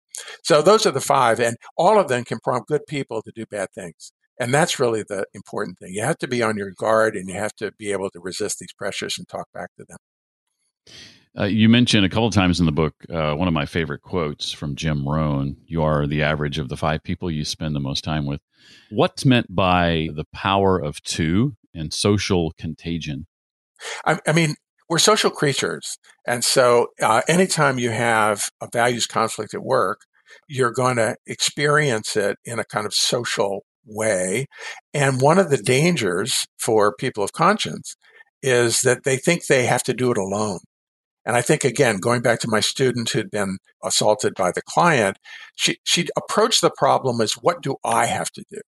So 0.43 0.61
those 0.61 0.85
are 0.85 0.91
the 0.91 1.01
five, 1.01 1.39
and 1.39 1.55
all 1.77 1.99
of 1.99 2.07
them 2.07 2.25
can 2.25 2.39
prompt 2.43 2.67
good 2.67 2.85
people 2.87 3.21
to 3.21 3.31
do 3.33 3.45
bad 3.45 3.69
things. 3.73 4.11
And 4.39 4.53
that's 4.53 4.79
really 4.79 5.03
the 5.03 5.25
important 5.33 5.79
thing. 5.79 5.93
You 5.93 6.03
have 6.03 6.17
to 6.19 6.27
be 6.27 6.41
on 6.41 6.57
your 6.57 6.71
guard 6.71 7.15
and 7.15 7.27
you 7.27 7.35
have 7.35 7.53
to 7.55 7.71
be 7.77 7.91
able 7.91 8.09
to 8.11 8.19
resist 8.19 8.59
these 8.59 8.73
pressures 8.73 9.17
and 9.17 9.27
talk 9.27 9.47
back 9.53 9.69
to 9.77 9.85
them. 9.87 9.97
Uh, 11.37 11.43
you 11.43 11.69
mentioned 11.69 12.05
a 12.05 12.09
couple 12.09 12.29
times 12.31 12.59
in 12.59 12.65
the 12.65 12.71
book 12.71 12.95
uh, 13.13 13.33
one 13.33 13.47
of 13.47 13.53
my 13.53 13.65
favorite 13.65 14.01
quotes 14.01 14.51
from 14.51 14.75
Jim 14.75 15.07
Rohn 15.07 15.57
You 15.65 15.83
are 15.83 16.07
the 16.07 16.23
average 16.23 16.57
of 16.57 16.69
the 16.69 16.77
five 16.77 17.03
people 17.03 17.29
you 17.29 17.45
spend 17.45 17.75
the 17.75 17.79
most 17.79 18.03
time 18.03 18.25
with. 18.25 18.41
What's 18.89 19.25
meant 19.25 19.53
by 19.53 20.09
the 20.13 20.25
power 20.33 20.79
of 20.79 21.03
two 21.03 21.55
and 21.73 21.93
social 21.93 22.53
contagion? 22.57 23.27
I, 24.05 24.19
I 24.27 24.33
mean, 24.33 24.55
we're 24.89 24.99
social 24.99 25.29
creatures. 25.29 25.97
And 26.25 26.43
so 26.43 26.87
uh, 27.01 27.21
anytime 27.27 27.79
you 27.79 27.91
have 27.91 28.49
a 28.61 28.67
values 28.71 29.05
conflict 29.05 29.53
at 29.53 29.63
work, 29.63 30.01
you're 30.47 30.71
going 30.71 30.97
to 30.97 31.15
experience 31.27 32.15
it 32.15 32.37
in 32.43 32.59
a 32.59 32.63
kind 32.63 32.85
of 32.85 32.93
social 32.93 33.63
way. 33.85 34.47
And 34.93 35.21
one 35.21 35.39
of 35.39 35.49
the 35.49 35.57
dangers 35.57 36.47
for 36.57 36.93
people 36.93 37.23
of 37.23 37.33
conscience 37.33 37.95
is 38.41 38.81
that 38.81 39.03
they 39.03 39.17
think 39.17 39.45
they 39.45 39.65
have 39.65 39.83
to 39.83 39.93
do 39.93 40.11
it 40.11 40.17
alone. 40.17 40.59
And 41.25 41.35
I 41.35 41.41
think 41.41 41.63
again, 41.63 41.97
going 41.97 42.21
back 42.21 42.39
to 42.39 42.49
my 42.49 42.59
student 42.59 43.09
who'd 43.09 43.29
been 43.29 43.57
assaulted 43.83 44.33
by 44.35 44.51
the 44.51 44.63
client, 44.63 45.17
she 45.55 45.77
she 45.83 46.07
approached 46.17 46.61
the 46.61 46.71
problem 46.75 47.21
as 47.21 47.33
what 47.33 47.61
do 47.61 47.75
I 47.83 48.07
have 48.07 48.31
to 48.31 48.43
do? 48.49 48.61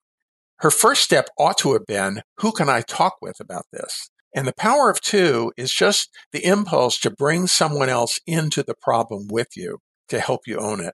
Her 0.57 0.69
first 0.69 1.01
step 1.01 1.29
ought 1.39 1.57
to 1.59 1.73
have 1.73 1.87
been, 1.87 2.21
who 2.37 2.51
can 2.51 2.69
I 2.69 2.81
talk 2.81 3.15
with 3.19 3.39
about 3.39 3.65
this? 3.71 4.10
And 4.33 4.47
the 4.47 4.53
power 4.53 4.89
of 4.89 5.01
two 5.01 5.51
is 5.57 5.71
just 5.71 6.09
the 6.31 6.45
impulse 6.45 6.99
to 7.01 7.11
bring 7.11 7.47
someone 7.47 7.89
else 7.89 8.19
into 8.25 8.63
the 8.63 8.75
problem 8.81 9.27
with 9.29 9.49
you 9.55 9.79
to 10.09 10.19
help 10.19 10.41
you 10.47 10.57
own 10.57 10.81
it. 10.81 10.93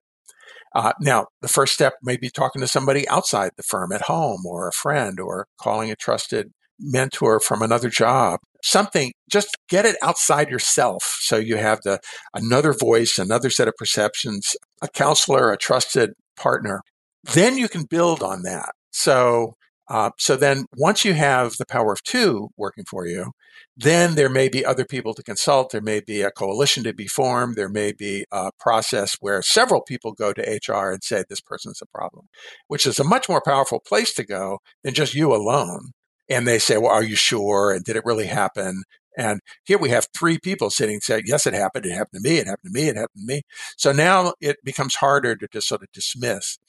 Uh, 0.75 0.93
now, 0.99 1.27
the 1.41 1.47
first 1.47 1.73
step 1.73 1.93
may 2.03 2.17
be 2.17 2.29
talking 2.29 2.61
to 2.61 2.67
somebody 2.67 3.07
outside 3.09 3.51
the 3.57 3.63
firm 3.63 3.91
at 3.91 4.03
home 4.03 4.45
or 4.45 4.67
a 4.67 4.73
friend 4.73 5.19
or 5.19 5.47
calling 5.59 5.89
a 5.89 5.95
trusted 5.95 6.51
mentor 6.79 7.39
from 7.39 7.61
another 7.61 7.89
job. 7.89 8.39
Something, 8.63 9.13
just 9.29 9.57
get 9.69 9.85
it 9.85 9.95
outside 10.01 10.49
yourself. 10.49 11.17
So 11.21 11.37
you 11.37 11.57
have 11.57 11.79
the 11.83 11.99
another 12.33 12.73
voice, 12.73 13.17
another 13.17 13.49
set 13.49 13.67
of 13.67 13.75
perceptions, 13.77 14.55
a 14.81 14.87
counselor, 14.87 15.51
a 15.51 15.57
trusted 15.57 16.11
partner. 16.35 16.81
Then 17.23 17.57
you 17.57 17.69
can 17.69 17.85
build 17.89 18.21
on 18.21 18.43
that. 18.43 18.71
So 18.91 19.53
uh, 19.89 20.11
so 20.17 20.35
then 20.35 20.65
once 20.75 21.05
you 21.05 21.13
have 21.13 21.55
the 21.57 21.65
power 21.65 21.93
of 21.93 22.03
two 22.03 22.49
working 22.57 22.83
for 22.85 23.05
you, 23.05 23.31
then 23.75 24.15
there 24.15 24.29
may 24.29 24.49
be 24.49 24.65
other 24.65 24.85
people 24.85 25.13
to 25.13 25.23
consult. 25.23 25.71
There 25.71 25.81
may 25.81 25.99
be 25.99 26.21
a 26.21 26.31
coalition 26.31 26.83
to 26.83 26.93
be 26.93 27.07
formed. 27.07 27.55
There 27.55 27.69
may 27.69 27.93
be 27.93 28.25
a 28.31 28.51
process 28.59 29.15
where 29.19 29.41
several 29.41 29.81
people 29.81 30.11
go 30.11 30.33
to 30.33 30.59
HR 30.67 30.91
and 30.91 31.03
say, 31.03 31.23
this 31.29 31.41
person's 31.41 31.81
a 31.81 31.85
problem, 31.85 32.27
which 32.67 32.85
is 32.85 32.99
a 32.99 33.03
much 33.03 33.29
more 33.29 33.41
powerful 33.41 33.79
place 33.79 34.13
to 34.15 34.25
go 34.25 34.59
than 34.83 34.93
just 34.93 35.15
you 35.15 35.33
alone. 35.33 35.91
And 36.29 36.45
they 36.45 36.59
say, 36.59 36.77
well, 36.77 36.91
are 36.91 37.03
you 37.03 37.15
sure? 37.15 37.71
And 37.71 37.85
did 37.85 37.95
it 37.95 38.05
really 38.05 38.27
happen? 38.27 38.83
And 39.17 39.39
here 39.63 39.77
we 39.77 39.89
have 39.89 40.07
three 40.13 40.37
people 40.37 40.69
sitting 40.69 40.99
saying, 40.99 41.23
yes, 41.25 41.47
it 41.47 41.53
happened. 41.53 41.85
It 41.85 41.93
happened 41.93 42.23
to 42.23 42.29
me. 42.29 42.37
It 42.37 42.47
happened 42.47 42.73
to 42.73 42.79
me. 42.79 42.89
It 42.89 42.97
happened 42.97 43.27
to 43.27 43.33
me. 43.33 43.41
So 43.77 43.91
now 43.91 44.33
it 44.41 44.57
becomes 44.63 44.95
harder 44.95 45.35
to 45.35 45.47
just 45.51 45.67
sort 45.67 45.81
of 45.81 45.91
dismiss. 45.93 46.59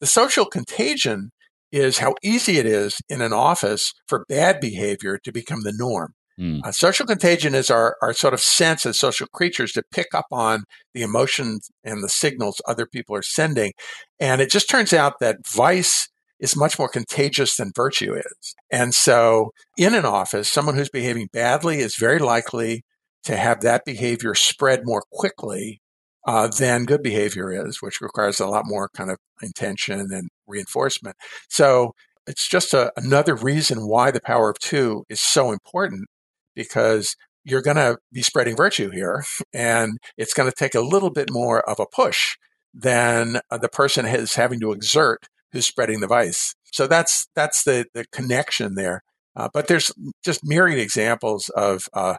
The 0.00 0.06
social 0.06 0.46
contagion 0.46 1.30
is 1.72 1.98
how 1.98 2.14
easy 2.22 2.58
it 2.58 2.66
is 2.66 3.00
in 3.08 3.22
an 3.22 3.32
office 3.32 3.92
for 4.06 4.26
bad 4.28 4.60
behavior 4.60 5.18
to 5.24 5.32
become 5.32 5.62
the 5.62 5.72
norm. 5.74 6.14
Mm. 6.38 6.60
Uh, 6.64 6.72
social 6.72 7.06
contagion 7.06 7.54
is 7.54 7.70
our, 7.70 7.96
our 8.02 8.12
sort 8.12 8.34
of 8.34 8.40
sense 8.40 8.86
as 8.86 8.98
social 8.98 9.26
creatures 9.28 9.72
to 9.72 9.82
pick 9.92 10.08
up 10.14 10.26
on 10.30 10.64
the 10.94 11.02
emotions 11.02 11.70
and 11.84 12.02
the 12.02 12.08
signals 12.08 12.60
other 12.66 12.86
people 12.86 13.16
are 13.16 13.22
sending. 13.22 13.72
And 14.20 14.40
it 14.40 14.50
just 14.50 14.68
turns 14.68 14.92
out 14.92 15.18
that 15.20 15.46
vice 15.46 16.08
is 16.40 16.56
much 16.56 16.78
more 16.78 16.88
contagious 16.88 17.56
than 17.56 17.70
virtue 17.74 18.14
is. 18.14 18.54
And 18.70 18.94
so 18.94 19.52
in 19.76 19.94
an 19.94 20.04
office, 20.04 20.50
someone 20.50 20.74
who's 20.74 20.90
behaving 20.90 21.28
badly 21.32 21.78
is 21.78 21.96
very 21.96 22.18
likely 22.18 22.82
to 23.24 23.36
have 23.36 23.60
that 23.60 23.84
behavior 23.84 24.34
spread 24.34 24.80
more 24.84 25.04
quickly 25.12 25.80
uh, 26.26 26.48
than 26.48 26.84
good 26.84 27.02
behavior 27.02 27.50
is, 27.66 27.82
which 27.82 28.00
requires 28.00 28.40
a 28.40 28.46
lot 28.46 28.64
more 28.66 28.88
kind 28.94 29.10
of 29.10 29.18
intention 29.42 30.08
and 30.12 30.28
reinforcement. 30.46 31.16
So 31.48 31.92
it's 32.26 32.48
just 32.48 32.72
a, 32.72 32.92
another 32.96 33.34
reason 33.34 33.88
why 33.88 34.10
the 34.10 34.20
power 34.20 34.50
of 34.50 34.58
two 34.58 35.04
is 35.08 35.20
so 35.20 35.50
important 35.50 36.06
because 36.54 37.16
you're 37.44 37.62
going 37.62 37.76
to 37.76 37.98
be 38.12 38.22
spreading 38.22 38.56
virtue 38.56 38.90
here 38.90 39.24
and 39.52 39.98
it's 40.16 40.34
going 40.34 40.48
to 40.48 40.54
take 40.54 40.74
a 40.74 40.80
little 40.80 41.10
bit 41.10 41.30
more 41.30 41.68
of 41.68 41.80
a 41.80 41.86
push 41.86 42.36
than 42.72 43.40
uh, 43.50 43.58
the 43.58 43.68
person 43.68 44.06
is 44.06 44.34
having 44.34 44.60
to 44.60 44.72
exert 44.72 45.26
who's 45.50 45.66
spreading 45.66 46.00
the 46.00 46.06
vice. 46.06 46.54
So 46.72 46.86
that's, 46.86 47.26
that's 47.34 47.64
the, 47.64 47.86
the 47.94 48.04
connection 48.12 48.76
there. 48.76 49.02
Uh, 49.34 49.48
but 49.52 49.66
there's 49.66 49.90
just 50.24 50.44
myriad 50.44 50.78
examples 50.78 51.48
of 51.50 51.88
uh, 51.94 52.16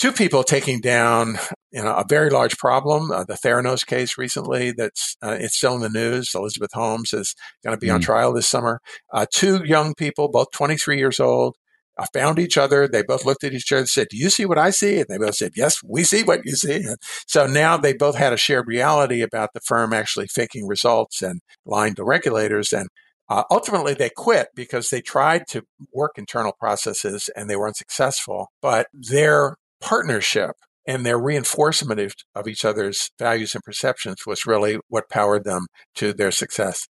two 0.00 0.12
people 0.12 0.42
taking 0.42 0.80
down 0.80 1.36
you 1.72 1.82
know, 1.82 1.94
a 1.94 2.04
very 2.08 2.30
large 2.30 2.56
problem. 2.58 3.12
Uh, 3.12 3.24
the 3.24 3.34
Theranos 3.34 3.86
case 3.86 4.18
recently, 4.18 4.72
that's 4.72 5.16
uh, 5.22 5.36
it's 5.38 5.56
still 5.56 5.74
in 5.74 5.82
the 5.82 5.88
news. 5.88 6.34
Elizabeth 6.34 6.72
Holmes 6.72 7.12
is 7.12 7.34
going 7.62 7.76
to 7.76 7.80
be 7.80 7.88
mm. 7.88 7.94
on 7.94 8.00
trial 8.00 8.32
this 8.32 8.48
summer. 8.48 8.80
Uh, 9.12 9.26
two 9.32 9.62
young 9.64 9.94
people, 9.94 10.28
both 10.28 10.50
23 10.52 10.98
years 10.98 11.20
old, 11.20 11.56
uh, 11.96 12.06
found 12.12 12.38
each 12.38 12.58
other. 12.58 12.88
They 12.88 13.02
both 13.02 13.24
looked 13.24 13.44
at 13.44 13.52
each 13.52 13.70
other 13.70 13.80
and 13.80 13.88
said, 13.88 14.08
"Do 14.10 14.16
you 14.16 14.30
see 14.30 14.46
what 14.46 14.58
I 14.58 14.70
see?" 14.70 14.98
And 14.98 15.06
they 15.08 15.18
both 15.18 15.36
said, 15.36 15.52
"Yes, 15.54 15.76
we 15.84 16.02
see 16.02 16.24
what 16.24 16.40
you 16.44 16.56
see." 16.56 16.76
And 16.76 16.96
so 17.26 17.46
now 17.46 17.76
they 17.76 17.92
both 17.92 18.16
had 18.16 18.32
a 18.32 18.38
shared 18.38 18.66
reality 18.66 19.22
about 19.22 19.50
the 19.54 19.60
firm 19.60 19.92
actually 19.92 20.26
faking 20.26 20.66
results 20.66 21.22
and 21.22 21.40
lying 21.64 21.94
to 21.94 22.04
regulators 22.04 22.72
and. 22.72 22.88
Uh, 23.28 23.44
ultimately, 23.48 23.94
they 23.94 24.10
quit 24.10 24.48
because 24.56 24.90
they 24.90 25.00
tried 25.00 25.46
to 25.46 25.62
work 25.92 26.10
internal 26.16 26.52
processes 26.58 27.30
and 27.36 27.48
they 27.48 27.54
weren't 27.54 27.76
successful. 27.76 28.48
But 28.60 28.88
their 28.92 29.54
partnership 29.80 30.52
and 30.86 31.04
their 31.04 31.18
reinforcement 31.18 32.00
of, 32.00 32.14
of 32.34 32.48
each 32.48 32.64
other's 32.64 33.10
values 33.18 33.54
and 33.54 33.62
perceptions 33.62 34.26
was 34.26 34.46
really 34.46 34.78
what 34.88 35.08
powered 35.08 35.44
them 35.44 35.66
to 35.94 36.12
their 36.12 36.30
success. 36.30 36.86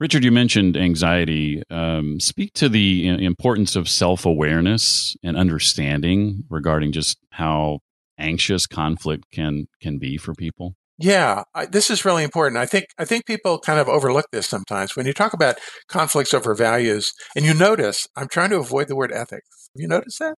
Richard, 0.00 0.24
you 0.24 0.32
mentioned 0.32 0.76
anxiety. 0.76 1.62
Um, 1.70 2.18
speak 2.18 2.52
to 2.54 2.68
the 2.68 3.06
importance 3.24 3.76
of 3.76 3.88
self 3.88 4.26
awareness 4.26 5.16
and 5.22 5.36
understanding 5.36 6.44
regarding 6.50 6.92
just 6.92 7.18
how 7.30 7.78
anxious 8.18 8.66
conflict 8.66 9.24
can 9.32 9.66
can 9.80 9.98
be 9.98 10.16
for 10.16 10.34
people. 10.34 10.74
Yeah, 10.98 11.42
I, 11.54 11.66
this 11.66 11.90
is 11.90 12.04
really 12.04 12.22
important. 12.22 12.56
I 12.56 12.66
think 12.66 12.86
I 12.98 13.04
think 13.04 13.26
people 13.26 13.58
kind 13.58 13.80
of 13.80 13.88
overlook 13.88 14.26
this 14.30 14.46
sometimes 14.46 14.94
when 14.94 15.06
you 15.06 15.12
talk 15.12 15.32
about 15.32 15.56
conflicts 15.88 16.32
over 16.32 16.54
values, 16.54 17.12
and 17.34 17.44
you 17.44 17.52
notice 17.52 18.06
I'm 18.16 18.28
trying 18.28 18.50
to 18.50 18.58
avoid 18.58 18.86
the 18.86 18.94
word 18.94 19.10
ethics. 19.12 19.70
Have 19.74 19.80
you 19.80 19.88
noticed 19.88 20.20
that? 20.20 20.36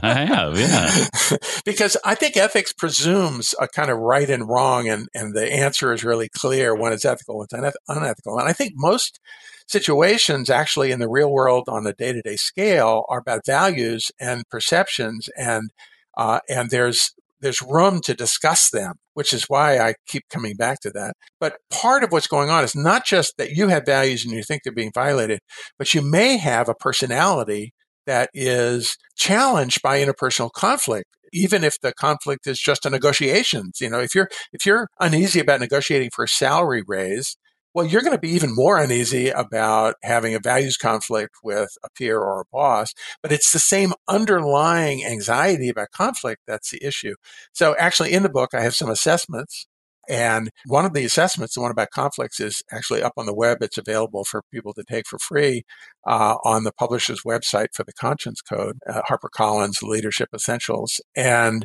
I 0.02 0.24
have, 0.24 0.58
yeah. 0.58 1.36
because 1.64 1.96
I 2.04 2.16
think 2.16 2.36
ethics 2.36 2.72
presumes 2.72 3.54
a 3.60 3.68
kind 3.68 3.88
of 3.88 3.98
right 3.98 4.28
and 4.28 4.48
wrong, 4.48 4.88
and 4.88 5.06
and 5.14 5.32
the 5.32 5.52
answer 5.52 5.92
is 5.92 6.02
really 6.02 6.28
clear: 6.28 6.74
one 6.74 6.92
is 6.92 7.04
ethical, 7.04 7.38
one's 7.38 7.52
unethical. 7.88 8.38
And 8.40 8.48
I 8.48 8.52
think 8.52 8.72
most 8.74 9.20
situations, 9.68 10.50
actually, 10.50 10.90
in 10.90 10.98
the 10.98 11.08
real 11.08 11.30
world, 11.30 11.68
on 11.68 11.86
a 11.86 11.92
day 11.92 12.12
to 12.12 12.20
day 12.20 12.36
scale, 12.36 13.04
are 13.08 13.20
about 13.20 13.46
values 13.46 14.10
and 14.20 14.42
perceptions, 14.50 15.28
and 15.36 15.70
uh, 16.16 16.40
and 16.48 16.70
there's 16.70 17.12
there's 17.42 17.60
room 17.60 18.00
to 18.02 18.14
discuss 18.14 18.70
them, 18.70 18.94
which 19.14 19.32
is 19.32 19.44
why 19.48 19.78
I 19.78 19.94
keep 20.06 20.22
coming 20.30 20.56
back 20.56 20.80
to 20.80 20.90
that. 20.90 21.14
But 21.40 21.56
part 21.70 22.04
of 22.04 22.12
what's 22.12 22.26
going 22.26 22.50
on 22.50 22.64
is 22.64 22.74
not 22.74 23.04
just 23.04 23.34
that 23.36 23.50
you 23.50 23.68
have 23.68 23.84
values 23.84 24.24
and 24.24 24.32
you 24.34 24.42
think 24.42 24.62
they're 24.64 24.72
being 24.72 24.92
violated, 24.94 25.40
but 25.78 25.92
you 25.92 26.02
may 26.02 26.36
have 26.38 26.68
a 26.68 26.74
personality 26.74 27.72
that 28.06 28.30
is 28.32 28.96
challenged 29.16 29.82
by 29.82 30.02
interpersonal 30.02 30.50
conflict 30.52 31.06
even 31.34 31.64
if 31.64 31.80
the 31.80 31.94
conflict 31.94 32.46
is 32.46 32.58
just 32.58 32.84
a 32.84 32.90
negotiations 32.90 33.80
you 33.80 33.88
know 33.88 34.00
if 34.00 34.14
you're 34.14 34.28
if 34.52 34.66
you're 34.66 34.88
uneasy 35.00 35.40
about 35.40 35.60
negotiating 35.60 36.10
for 36.12 36.24
a 36.24 36.28
salary 36.28 36.82
raise 36.86 37.36
well, 37.74 37.86
you're 37.86 38.02
going 38.02 38.12
to 38.14 38.20
be 38.20 38.30
even 38.30 38.54
more 38.54 38.78
uneasy 38.78 39.28
about 39.30 39.96
having 40.02 40.34
a 40.34 40.40
values 40.40 40.76
conflict 40.76 41.36
with 41.42 41.70
a 41.84 41.88
peer 41.96 42.18
or 42.20 42.40
a 42.40 42.44
boss, 42.52 42.92
but 43.22 43.32
it's 43.32 43.52
the 43.52 43.58
same 43.58 43.92
underlying 44.08 45.04
anxiety 45.04 45.68
about 45.68 45.90
conflict 45.92 46.42
that's 46.46 46.70
the 46.70 46.84
issue. 46.84 47.14
So, 47.52 47.74
actually, 47.78 48.12
in 48.12 48.22
the 48.22 48.28
book, 48.28 48.50
I 48.54 48.60
have 48.62 48.74
some 48.74 48.90
assessments 48.90 49.66
And 50.08 50.50
one 50.66 50.84
of 50.84 50.94
the 50.94 51.04
assessments, 51.04 51.54
the 51.54 51.60
one 51.60 51.70
about 51.70 51.90
conflicts, 51.90 52.40
is 52.40 52.62
actually 52.72 53.02
up 53.02 53.12
on 53.16 53.26
the 53.26 53.34
web. 53.34 53.58
It's 53.62 53.78
available 53.78 54.24
for 54.24 54.42
people 54.52 54.74
to 54.74 54.84
take 54.84 55.06
for 55.06 55.18
free 55.18 55.64
uh, 56.06 56.36
on 56.44 56.64
the 56.64 56.72
publisher's 56.72 57.22
website 57.22 57.68
for 57.72 57.84
the 57.84 57.92
Conscience 57.92 58.40
Code, 58.42 58.78
uh, 58.88 59.02
HarperCollins 59.08 59.80
Leadership 59.82 60.30
Essentials. 60.34 61.00
And 61.16 61.64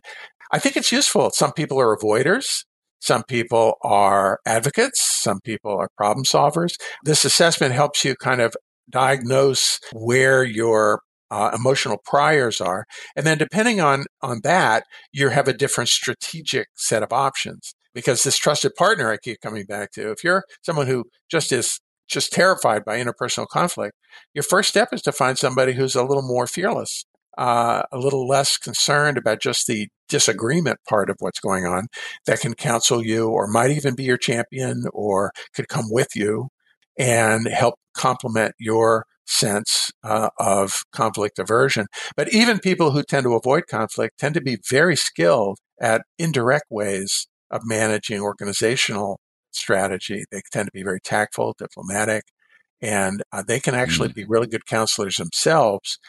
I 0.52 0.60
think 0.60 0.78
it's 0.78 0.92
useful. 0.92 1.32
Some 1.32 1.52
people 1.54 1.80
are 1.82 1.96
avoiders. 1.98 2.64
Some 3.00 3.24
people 3.24 3.76
are 3.84 4.40
advocates. 4.46 5.02
Some 5.02 5.40
people 5.42 5.72
are 5.72 5.90
problem 5.98 6.26
solvers. 6.26 6.76
This 7.04 7.26
assessment 7.26 7.74
helps 7.74 8.04
you 8.04 8.16
kind 8.16 8.42
of 8.42 8.56
diagnose 8.90 9.80
where 9.94 10.44
your 10.44 11.02
uh, 11.30 11.52
emotional 11.54 11.98
priors 12.06 12.62
are. 12.62 12.86
And 13.16 13.26
then 13.26 13.38
depending 13.38 13.82
on, 13.82 14.06
on 14.22 14.42
that, 14.44 14.84
you 15.12 15.30
have 15.30 15.48
a 15.48 15.54
different 15.54 15.90
strategic 15.90 16.68
set 16.76 17.04
of 17.04 17.12
options 17.12 17.74
because 17.94 18.24
this 18.24 18.38
trusted 18.38 18.74
partner 18.76 19.12
I 19.12 19.18
keep 19.18 19.42
coming 19.42 19.66
back 19.66 19.92
to, 19.94 20.12
if 20.12 20.24
you're 20.24 20.44
someone 20.62 20.88
who 20.88 21.06
just 21.30 21.52
is 21.52 21.80
just 22.08 22.32
terrified 22.32 22.86
by 22.86 22.98
interpersonal 22.98 23.48
conflict, 23.48 23.94
your 24.34 24.44
first 24.44 24.70
step 24.70 24.90
is 24.94 25.02
to 25.02 25.12
find 25.12 25.38
somebody 25.38 25.74
who's 25.74 25.96
a 25.96 26.04
little 26.04 26.26
more 26.26 26.48
fearless, 26.48 27.06
uh, 27.38 27.84
a 27.92 27.98
little 27.98 28.28
less 28.28 28.58
concerned 28.58 29.18
about 29.18 29.42
just 29.42 29.68
the 29.68 29.88
disagreement 30.10 30.80
part 30.88 31.10
of 31.10 31.18
what's 31.20 31.40
going 31.40 31.66
on 31.66 31.88
that 32.26 32.40
can 32.40 32.54
counsel 32.54 33.06
you 33.06 33.30
or 33.30 33.48
might 33.48 33.72
even 33.72 33.96
be 33.96 34.04
your 34.04 34.18
champion 34.18 34.86
or 34.94 35.32
could 35.54 35.68
come 35.68 35.86
with 35.90 36.16
you 36.16 36.48
and 36.98 37.48
help 37.48 37.76
complement 37.94 38.56
your 38.60 39.06
sense 39.26 39.92
uh, 40.04 40.30
of 40.40 40.84
conflict 40.92 41.38
aversion. 41.38 41.88
But 42.16 42.34
even 42.34 42.60
people 42.60 42.92
who 42.92 43.04
tend 43.04 43.26
to 43.26 43.36
avoid 43.36 43.68
conflict 43.68 44.18
tend 44.18 44.34
to 44.36 44.42
be 44.42 44.58
very 44.70 44.96
skilled 44.96 45.60
at 45.80 46.04
indirect 46.18 46.66
ways 46.70 47.28
of 47.52 47.62
managing 47.66 48.22
organizational 48.22 49.20
strategy. 49.52 50.24
They 50.32 50.42
tend 50.52 50.68
to 50.68 50.72
be 50.72 50.84
very 50.84 51.00
tactful, 51.02 51.56
diplomatic, 51.58 52.24
and 52.82 53.22
uh, 53.32 53.44
they 53.46 53.60
can 53.60 53.76
actually 53.76 54.10
mm. 54.10 54.16
be 54.16 54.26
really 54.26 54.48
good 54.48 54.66
counselors 54.66 55.18
themselves 55.18 56.00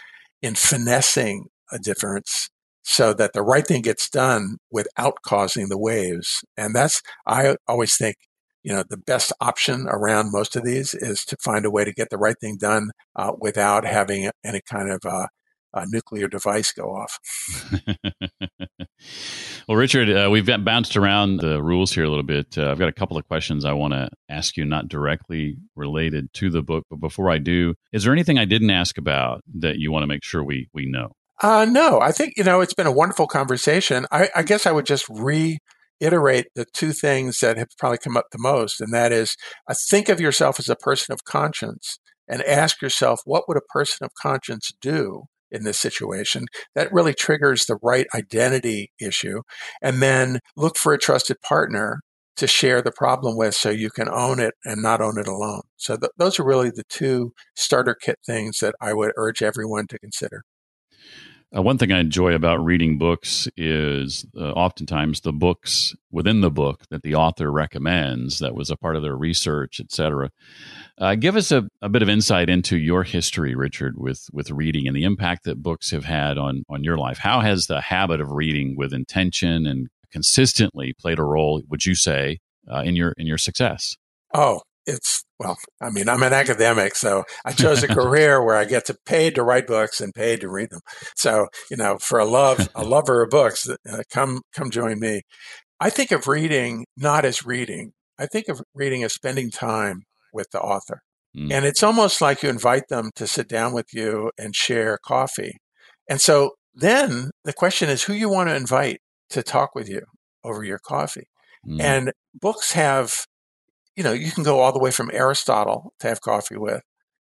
in 0.43 0.55
finessing 0.55 1.47
a 1.73 1.79
difference 1.79 2.49
so 2.83 3.13
that 3.13 3.33
the 3.35 3.43
right 3.43 3.67
thing 3.67 3.83
gets 3.83 4.09
done 4.09 4.57
without 4.71 5.17
causing 5.23 5.69
the 5.69 5.79
waves. 5.79 6.43
And 6.57 6.75
that's, 6.75 7.03
I 7.27 7.57
always 7.67 7.97
think, 7.97 8.17
you 8.63 8.73
know, 8.73 8.83
the 8.89 8.97
best 8.97 9.33
option 9.41 9.87
around 9.89 10.33
most 10.33 10.57
of 10.57 10.65
these 10.65 10.95
is 10.95 11.25
to 11.27 11.37
find 11.45 11.65
a 11.65 11.71
way 11.71 11.85
to 11.85 11.93
get 11.93 12.09
the 12.11 12.19
right 12.19 12.37
thing 12.41 12.57
done 12.59 12.91
uh, 13.17 13.33
without 13.39 13.85
having 13.85 14.31
any 14.45 14.61
kind 14.71 14.91
of 14.91 15.01
uh, 15.05 15.27
a 15.75 15.85
nuclear 15.89 16.29
device 16.29 16.73
go 16.73 16.95
off. 16.95 17.19
well, 19.69 19.77
Richard, 19.77 20.11
uh, 20.11 20.29
we've 20.31 20.47
got 20.47 20.65
bounced 20.65 20.97
around 20.97 21.39
the 21.39 21.63
rules 21.63 21.93
here 21.93 22.05
a 22.05 22.09
little 22.09 22.25
bit. 22.25 22.57
Uh, 22.57 22.71
I've 22.71 22.79
got 22.79 22.89
a 22.89 22.93
couple 22.93 23.17
of 23.17 23.27
questions 23.27 23.65
I 23.65 23.73
want 23.73 23.95
to 23.95 24.09
ask 24.29 24.57
you, 24.57 24.65
not 24.65 24.89
directly 24.89 25.57
related 25.77 26.33
to 26.35 26.51
the 26.51 26.63
book, 26.63 26.85
but 26.91 27.01
before 27.01 27.31
I 27.31 27.39
do, 27.39 27.75
is 27.93 28.05
there 28.05 28.13
anything 28.13 28.39
I 28.39 28.45
didn't 28.45 28.71
ask 28.71 28.99
about 28.99 29.43
that 29.59 29.79
you 29.79 29.93
want 29.93 30.03
to 30.03 30.09
make 30.09 30.25
sure 30.25 30.43
we 30.43 30.69
we 30.73 30.87
know? 30.87 31.13
Uh, 31.41 31.67
no, 31.69 32.01
I 32.01 32.13
think 32.13 32.35
you 32.37 32.45
know 32.45 32.61
it's 32.61 32.75
been 32.75 32.87
a 32.87 32.93
wonderful 32.93 33.27
conversation. 33.27 34.07
I, 34.11 34.29
I 34.35 34.43
guess 34.43 34.67
I 34.67 34.73
would 34.73 34.87
just 34.87 35.07
reiterate 35.09 36.47
the 36.55 36.67
two 36.73 36.93
things 36.93 37.39
that 37.41 37.59
have 37.59 37.69
probably 37.79 37.99
come 37.99 38.17
up 38.17 38.27
the 38.33 38.39
most, 38.41 38.81
and 38.81 38.93
that 38.93 39.13
is, 39.13 39.37
uh, 39.69 39.75
think 39.89 40.09
of 40.09 40.21
yourself 40.21 40.59
as 40.59 40.69
a 40.69 40.77
person 40.77 41.13
of 41.13 41.25
conscience, 41.25 41.99
and 42.29 42.43
ask 42.43 42.83
yourself, 42.83 43.21
what 43.25 43.45
would 43.49 43.57
a 43.57 43.73
person 43.73 44.05
of 44.05 44.11
conscience 44.21 44.73
do? 44.81 45.25
In 45.51 45.65
this 45.65 45.79
situation. 45.79 46.47
That 46.75 46.93
really 46.93 47.15
triggers 47.15 47.67
the 47.67 47.79
right 47.83 48.07
identity 48.15 48.93
issue. 49.01 49.43
And 49.83 50.03
then 50.03 50.41
look 50.57 50.77
for 50.77 50.93
a 50.93 50.99
trusted 50.99 51.41
partner 51.43 52.01
to 52.37 52.47
share 52.47 52.81
the 52.81 52.93
problem 52.93 53.37
with 53.37 53.55
so 53.55 53.69
you 53.69 53.91
can 53.91 54.09
own 54.09 54.39
it 54.39 54.55
and 54.65 54.81
not 54.81 55.01
own 55.01 55.19
it 55.19 55.27
alone. 55.27 55.63
So 55.77 55.97
th- 55.97 56.13
those 56.19 56.39
are 56.39 56.45
really 56.45 56.71
the 56.71 56.85
two 56.89 57.33
starter 57.57 57.97
kit 58.01 58.19
things 58.25 58.61
that 58.61 58.77
I 58.81 58.95
would 58.95 59.13
urge 59.17 59.43
everyone 59.43 59.89
to 59.89 59.99
consider. 59.99 60.43
Uh, 61.57 61.63
one 61.63 61.79
thing 61.79 61.91
I 61.91 62.01
enjoy 62.01 62.35
about 62.35 62.63
reading 62.63 62.99
books 62.99 63.49
is 63.57 64.27
uh, 64.37 64.51
oftentimes 64.51 65.23
the 65.23 65.33
books 65.33 65.95
within 66.11 66.43
the 66.43 66.51
book 66.51 66.85
that 66.91 67.03
the 67.03 67.15
author 67.15 67.51
recommends 67.51 68.39
that 68.41 68.55
was 68.55 68.71
a 68.71 68.77
part 68.77 68.97
of 68.97 69.03
their 69.03 69.17
research, 69.17 69.81
etc. 69.81 70.31
Uh, 70.99 71.15
give 71.15 71.37
us 71.37 71.51
a, 71.51 71.67
a, 71.81 71.89
bit 71.89 72.03
of 72.03 72.09
insight 72.09 72.51
into 72.51 72.77
your 72.77 73.03
history, 73.03 73.55
Richard, 73.55 73.97
with, 73.97 74.29
with 74.31 74.51
reading 74.51 74.87
and 74.87 74.95
the 74.95 75.05
impact 75.05 75.45
that 75.45 75.63
books 75.63 75.91
have 75.91 76.05
had 76.05 76.37
on, 76.37 76.65
on 76.69 76.85
your 76.85 76.99
life. 76.99 77.19
How 77.19 77.41
has 77.41 77.67
the 77.67 77.81
habit 77.81 78.21
of 78.21 78.31
reading 78.31 78.77
with 78.77 78.93
intention 78.93 79.67
and 79.67 79.89
consistently 80.13 80.93
played 80.93 81.19
a 81.19 81.25
role, 81.25 81.63
would 81.69 81.87
you 81.87 81.95
say, 81.95 82.41
uh, 82.71 82.83
in 82.83 82.95
your 82.95 83.13
in 83.13 83.27
your 83.27 83.39
success? 83.39 83.97
Oh, 84.35 84.61
it's 84.89 85.25
well, 85.39 85.57
I 85.81 85.91
mean, 85.91 86.09
I'm 86.09 86.23
an 86.25 86.33
academic, 86.33 86.97
so 86.97 87.25
I 87.45 87.53
chose 87.53 87.85
a 87.85 87.89
career 87.89 88.43
where 88.43 88.57
I 88.57 88.65
get 88.65 88.87
to 88.87 88.97
paid 89.07 89.37
to 89.37 89.45
write 89.45 89.69
books 89.69 90.01
and 90.01 90.13
paid 90.13 90.41
to 90.41 90.49
read 90.49 90.71
them. 90.71 90.81
So, 91.15 91.47
you 91.71 91.77
know, 91.77 91.99
for 91.99 92.19
a 92.19 92.25
love, 92.25 92.69
a 92.75 92.83
lover 92.85 93.23
of 93.23 93.31
books, 93.31 93.69
uh, 93.69 94.03
come 94.11 94.41
come 94.53 94.71
join 94.71 94.99
me. 94.99 95.23
I 95.79 95.91
think 95.91 96.11
of 96.11 96.27
reading 96.27 96.87
not 96.97 97.25
as 97.25 97.47
reading. 97.47 97.93
I 98.19 98.27
think 98.27 98.49
of 98.49 98.61
reading 98.75 99.05
as 99.05 99.15
spending 99.15 99.51
time 99.51 100.03
with 100.33 100.51
the 100.51 100.61
author. 100.61 101.03
Mm. 101.37 101.53
And 101.53 101.65
it's 101.65 101.85
almost 101.85 102.21
like 102.21 102.43
you 102.43 102.49
invite 102.49 102.89
them 102.89 103.11
to 103.15 103.27
sit 103.27 103.49
down 103.49 103.73
with 103.73 103.87
you 103.93 104.33
and 104.37 104.57
share 104.57 104.99
coffee. 105.05 105.53
And 106.09 106.21
so 106.21 106.53
then 106.75 107.31
the 107.45 107.53
question 107.53 107.89
is 107.89 108.05
who 108.05 108.13
you 108.13 108.29
want 108.29 108.49
to 108.49 108.57
invite 108.57 108.99
to 109.31 109.43
talk 109.43 109.75
with 109.75 109.89
you 109.89 110.03
over 110.43 110.65
your 110.65 110.79
coffee. 110.79 111.29
Mm. 111.67 111.81
And 111.81 112.13
books 112.35 112.73
have 112.73 113.25
you 113.99 114.05
know, 114.05 114.13
you 114.13 114.31
can 114.31 114.45
go 114.45 114.61
all 114.61 114.73
the 114.73 114.79
way 114.79 114.93
from 114.93 115.11
Aristotle 115.13 115.93
to 115.99 116.07
have 116.07 116.21
coffee 116.21 116.57
with 116.57 116.83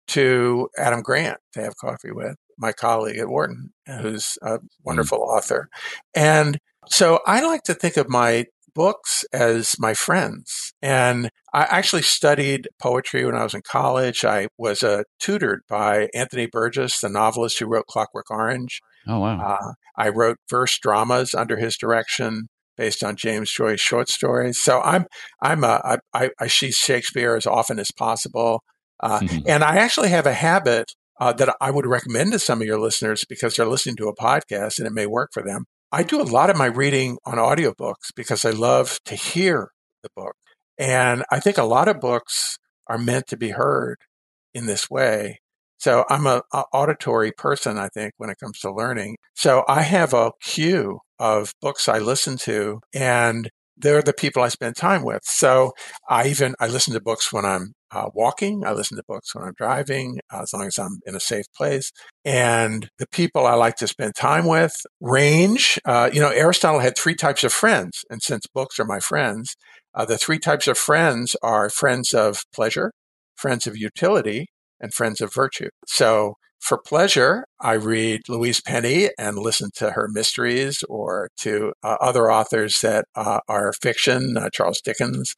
to 0.09 0.69
Adam 0.77 1.01
Grant 1.01 1.39
to 1.55 1.63
have 1.63 1.79
coffee 1.79 2.13
with, 2.13 2.37
my 2.59 2.73
colleague 2.73 3.17
at 3.17 3.29
Wharton, 3.29 3.71
who's 3.87 4.37
a 4.43 4.59
wonderful 4.85 5.19
mm. 5.19 5.35
author. 5.35 5.69
And 6.15 6.59
so 6.89 7.21
I 7.27 7.41
like 7.41 7.63
to 7.65 7.75
think 7.75 7.97
of 7.97 8.11
my 8.11 8.45
books 8.75 9.25
as 9.33 9.77
my 9.79 9.95
friends. 9.95 10.75
And 10.83 11.31
I 11.55 11.63
actually 11.63 12.03
studied 12.03 12.69
poetry 12.83 13.25
when 13.25 13.35
I 13.35 13.45
was 13.45 13.55
in 13.55 13.63
college. 13.63 14.23
I 14.23 14.49
was 14.59 14.83
uh, 14.83 15.05
tutored 15.19 15.63
by 15.71 16.11
Anthony 16.15 16.47
Burgess, 16.47 17.01
the 17.01 17.09
novelist 17.09 17.59
who 17.59 17.67
wrote 17.67 17.87
Clockwork 17.87 18.31
Orange. 18.31 18.81
Oh, 19.07 19.21
wow. 19.21 19.41
Uh, 19.41 19.73
I 19.97 20.11
wrote 20.11 20.37
verse 20.51 20.79
dramas 20.79 21.33
under 21.33 21.57
his 21.57 21.79
direction 21.79 22.49
based 22.79 23.05
on 23.05 23.17
James 23.17 23.51
Joyce 23.51 23.81
short 23.81 24.09
stories. 24.09 24.59
So 24.63 24.81
I'm 24.81 25.07
I'm 25.43 25.65
a, 25.65 25.99
I, 26.15 26.31
I 26.41 26.47
see 26.47 26.71
Shakespeare 26.71 27.35
as 27.35 27.47
often 27.47 27.79
as 27.79 27.91
possible, 27.91 28.63
uh, 29.01 29.21
mm-hmm. 29.21 29.41
and 29.47 29.63
I 29.63 29.77
actually 29.77 30.09
have 30.09 30.27
a 30.27 30.33
habit 30.33 30.93
uh, 31.21 31.33
that 31.35 31.55
I 31.61 31.71
would 31.71 31.87
recommend 31.87 32.33
to 32.33 32.39
some 32.39 32.63
of 32.63 32.67
your 32.67 32.81
listeners 32.81 33.25
because 33.29 33.57
they're 33.57 33.67
listening 33.67 33.97
to 33.97 34.09
a 34.09 34.17
podcast 34.17 34.79
and 34.79 34.87
it 34.87 34.93
may 34.93 35.07
work 35.07 35.31
for 35.35 35.43
them. 35.43 35.65
I 35.91 36.05
do 36.05 36.21
a 36.21 36.23
lot 36.23 36.49
of 36.49 36.57
my 36.57 36.67
reading 36.67 37.19
on 37.27 37.39
audiobooks 37.39 38.13
because 38.15 38.45
I 38.45 38.51
love 38.51 39.01
to 39.07 39.15
hear 39.15 39.71
the 40.03 40.11
book, 40.17 40.37
and 40.79 41.25
I 41.31 41.41
think 41.41 41.59
a 41.59 41.65
lot 41.65 41.89
of 41.89 42.01
books 42.01 42.59
are 42.87 42.99
meant 42.99 43.27
to 43.29 43.37
be 43.37 43.51
heard 43.51 43.97
in 44.55 44.67
this 44.67 44.89
way. 44.89 45.41
So 45.79 46.05
I'm 46.11 46.27
a, 46.27 46.43
a, 46.53 46.65
auditory 46.73 47.31
person, 47.31 47.79
I 47.79 47.89
think, 47.89 48.15
when 48.17 48.31
it 48.31 48.39
comes 48.43 48.59
to 48.61 48.73
learning. 48.73 49.17
So 49.35 49.65
I 49.69 49.83
have 49.83 50.13
a 50.13 50.33
queue 50.43 51.01
of 51.19 51.53
books 51.61 51.89
I 51.89 51.99
listen 51.99 52.37
to, 52.39 52.81
and 52.95 53.51
they're 53.77 54.03
the 54.03 54.13
people 54.13 54.43
I 54.43 54.49
spend 54.49 54.77
time 54.77 55.05
with. 55.05 55.23
So 55.25 55.73
I 56.09 56.29
even 56.29 56.55
I 56.61 56.67
listen 56.67 56.95
to 56.95 57.01
books 57.01 57.33
when 57.33 57.45
I'm 57.45 57.73
uh, 57.91 58.11
walking. 58.15 58.65
I 58.67 58.73
listen 58.73 58.97
to 58.97 59.05
books 59.07 59.35
when 59.35 59.45
I'm 59.45 59.55
driving, 59.57 60.19
uh, 60.33 60.43
as 60.43 60.53
long 60.53 60.67
as 60.67 60.79
I'm 60.79 60.99
in 61.07 61.15
a 61.15 61.21
safe 61.21 61.47
place. 61.57 61.91
And 62.25 62.89
the 62.99 63.07
people 63.09 63.47
I 63.47 63.55
like 63.55 63.77
to 63.77 63.87
spend 63.87 64.15
time 64.15 64.47
with 64.47 64.75
range. 65.01 65.79
Uh, 65.85 66.11
you 66.13 66.21
know, 66.21 66.31
Aristotle 66.31 66.81
had 66.81 66.97
three 66.97 67.15
types 67.15 67.45
of 67.45 67.53
friends, 67.53 68.05
and 68.11 68.23
since 68.23 68.47
books 68.53 68.79
are 68.79 68.85
my 68.85 69.01
friends, 69.01 69.57
uh, 69.95 70.05
the 70.05 70.19
three 70.19 70.39
types 70.39 70.67
of 70.67 70.77
friends 70.77 71.37
are 71.43 71.71
friends 71.71 72.13
of 72.13 72.45
pleasure, 72.53 72.93
friends 73.37 73.67
of 73.67 73.77
utility, 73.77 74.49
and 74.81 74.93
Friends 74.95 75.21
of 75.21 75.33
Virtue. 75.35 75.71
So 75.87 76.35
for 76.61 76.79
pleasure, 76.79 77.45
I 77.61 77.75
read 77.75 78.29
Louise 78.29 78.61
Penny 78.61 79.11
and 79.19 79.39
listen 79.39 79.71
to 79.77 79.93
her 79.93 80.09
mysteries 80.09 80.83
or 80.89 81.31
to 81.39 81.73
uh, 81.83 81.97
other 82.01 82.31
authors 82.31 82.81
that 82.81 83.07
uh, 83.15 83.41
are 83.49 83.73
fiction, 83.73 84.37
uh, 84.37 84.51
Charles 84.51 84.81
Dickens. 84.81 85.35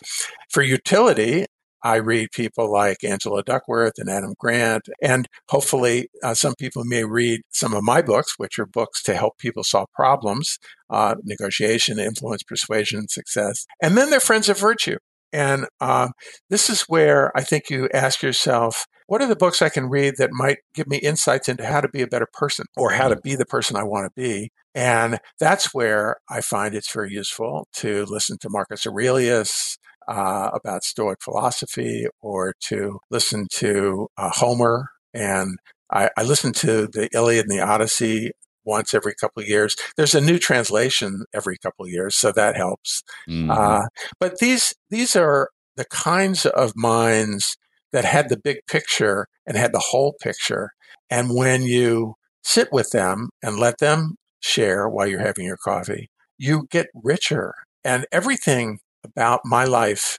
For 0.50 0.62
utility, 0.62 1.46
I 1.82 1.96
read 1.96 2.32
people 2.32 2.70
like 2.70 3.02
Angela 3.04 3.42
Duckworth 3.42 3.94
and 3.98 4.10
Adam 4.10 4.34
Grant, 4.38 4.88
and 5.02 5.26
hopefully 5.48 6.08
uh, 6.22 6.34
some 6.34 6.54
people 6.58 6.84
may 6.84 7.04
read 7.04 7.40
some 7.50 7.74
of 7.74 7.82
my 7.82 8.02
books, 8.02 8.34
which 8.36 8.58
are 8.58 8.66
books 8.66 9.02
to 9.04 9.14
help 9.14 9.38
people 9.38 9.64
solve 9.64 9.88
problems, 9.94 10.58
uh, 10.90 11.14
negotiation, 11.24 11.98
influence, 11.98 12.42
persuasion, 12.42 13.08
success. 13.08 13.66
And 13.82 13.96
then 13.96 14.10
they're 14.10 14.20
friends 14.20 14.48
of 14.48 14.58
virtue. 14.58 14.98
And 15.32 15.66
uh, 15.80 16.08
this 16.48 16.68
is 16.68 16.82
where 16.82 17.36
I 17.36 17.42
think 17.42 17.70
you 17.70 17.88
ask 17.92 18.22
yourself, 18.22 18.86
what 19.06 19.22
are 19.22 19.28
the 19.28 19.36
books 19.36 19.60
I 19.60 19.68
can 19.68 19.88
read 19.88 20.14
that 20.18 20.30
might 20.32 20.58
give 20.74 20.86
me 20.86 20.98
insights 20.98 21.48
into 21.48 21.66
how 21.66 21.80
to 21.80 21.88
be 21.88 22.02
a 22.02 22.06
better 22.06 22.28
person 22.32 22.66
or 22.76 22.92
how 22.92 23.08
to 23.08 23.16
mm. 23.16 23.22
be 23.22 23.34
the 23.34 23.46
person 23.46 23.76
I 23.76 23.82
want 23.82 24.06
to 24.06 24.20
be? 24.20 24.50
And 24.74 25.18
that's 25.38 25.74
where 25.74 26.16
I 26.28 26.40
find 26.40 26.74
it's 26.74 26.92
very 26.92 27.12
useful 27.12 27.66
to 27.74 28.04
listen 28.06 28.38
to 28.38 28.48
Marcus 28.48 28.86
Aurelius 28.86 29.78
uh, 30.06 30.50
about 30.52 30.84
Stoic 30.84 31.18
philosophy 31.22 32.06
or 32.20 32.54
to 32.68 33.00
listen 33.10 33.46
to 33.54 34.08
uh, 34.16 34.30
Homer. 34.30 34.90
And 35.12 35.58
I, 35.92 36.10
I 36.16 36.22
listen 36.22 36.52
to 36.54 36.86
the 36.86 37.08
Iliad 37.12 37.46
and 37.48 37.58
the 37.58 37.64
Odyssey 37.64 38.30
once 38.70 38.94
every 38.94 39.14
couple 39.14 39.42
of 39.42 39.48
years. 39.48 39.76
There's 39.96 40.14
a 40.14 40.20
new 40.20 40.38
translation 40.38 41.24
every 41.34 41.58
couple 41.58 41.84
of 41.84 41.90
years, 41.90 42.16
so 42.16 42.32
that 42.32 42.56
helps. 42.56 43.02
Mm-hmm. 43.28 43.50
Uh, 43.50 43.86
but 44.18 44.38
these 44.38 44.72
these 44.88 45.16
are 45.16 45.50
the 45.76 45.84
kinds 45.86 46.46
of 46.46 46.72
minds 46.76 47.56
that 47.92 48.04
had 48.04 48.28
the 48.28 48.38
big 48.38 48.58
picture 48.66 49.26
and 49.46 49.56
had 49.56 49.72
the 49.72 49.86
whole 49.90 50.14
picture. 50.22 50.70
And 51.10 51.34
when 51.34 51.62
you 51.62 52.14
sit 52.42 52.68
with 52.72 52.90
them 52.90 53.30
and 53.42 53.58
let 53.58 53.78
them 53.78 54.14
share 54.40 54.88
while 54.88 55.06
you're 55.06 55.20
having 55.20 55.44
your 55.44 55.56
coffee, 55.56 56.08
you 56.38 56.66
get 56.70 56.86
richer. 56.94 57.54
And 57.84 58.06
everything 58.12 58.78
about 59.04 59.40
my 59.44 59.64
life 59.64 60.18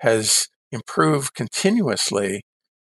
has 0.00 0.48
improved 0.70 1.34
continuously 1.34 2.42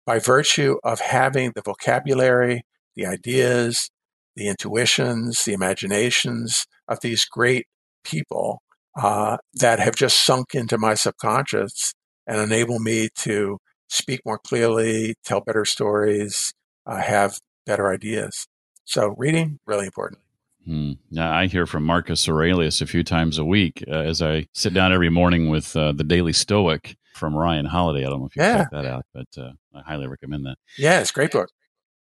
by 0.05 0.19
virtue 0.19 0.77
of 0.83 0.99
having 0.99 1.51
the 1.55 1.61
vocabulary, 1.61 2.63
the 2.95 3.05
ideas, 3.05 3.89
the 4.37 4.47
intuitions, 4.47 5.43
the 5.43 5.53
imaginations 5.53 6.65
of 6.87 7.01
these 7.01 7.25
great 7.25 7.65
people 8.03 8.61
uh, 8.97 9.37
that 9.55 9.79
have 9.79 9.95
just 9.95 10.23
sunk 10.25 10.55
into 10.55 10.77
my 10.77 10.93
subconscious 10.93 11.93
and 12.25 12.39
enable 12.39 12.79
me 12.79 13.09
to 13.15 13.57
speak 13.89 14.21
more 14.25 14.39
clearly, 14.39 15.15
tell 15.25 15.41
better 15.41 15.65
stories, 15.65 16.53
uh, 16.85 16.97
have 16.97 17.39
better 17.65 17.91
ideas. 17.91 18.47
So 18.85 19.15
reading 19.17 19.59
really 19.65 19.85
important. 19.85 20.21
Hmm. 20.65 20.93
Now, 21.09 21.31
I 21.31 21.47
hear 21.47 21.65
from 21.65 21.83
Marcus 21.83 22.27
Aurelius 22.27 22.81
a 22.81 22.85
few 22.85 23.03
times 23.03 23.37
a 23.37 23.45
week 23.45 23.83
uh, 23.87 23.99
as 23.99 24.21
I 24.21 24.47
sit 24.53 24.73
down 24.73 24.91
every 24.91 25.09
morning 25.09 25.49
with 25.49 25.75
uh, 25.75 25.93
the 25.93 26.03
Daily 26.03 26.33
Stoic 26.33 26.97
from 27.15 27.35
Ryan 27.35 27.65
Holiday. 27.65 28.05
I 28.05 28.09
don't 28.09 28.19
know 28.19 28.25
if 28.27 28.35
you 28.35 28.43
yeah. 28.43 28.57
check 28.57 28.71
that 28.71 28.85
out, 28.85 29.05
but 29.13 29.27
uh, 29.37 29.51
I 29.73 29.81
highly 29.81 30.07
recommend 30.07 30.45
that. 30.45 30.57
Yeah, 30.77 30.99
it's 30.99 31.09
a 31.09 31.13
great 31.13 31.31
book. 31.31 31.49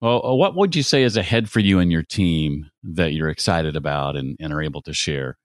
Well, 0.01 0.24
uh, 0.24 0.34
what 0.34 0.55
would 0.55 0.76
you 0.76 0.82
say 0.82 1.03
is 1.03 1.16
ahead 1.16 1.49
for 1.49 1.61
you 1.61 1.78
and 1.78 1.90
your 1.90 2.03
team 2.03 2.70
that 2.82 3.12
you're 3.12 3.30
excited 3.30 3.76
about 3.76 4.16
and, 4.16 4.36
and 4.38 4.53
are 4.53 4.62
able 4.62 4.82
to 4.82 4.92
share? 4.92 5.38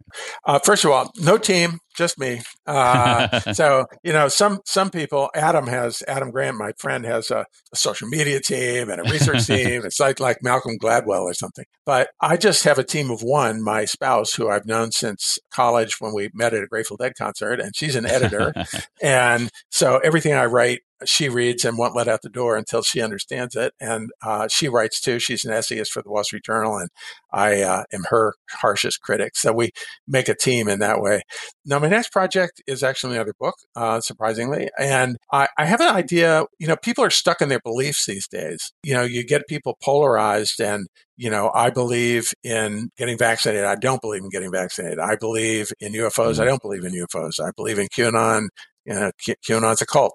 Uh, 0.46 0.60
first 0.60 0.84
of 0.84 0.92
all, 0.92 1.12
no 1.18 1.38
team, 1.38 1.80
just 1.96 2.20
me. 2.20 2.42
Uh, 2.66 3.40
so 3.54 3.86
you 4.04 4.12
know, 4.12 4.28
some 4.28 4.60
some 4.66 4.90
people. 4.90 5.30
Adam 5.36 5.68
has 5.68 6.04
Adam 6.08 6.32
Grant, 6.32 6.58
my 6.58 6.72
friend, 6.78 7.06
has 7.06 7.32
a, 7.32 7.46
a 7.72 7.76
social 7.76 8.08
media 8.08 8.40
team 8.40 8.90
and 8.90 9.00
a 9.00 9.12
research 9.12 9.46
team. 9.48 9.86
It's 9.86 10.00
like 10.00 10.20
like 10.20 10.40
Malcolm 10.42 10.78
Gladwell 10.82 11.22
or 11.22 11.34
something. 11.34 11.66
But 11.86 12.10
I 12.20 12.38
just 12.38 12.64
have 12.64 12.80
a 12.80 12.84
team 12.84 13.12
of 13.12 13.22
one. 13.22 13.64
My 13.64 13.86
spouse, 13.86 14.34
who 14.34 14.50
I've 14.50 14.66
known 14.66 14.92
since 14.92 15.38
college 15.52 15.96
when 16.00 16.14
we 16.14 16.30
met 16.34 16.54
at 16.54 16.64
a 16.64 16.68
Grateful 16.68 16.98
Dead 16.98 17.14
concert, 17.18 17.60
and 17.60 17.76
she's 17.76 17.96
an 17.96 18.06
editor. 18.06 18.54
and 19.02 19.50
so 19.70 20.00
everything 20.00 20.34
I 20.34 20.46
write 20.46 20.82
she 21.06 21.30
reads 21.30 21.66
and 21.66 21.78
won't 21.78 21.96
let 21.96 22.08
out 22.08 22.22
the 22.22 22.30
door 22.30 22.56
until 22.56 22.82
she 22.82 23.02
understands 23.02 23.56
it. 23.56 23.74
And 23.80 24.10
uh, 24.22 24.48
she 24.48 24.68
writes 24.68 25.00
too. 25.00 25.20
She's 25.20 25.46
an 25.46 25.54
essayist 25.54 25.92
for 25.92 26.02
the 26.02 26.10
Wall 26.10 26.24
Street 26.24 26.44
Journal, 26.44 26.78
and 26.78 26.90
I 27.32 27.62
uh, 27.62 27.84
am 27.94 28.06
her 28.10 28.34
harshest 28.52 29.02
critic. 29.02 29.36
So 29.36 29.54
we 29.54 29.72
make 30.08 30.28
a 30.28 30.36
team 30.36 30.68
in 30.68 30.80
that 30.80 31.02
way. 31.02 31.22
Now, 31.66 31.80
my 31.80 31.88
next 31.88 32.12
project 32.12 32.62
is 32.66 32.82
actually 32.82 33.16
another 33.16 33.36
book, 33.40 33.56
uh, 33.76 34.02
surprisingly. 34.02 34.70
And 34.80 35.18
I, 35.32 35.48
I, 35.58 35.66
have 35.66 35.82
an 35.82 35.96
idea, 35.96 36.46
you 36.58 36.68
know, 36.68 36.76
people 36.76 37.04
are 37.04 37.12
stuck 37.12 37.42
in 37.42 37.50
their 37.50 37.60
beliefs 37.60 38.06
these 38.08 38.28
days. 38.28 38.72
You 38.84 38.96
know, 38.96 39.04
you 39.04 39.24
get 39.24 39.48
people 39.48 39.78
polarized 39.84 40.60
and, 40.60 40.88
you 41.16 41.30
know, 41.30 41.52
I 41.54 41.70
believe 41.70 42.32
in 42.44 42.90
getting 42.98 43.18
vaccinated. 43.20 43.66
I 43.66 43.76
don't 43.76 44.02
believe 44.02 44.24
in 44.24 44.30
getting 44.30 44.52
vaccinated. 44.52 44.98
I 44.98 45.16
believe 45.16 45.72
in 45.80 45.94
UFOs. 45.94 46.10
I 46.10 46.32
mm-hmm. 46.32 46.46
don't 46.46 46.62
believe 46.62 46.86
in 46.86 46.94
UFOs. 46.94 47.40
I 47.40 47.52
believe 47.56 47.78
in 47.78 47.88
QAnon. 47.88 48.48
You 48.90 48.96
know, 48.96 49.12
QAnon's 49.48 49.82
a 49.82 49.86
cult. 49.86 50.14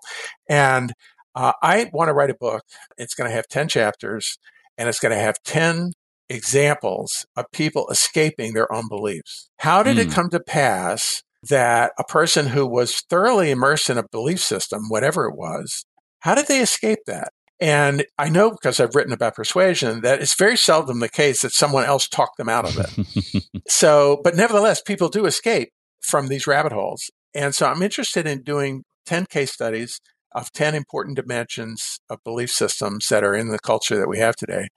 And 0.49 0.93
uh, 1.35 1.53
I 1.63 1.91
want 1.93 2.09
to 2.09 2.13
write 2.13 2.31
a 2.31 2.35
book. 2.35 2.65
It's 2.99 3.15
going 3.15 3.31
to 3.31 3.35
have 3.35 3.47
10 3.49 3.69
chapters 3.69 4.37
and 4.77 4.89
it's 4.89 4.99
going 4.99 5.15
to 5.15 5.23
have 5.23 5.37
10 5.45 5.93
examples 6.29 7.27
of 7.37 7.47
people 7.53 7.89
escaping 7.91 8.53
their 8.53 8.71
own 8.73 8.89
beliefs. 8.89 9.49
How 9.59 9.83
did 9.83 9.97
mm. 9.97 10.01
it 10.01 10.07
hmm. 10.07 10.13
come 10.13 10.31
to 10.31 10.41
pass 10.41 11.23
that 11.49 11.93
a 11.99 12.05
person 12.05 12.49
who 12.49 12.67
was 12.67 13.03
thoroughly 13.11 13.51
immersed 13.51 13.91
in 13.91 13.99
a 13.99 14.09
belief 14.11 14.41
system, 14.41 14.89
whatever 14.89 15.27
it 15.27 15.37
was, 15.37 15.85
how 16.21 16.35
did 16.35 16.47
they 16.47 16.61
escape 16.61 17.01
that? 17.07 17.33
And 17.61 18.05
I 18.19 18.31
know 18.31 18.51
because 18.51 18.81
I've 18.81 18.95
written 18.95 19.13
about 19.13 19.37
persuasion 19.37 20.01
that 20.01 20.21
it's 20.21 20.35
very 20.35 20.57
seldom 20.57 21.01
the 21.01 21.09
case 21.09 21.43
that 21.43 21.53
someone 21.53 21.85
else 21.85 22.09
talked 22.09 22.37
them 22.37 22.49
out 22.49 22.65
of 22.65 22.79
it. 22.79 23.45
so, 23.69 24.21
but 24.25 24.35
nevertheless, 24.35 24.83
people 24.83 25.09
do 25.09 25.27
escape 25.27 25.71
from 26.01 26.29
these 26.29 26.47
rabbit 26.47 26.73
holes. 26.73 27.11
And 27.35 27.55
so 27.55 27.67
I'm 27.67 27.83
interested 27.83 28.27
in 28.27 28.43
doing 28.43 28.85
10 29.07 29.27
case 29.27 29.53
studies 29.53 30.01
of 30.35 30.53
10 30.53 30.75
important 30.75 31.17
dimensions 31.17 32.01
of 32.11 32.23
belief 32.25 32.51
systems 32.51 33.09
that 33.09 33.25
are 33.25 33.35
in 33.35 33.49
the 33.49 33.59
culture 33.59 33.97
that 33.97 34.09
we 34.09 34.19
have 34.19 34.37
today 34.37 34.69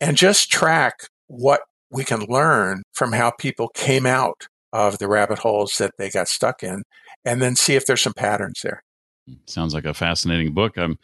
and 0.00 0.16
just 0.16 0.50
track 0.50 1.08
what 1.26 1.62
we 1.90 2.04
can 2.04 2.20
learn 2.28 2.82
from 2.92 3.12
how 3.12 3.30
people 3.30 3.68
came 3.68 4.04
out 4.04 4.46
of 4.72 4.98
the 4.98 5.08
rabbit 5.08 5.38
holes 5.38 5.76
that 5.78 5.92
they 5.98 6.10
got 6.10 6.28
stuck 6.28 6.62
in 6.62 6.82
and 7.24 7.40
then 7.40 7.56
see 7.56 7.74
if 7.74 7.86
there's 7.86 8.02
some 8.02 8.12
patterns 8.12 8.60
there. 8.62 8.82
Sounds 9.46 9.74
like 9.74 9.84
a 9.84 9.94
fascinating 9.94 10.52
book. 10.52 10.76
I'm 10.76 10.98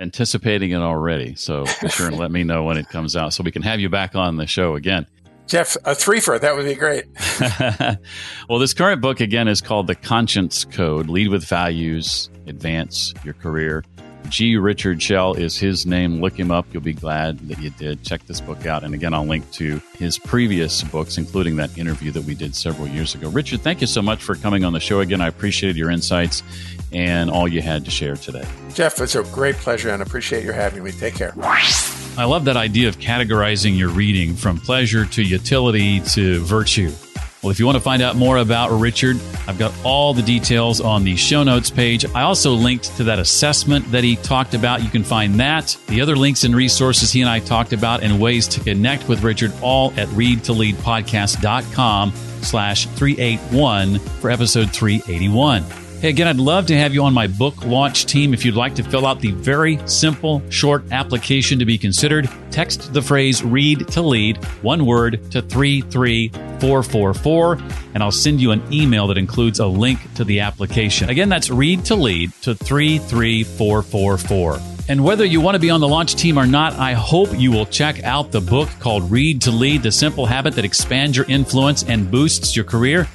anticipating 0.00 0.70
it 0.70 0.76
already. 0.76 1.34
So 1.34 1.64
be 1.82 1.88
sure 1.88 2.08
and 2.08 2.18
let 2.18 2.30
me 2.30 2.44
know 2.44 2.64
when 2.64 2.78
it 2.78 2.88
comes 2.88 3.16
out 3.16 3.32
so 3.34 3.42
we 3.42 3.52
can 3.52 3.62
have 3.62 3.80
you 3.80 3.88
back 3.88 4.14
on 4.14 4.36
the 4.36 4.46
show 4.46 4.74
again. 4.74 5.06
Jeff, 5.50 5.74
a 5.84 5.96
threefer, 5.96 6.40
that 6.40 6.54
would 6.54 6.64
be 6.64 6.76
great. 6.76 7.06
well, 8.48 8.60
this 8.60 8.72
current 8.72 9.02
book, 9.02 9.18
again, 9.18 9.48
is 9.48 9.60
called 9.60 9.88
The 9.88 9.96
Conscience 9.96 10.64
Code 10.64 11.08
Lead 11.08 11.26
with 11.26 11.44
Values, 11.44 12.30
Advance 12.46 13.12
Your 13.24 13.34
Career. 13.34 13.82
G. 14.28 14.56
Richard 14.56 15.02
Shell 15.02 15.34
is 15.34 15.58
his 15.58 15.86
name. 15.86 16.20
Look 16.20 16.38
him 16.38 16.52
up. 16.52 16.66
You'll 16.72 16.84
be 16.84 16.92
glad 16.92 17.40
that 17.48 17.58
you 17.58 17.70
did. 17.70 18.04
Check 18.04 18.24
this 18.26 18.40
book 18.40 18.64
out. 18.64 18.84
And 18.84 18.94
again, 18.94 19.12
I'll 19.12 19.26
link 19.26 19.50
to 19.54 19.82
his 19.98 20.18
previous 20.18 20.84
books, 20.84 21.18
including 21.18 21.56
that 21.56 21.76
interview 21.76 22.12
that 22.12 22.22
we 22.22 22.36
did 22.36 22.54
several 22.54 22.86
years 22.86 23.16
ago. 23.16 23.28
Richard, 23.28 23.62
thank 23.62 23.80
you 23.80 23.88
so 23.88 24.02
much 24.02 24.22
for 24.22 24.36
coming 24.36 24.64
on 24.64 24.72
the 24.72 24.78
show 24.78 25.00
again. 25.00 25.20
I 25.20 25.26
appreciated 25.26 25.76
your 25.76 25.90
insights 25.90 26.44
and 26.92 27.30
all 27.30 27.48
you 27.48 27.62
had 27.62 27.84
to 27.84 27.90
share 27.90 28.16
today. 28.16 28.44
Jeff, 28.74 29.00
it's 29.00 29.14
a 29.14 29.22
great 29.24 29.56
pleasure 29.56 29.90
and 29.90 30.02
appreciate 30.02 30.44
your 30.44 30.54
having 30.54 30.82
me. 30.82 30.92
Take 30.92 31.14
care. 31.14 31.34
I 32.16 32.24
love 32.24 32.46
that 32.46 32.56
idea 32.56 32.88
of 32.88 32.98
categorizing 32.98 33.78
your 33.78 33.90
reading 33.90 34.34
from 34.34 34.58
pleasure 34.58 35.04
to 35.06 35.22
utility 35.22 36.00
to 36.00 36.40
virtue. 36.40 36.90
Well, 37.42 37.50
if 37.50 37.58
you 37.58 37.64
want 37.64 37.76
to 37.76 37.82
find 37.82 38.02
out 38.02 38.16
more 38.16 38.36
about 38.36 38.70
Richard, 38.70 39.16
I've 39.48 39.58
got 39.58 39.72
all 39.82 40.12
the 40.12 40.20
details 40.20 40.82
on 40.82 41.04
the 41.04 41.16
show 41.16 41.42
notes 41.42 41.70
page. 41.70 42.04
I 42.14 42.20
also 42.20 42.52
linked 42.52 42.94
to 42.98 43.04
that 43.04 43.18
assessment 43.18 43.90
that 43.92 44.04
he 44.04 44.16
talked 44.16 44.52
about. 44.52 44.82
You 44.82 44.90
can 44.90 45.02
find 45.02 45.40
that, 45.40 45.74
the 45.86 46.02
other 46.02 46.16
links 46.16 46.44
and 46.44 46.54
resources 46.54 47.10
he 47.10 47.22
and 47.22 47.30
I 47.30 47.40
talked 47.40 47.72
about, 47.72 48.02
and 48.02 48.20
ways 48.20 48.46
to 48.48 48.60
connect 48.60 49.08
with 49.08 49.22
Richard 49.22 49.54
all 49.62 49.94
at 49.96 50.08
readtoleadpodcast.com 50.08 52.12
slash 52.42 52.86
381 52.88 53.98
for 53.98 54.30
episode 54.30 54.70
381. 54.70 55.64
Hey, 56.00 56.08
again, 56.08 56.26
I'd 56.28 56.38
love 56.38 56.64
to 56.68 56.76
have 56.78 56.94
you 56.94 57.04
on 57.04 57.12
my 57.12 57.26
book 57.26 57.66
launch 57.66 58.06
team. 58.06 58.32
If 58.32 58.46
you'd 58.46 58.54
like 58.54 58.74
to 58.76 58.82
fill 58.82 59.06
out 59.06 59.20
the 59.20 59.32
very 59.32 59.78
simple, 59.86 60.40
short 60.48 60.90
application 60.92 61.58
to 61.58 61.66
be 61.66 61.76
considered, 61.76 62.26
text 62.50 62.94
the 62.94 63.02
phrase 63.02 63.44
read 63.44 63.86
to 63.88 64.00
lead, 64.00 64.42
one 64.62 64.86
word, 64.86 65.30
to 65.30 65.42
33444, 65.42 67.58
and 67.92 68.02
I'll 68.02 68.10
send 68.10 68.40
you 68.40 68.52
an 68.52 68.62
email 68.72 69.08
that 69.08 69.18
includes 69.18 69.60
a 69.60 69.66
link 69.66 69.98
to 70.14 70.24
the 70.24 70.40
application. 70.40 71.10
Again, 71.10 71.28
that's 71.28 71.50
read 71.50 71.84
to 71.84 71.96
lead 71.96 72.32
to 72.44 72.54
33444. 72.54 74.58
And 74.88 75.04
whether 75.04 75.26
you 75.26 75.42
want 75.42 75.54
to 75.54 75.60
be 75.60 75.68
on 75.68 75.80
the 75.80 75.88
launch 75.88 76.14
team 76.14 76.38
or 76.38 76.46
not, 76.46 76.72
I 76.76 76.94
hope 76.94 77.38
you 77.38 77.52
will 77.52 77.66
check 77.66 78.02
out 78.04 78.32
the 78.32 78.40
book 78.40 78.70
called 78.78 79.10
Read 79.10 79.42
to 79.42 79.50
Lead 79.50 79.82
The 79.82 79.92
Simple 79.92 80.24
Habit 80.24 80.54
That 80.54 80.64
Expands 80.64 81.18
Your 81.18 81.26
Influence 81.26 81.82
and 81.82 82.10
Boosts 82.10 82.56
Your 82.56 82.64
Career. 82.64 83.06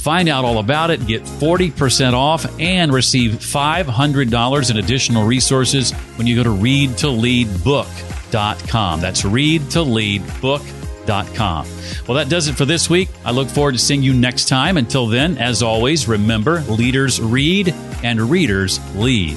Find 0.00 0.30
out 0.30 0.46
all 0.46 0.58
about 0.58 0.90
it, 0.90 1.06
get 1.06 1.24
40% 1.24 2.14
off, 2.14 2.46
and 2.58 2.90
receive 2.90 3.32
$500 3.32 4.70
in 4.70 4.78
additional 4.78 5.26
resources 5.26 5.92
when 6.16 6.26
you 6.26 6.36
go 6.36 6.42
to 6.42 6.48
readtoleadbook.com. 6.48 9.00
That's 9.00 9.20
readtoleadbook.com. 9.22 11.66
Well, 12.06 12.16
that 12.16 12.30
does 12.30 12.48
it 12.48 12.54
for 12.54 12.64
this 12.64 12.88
week. 12.88 13.10
I 13.26 13.32
look 13.32 13.48
forward 13.48 13.72
to 13.72 13.78
seeing 13.78 14.02
you 14.02 14.14
next 14.14 14.48
time. 14.48 14.78
Until 14.78 15.06
then, 15.06 15.36
as 15.36 15.62
always, 15.62 16.08
remember 16.08 16.62
leaders 16.62 17.20
read 17.20 17.74
and 18.02 18.22
readers 18.22 18.80
lead. 18.96 19.36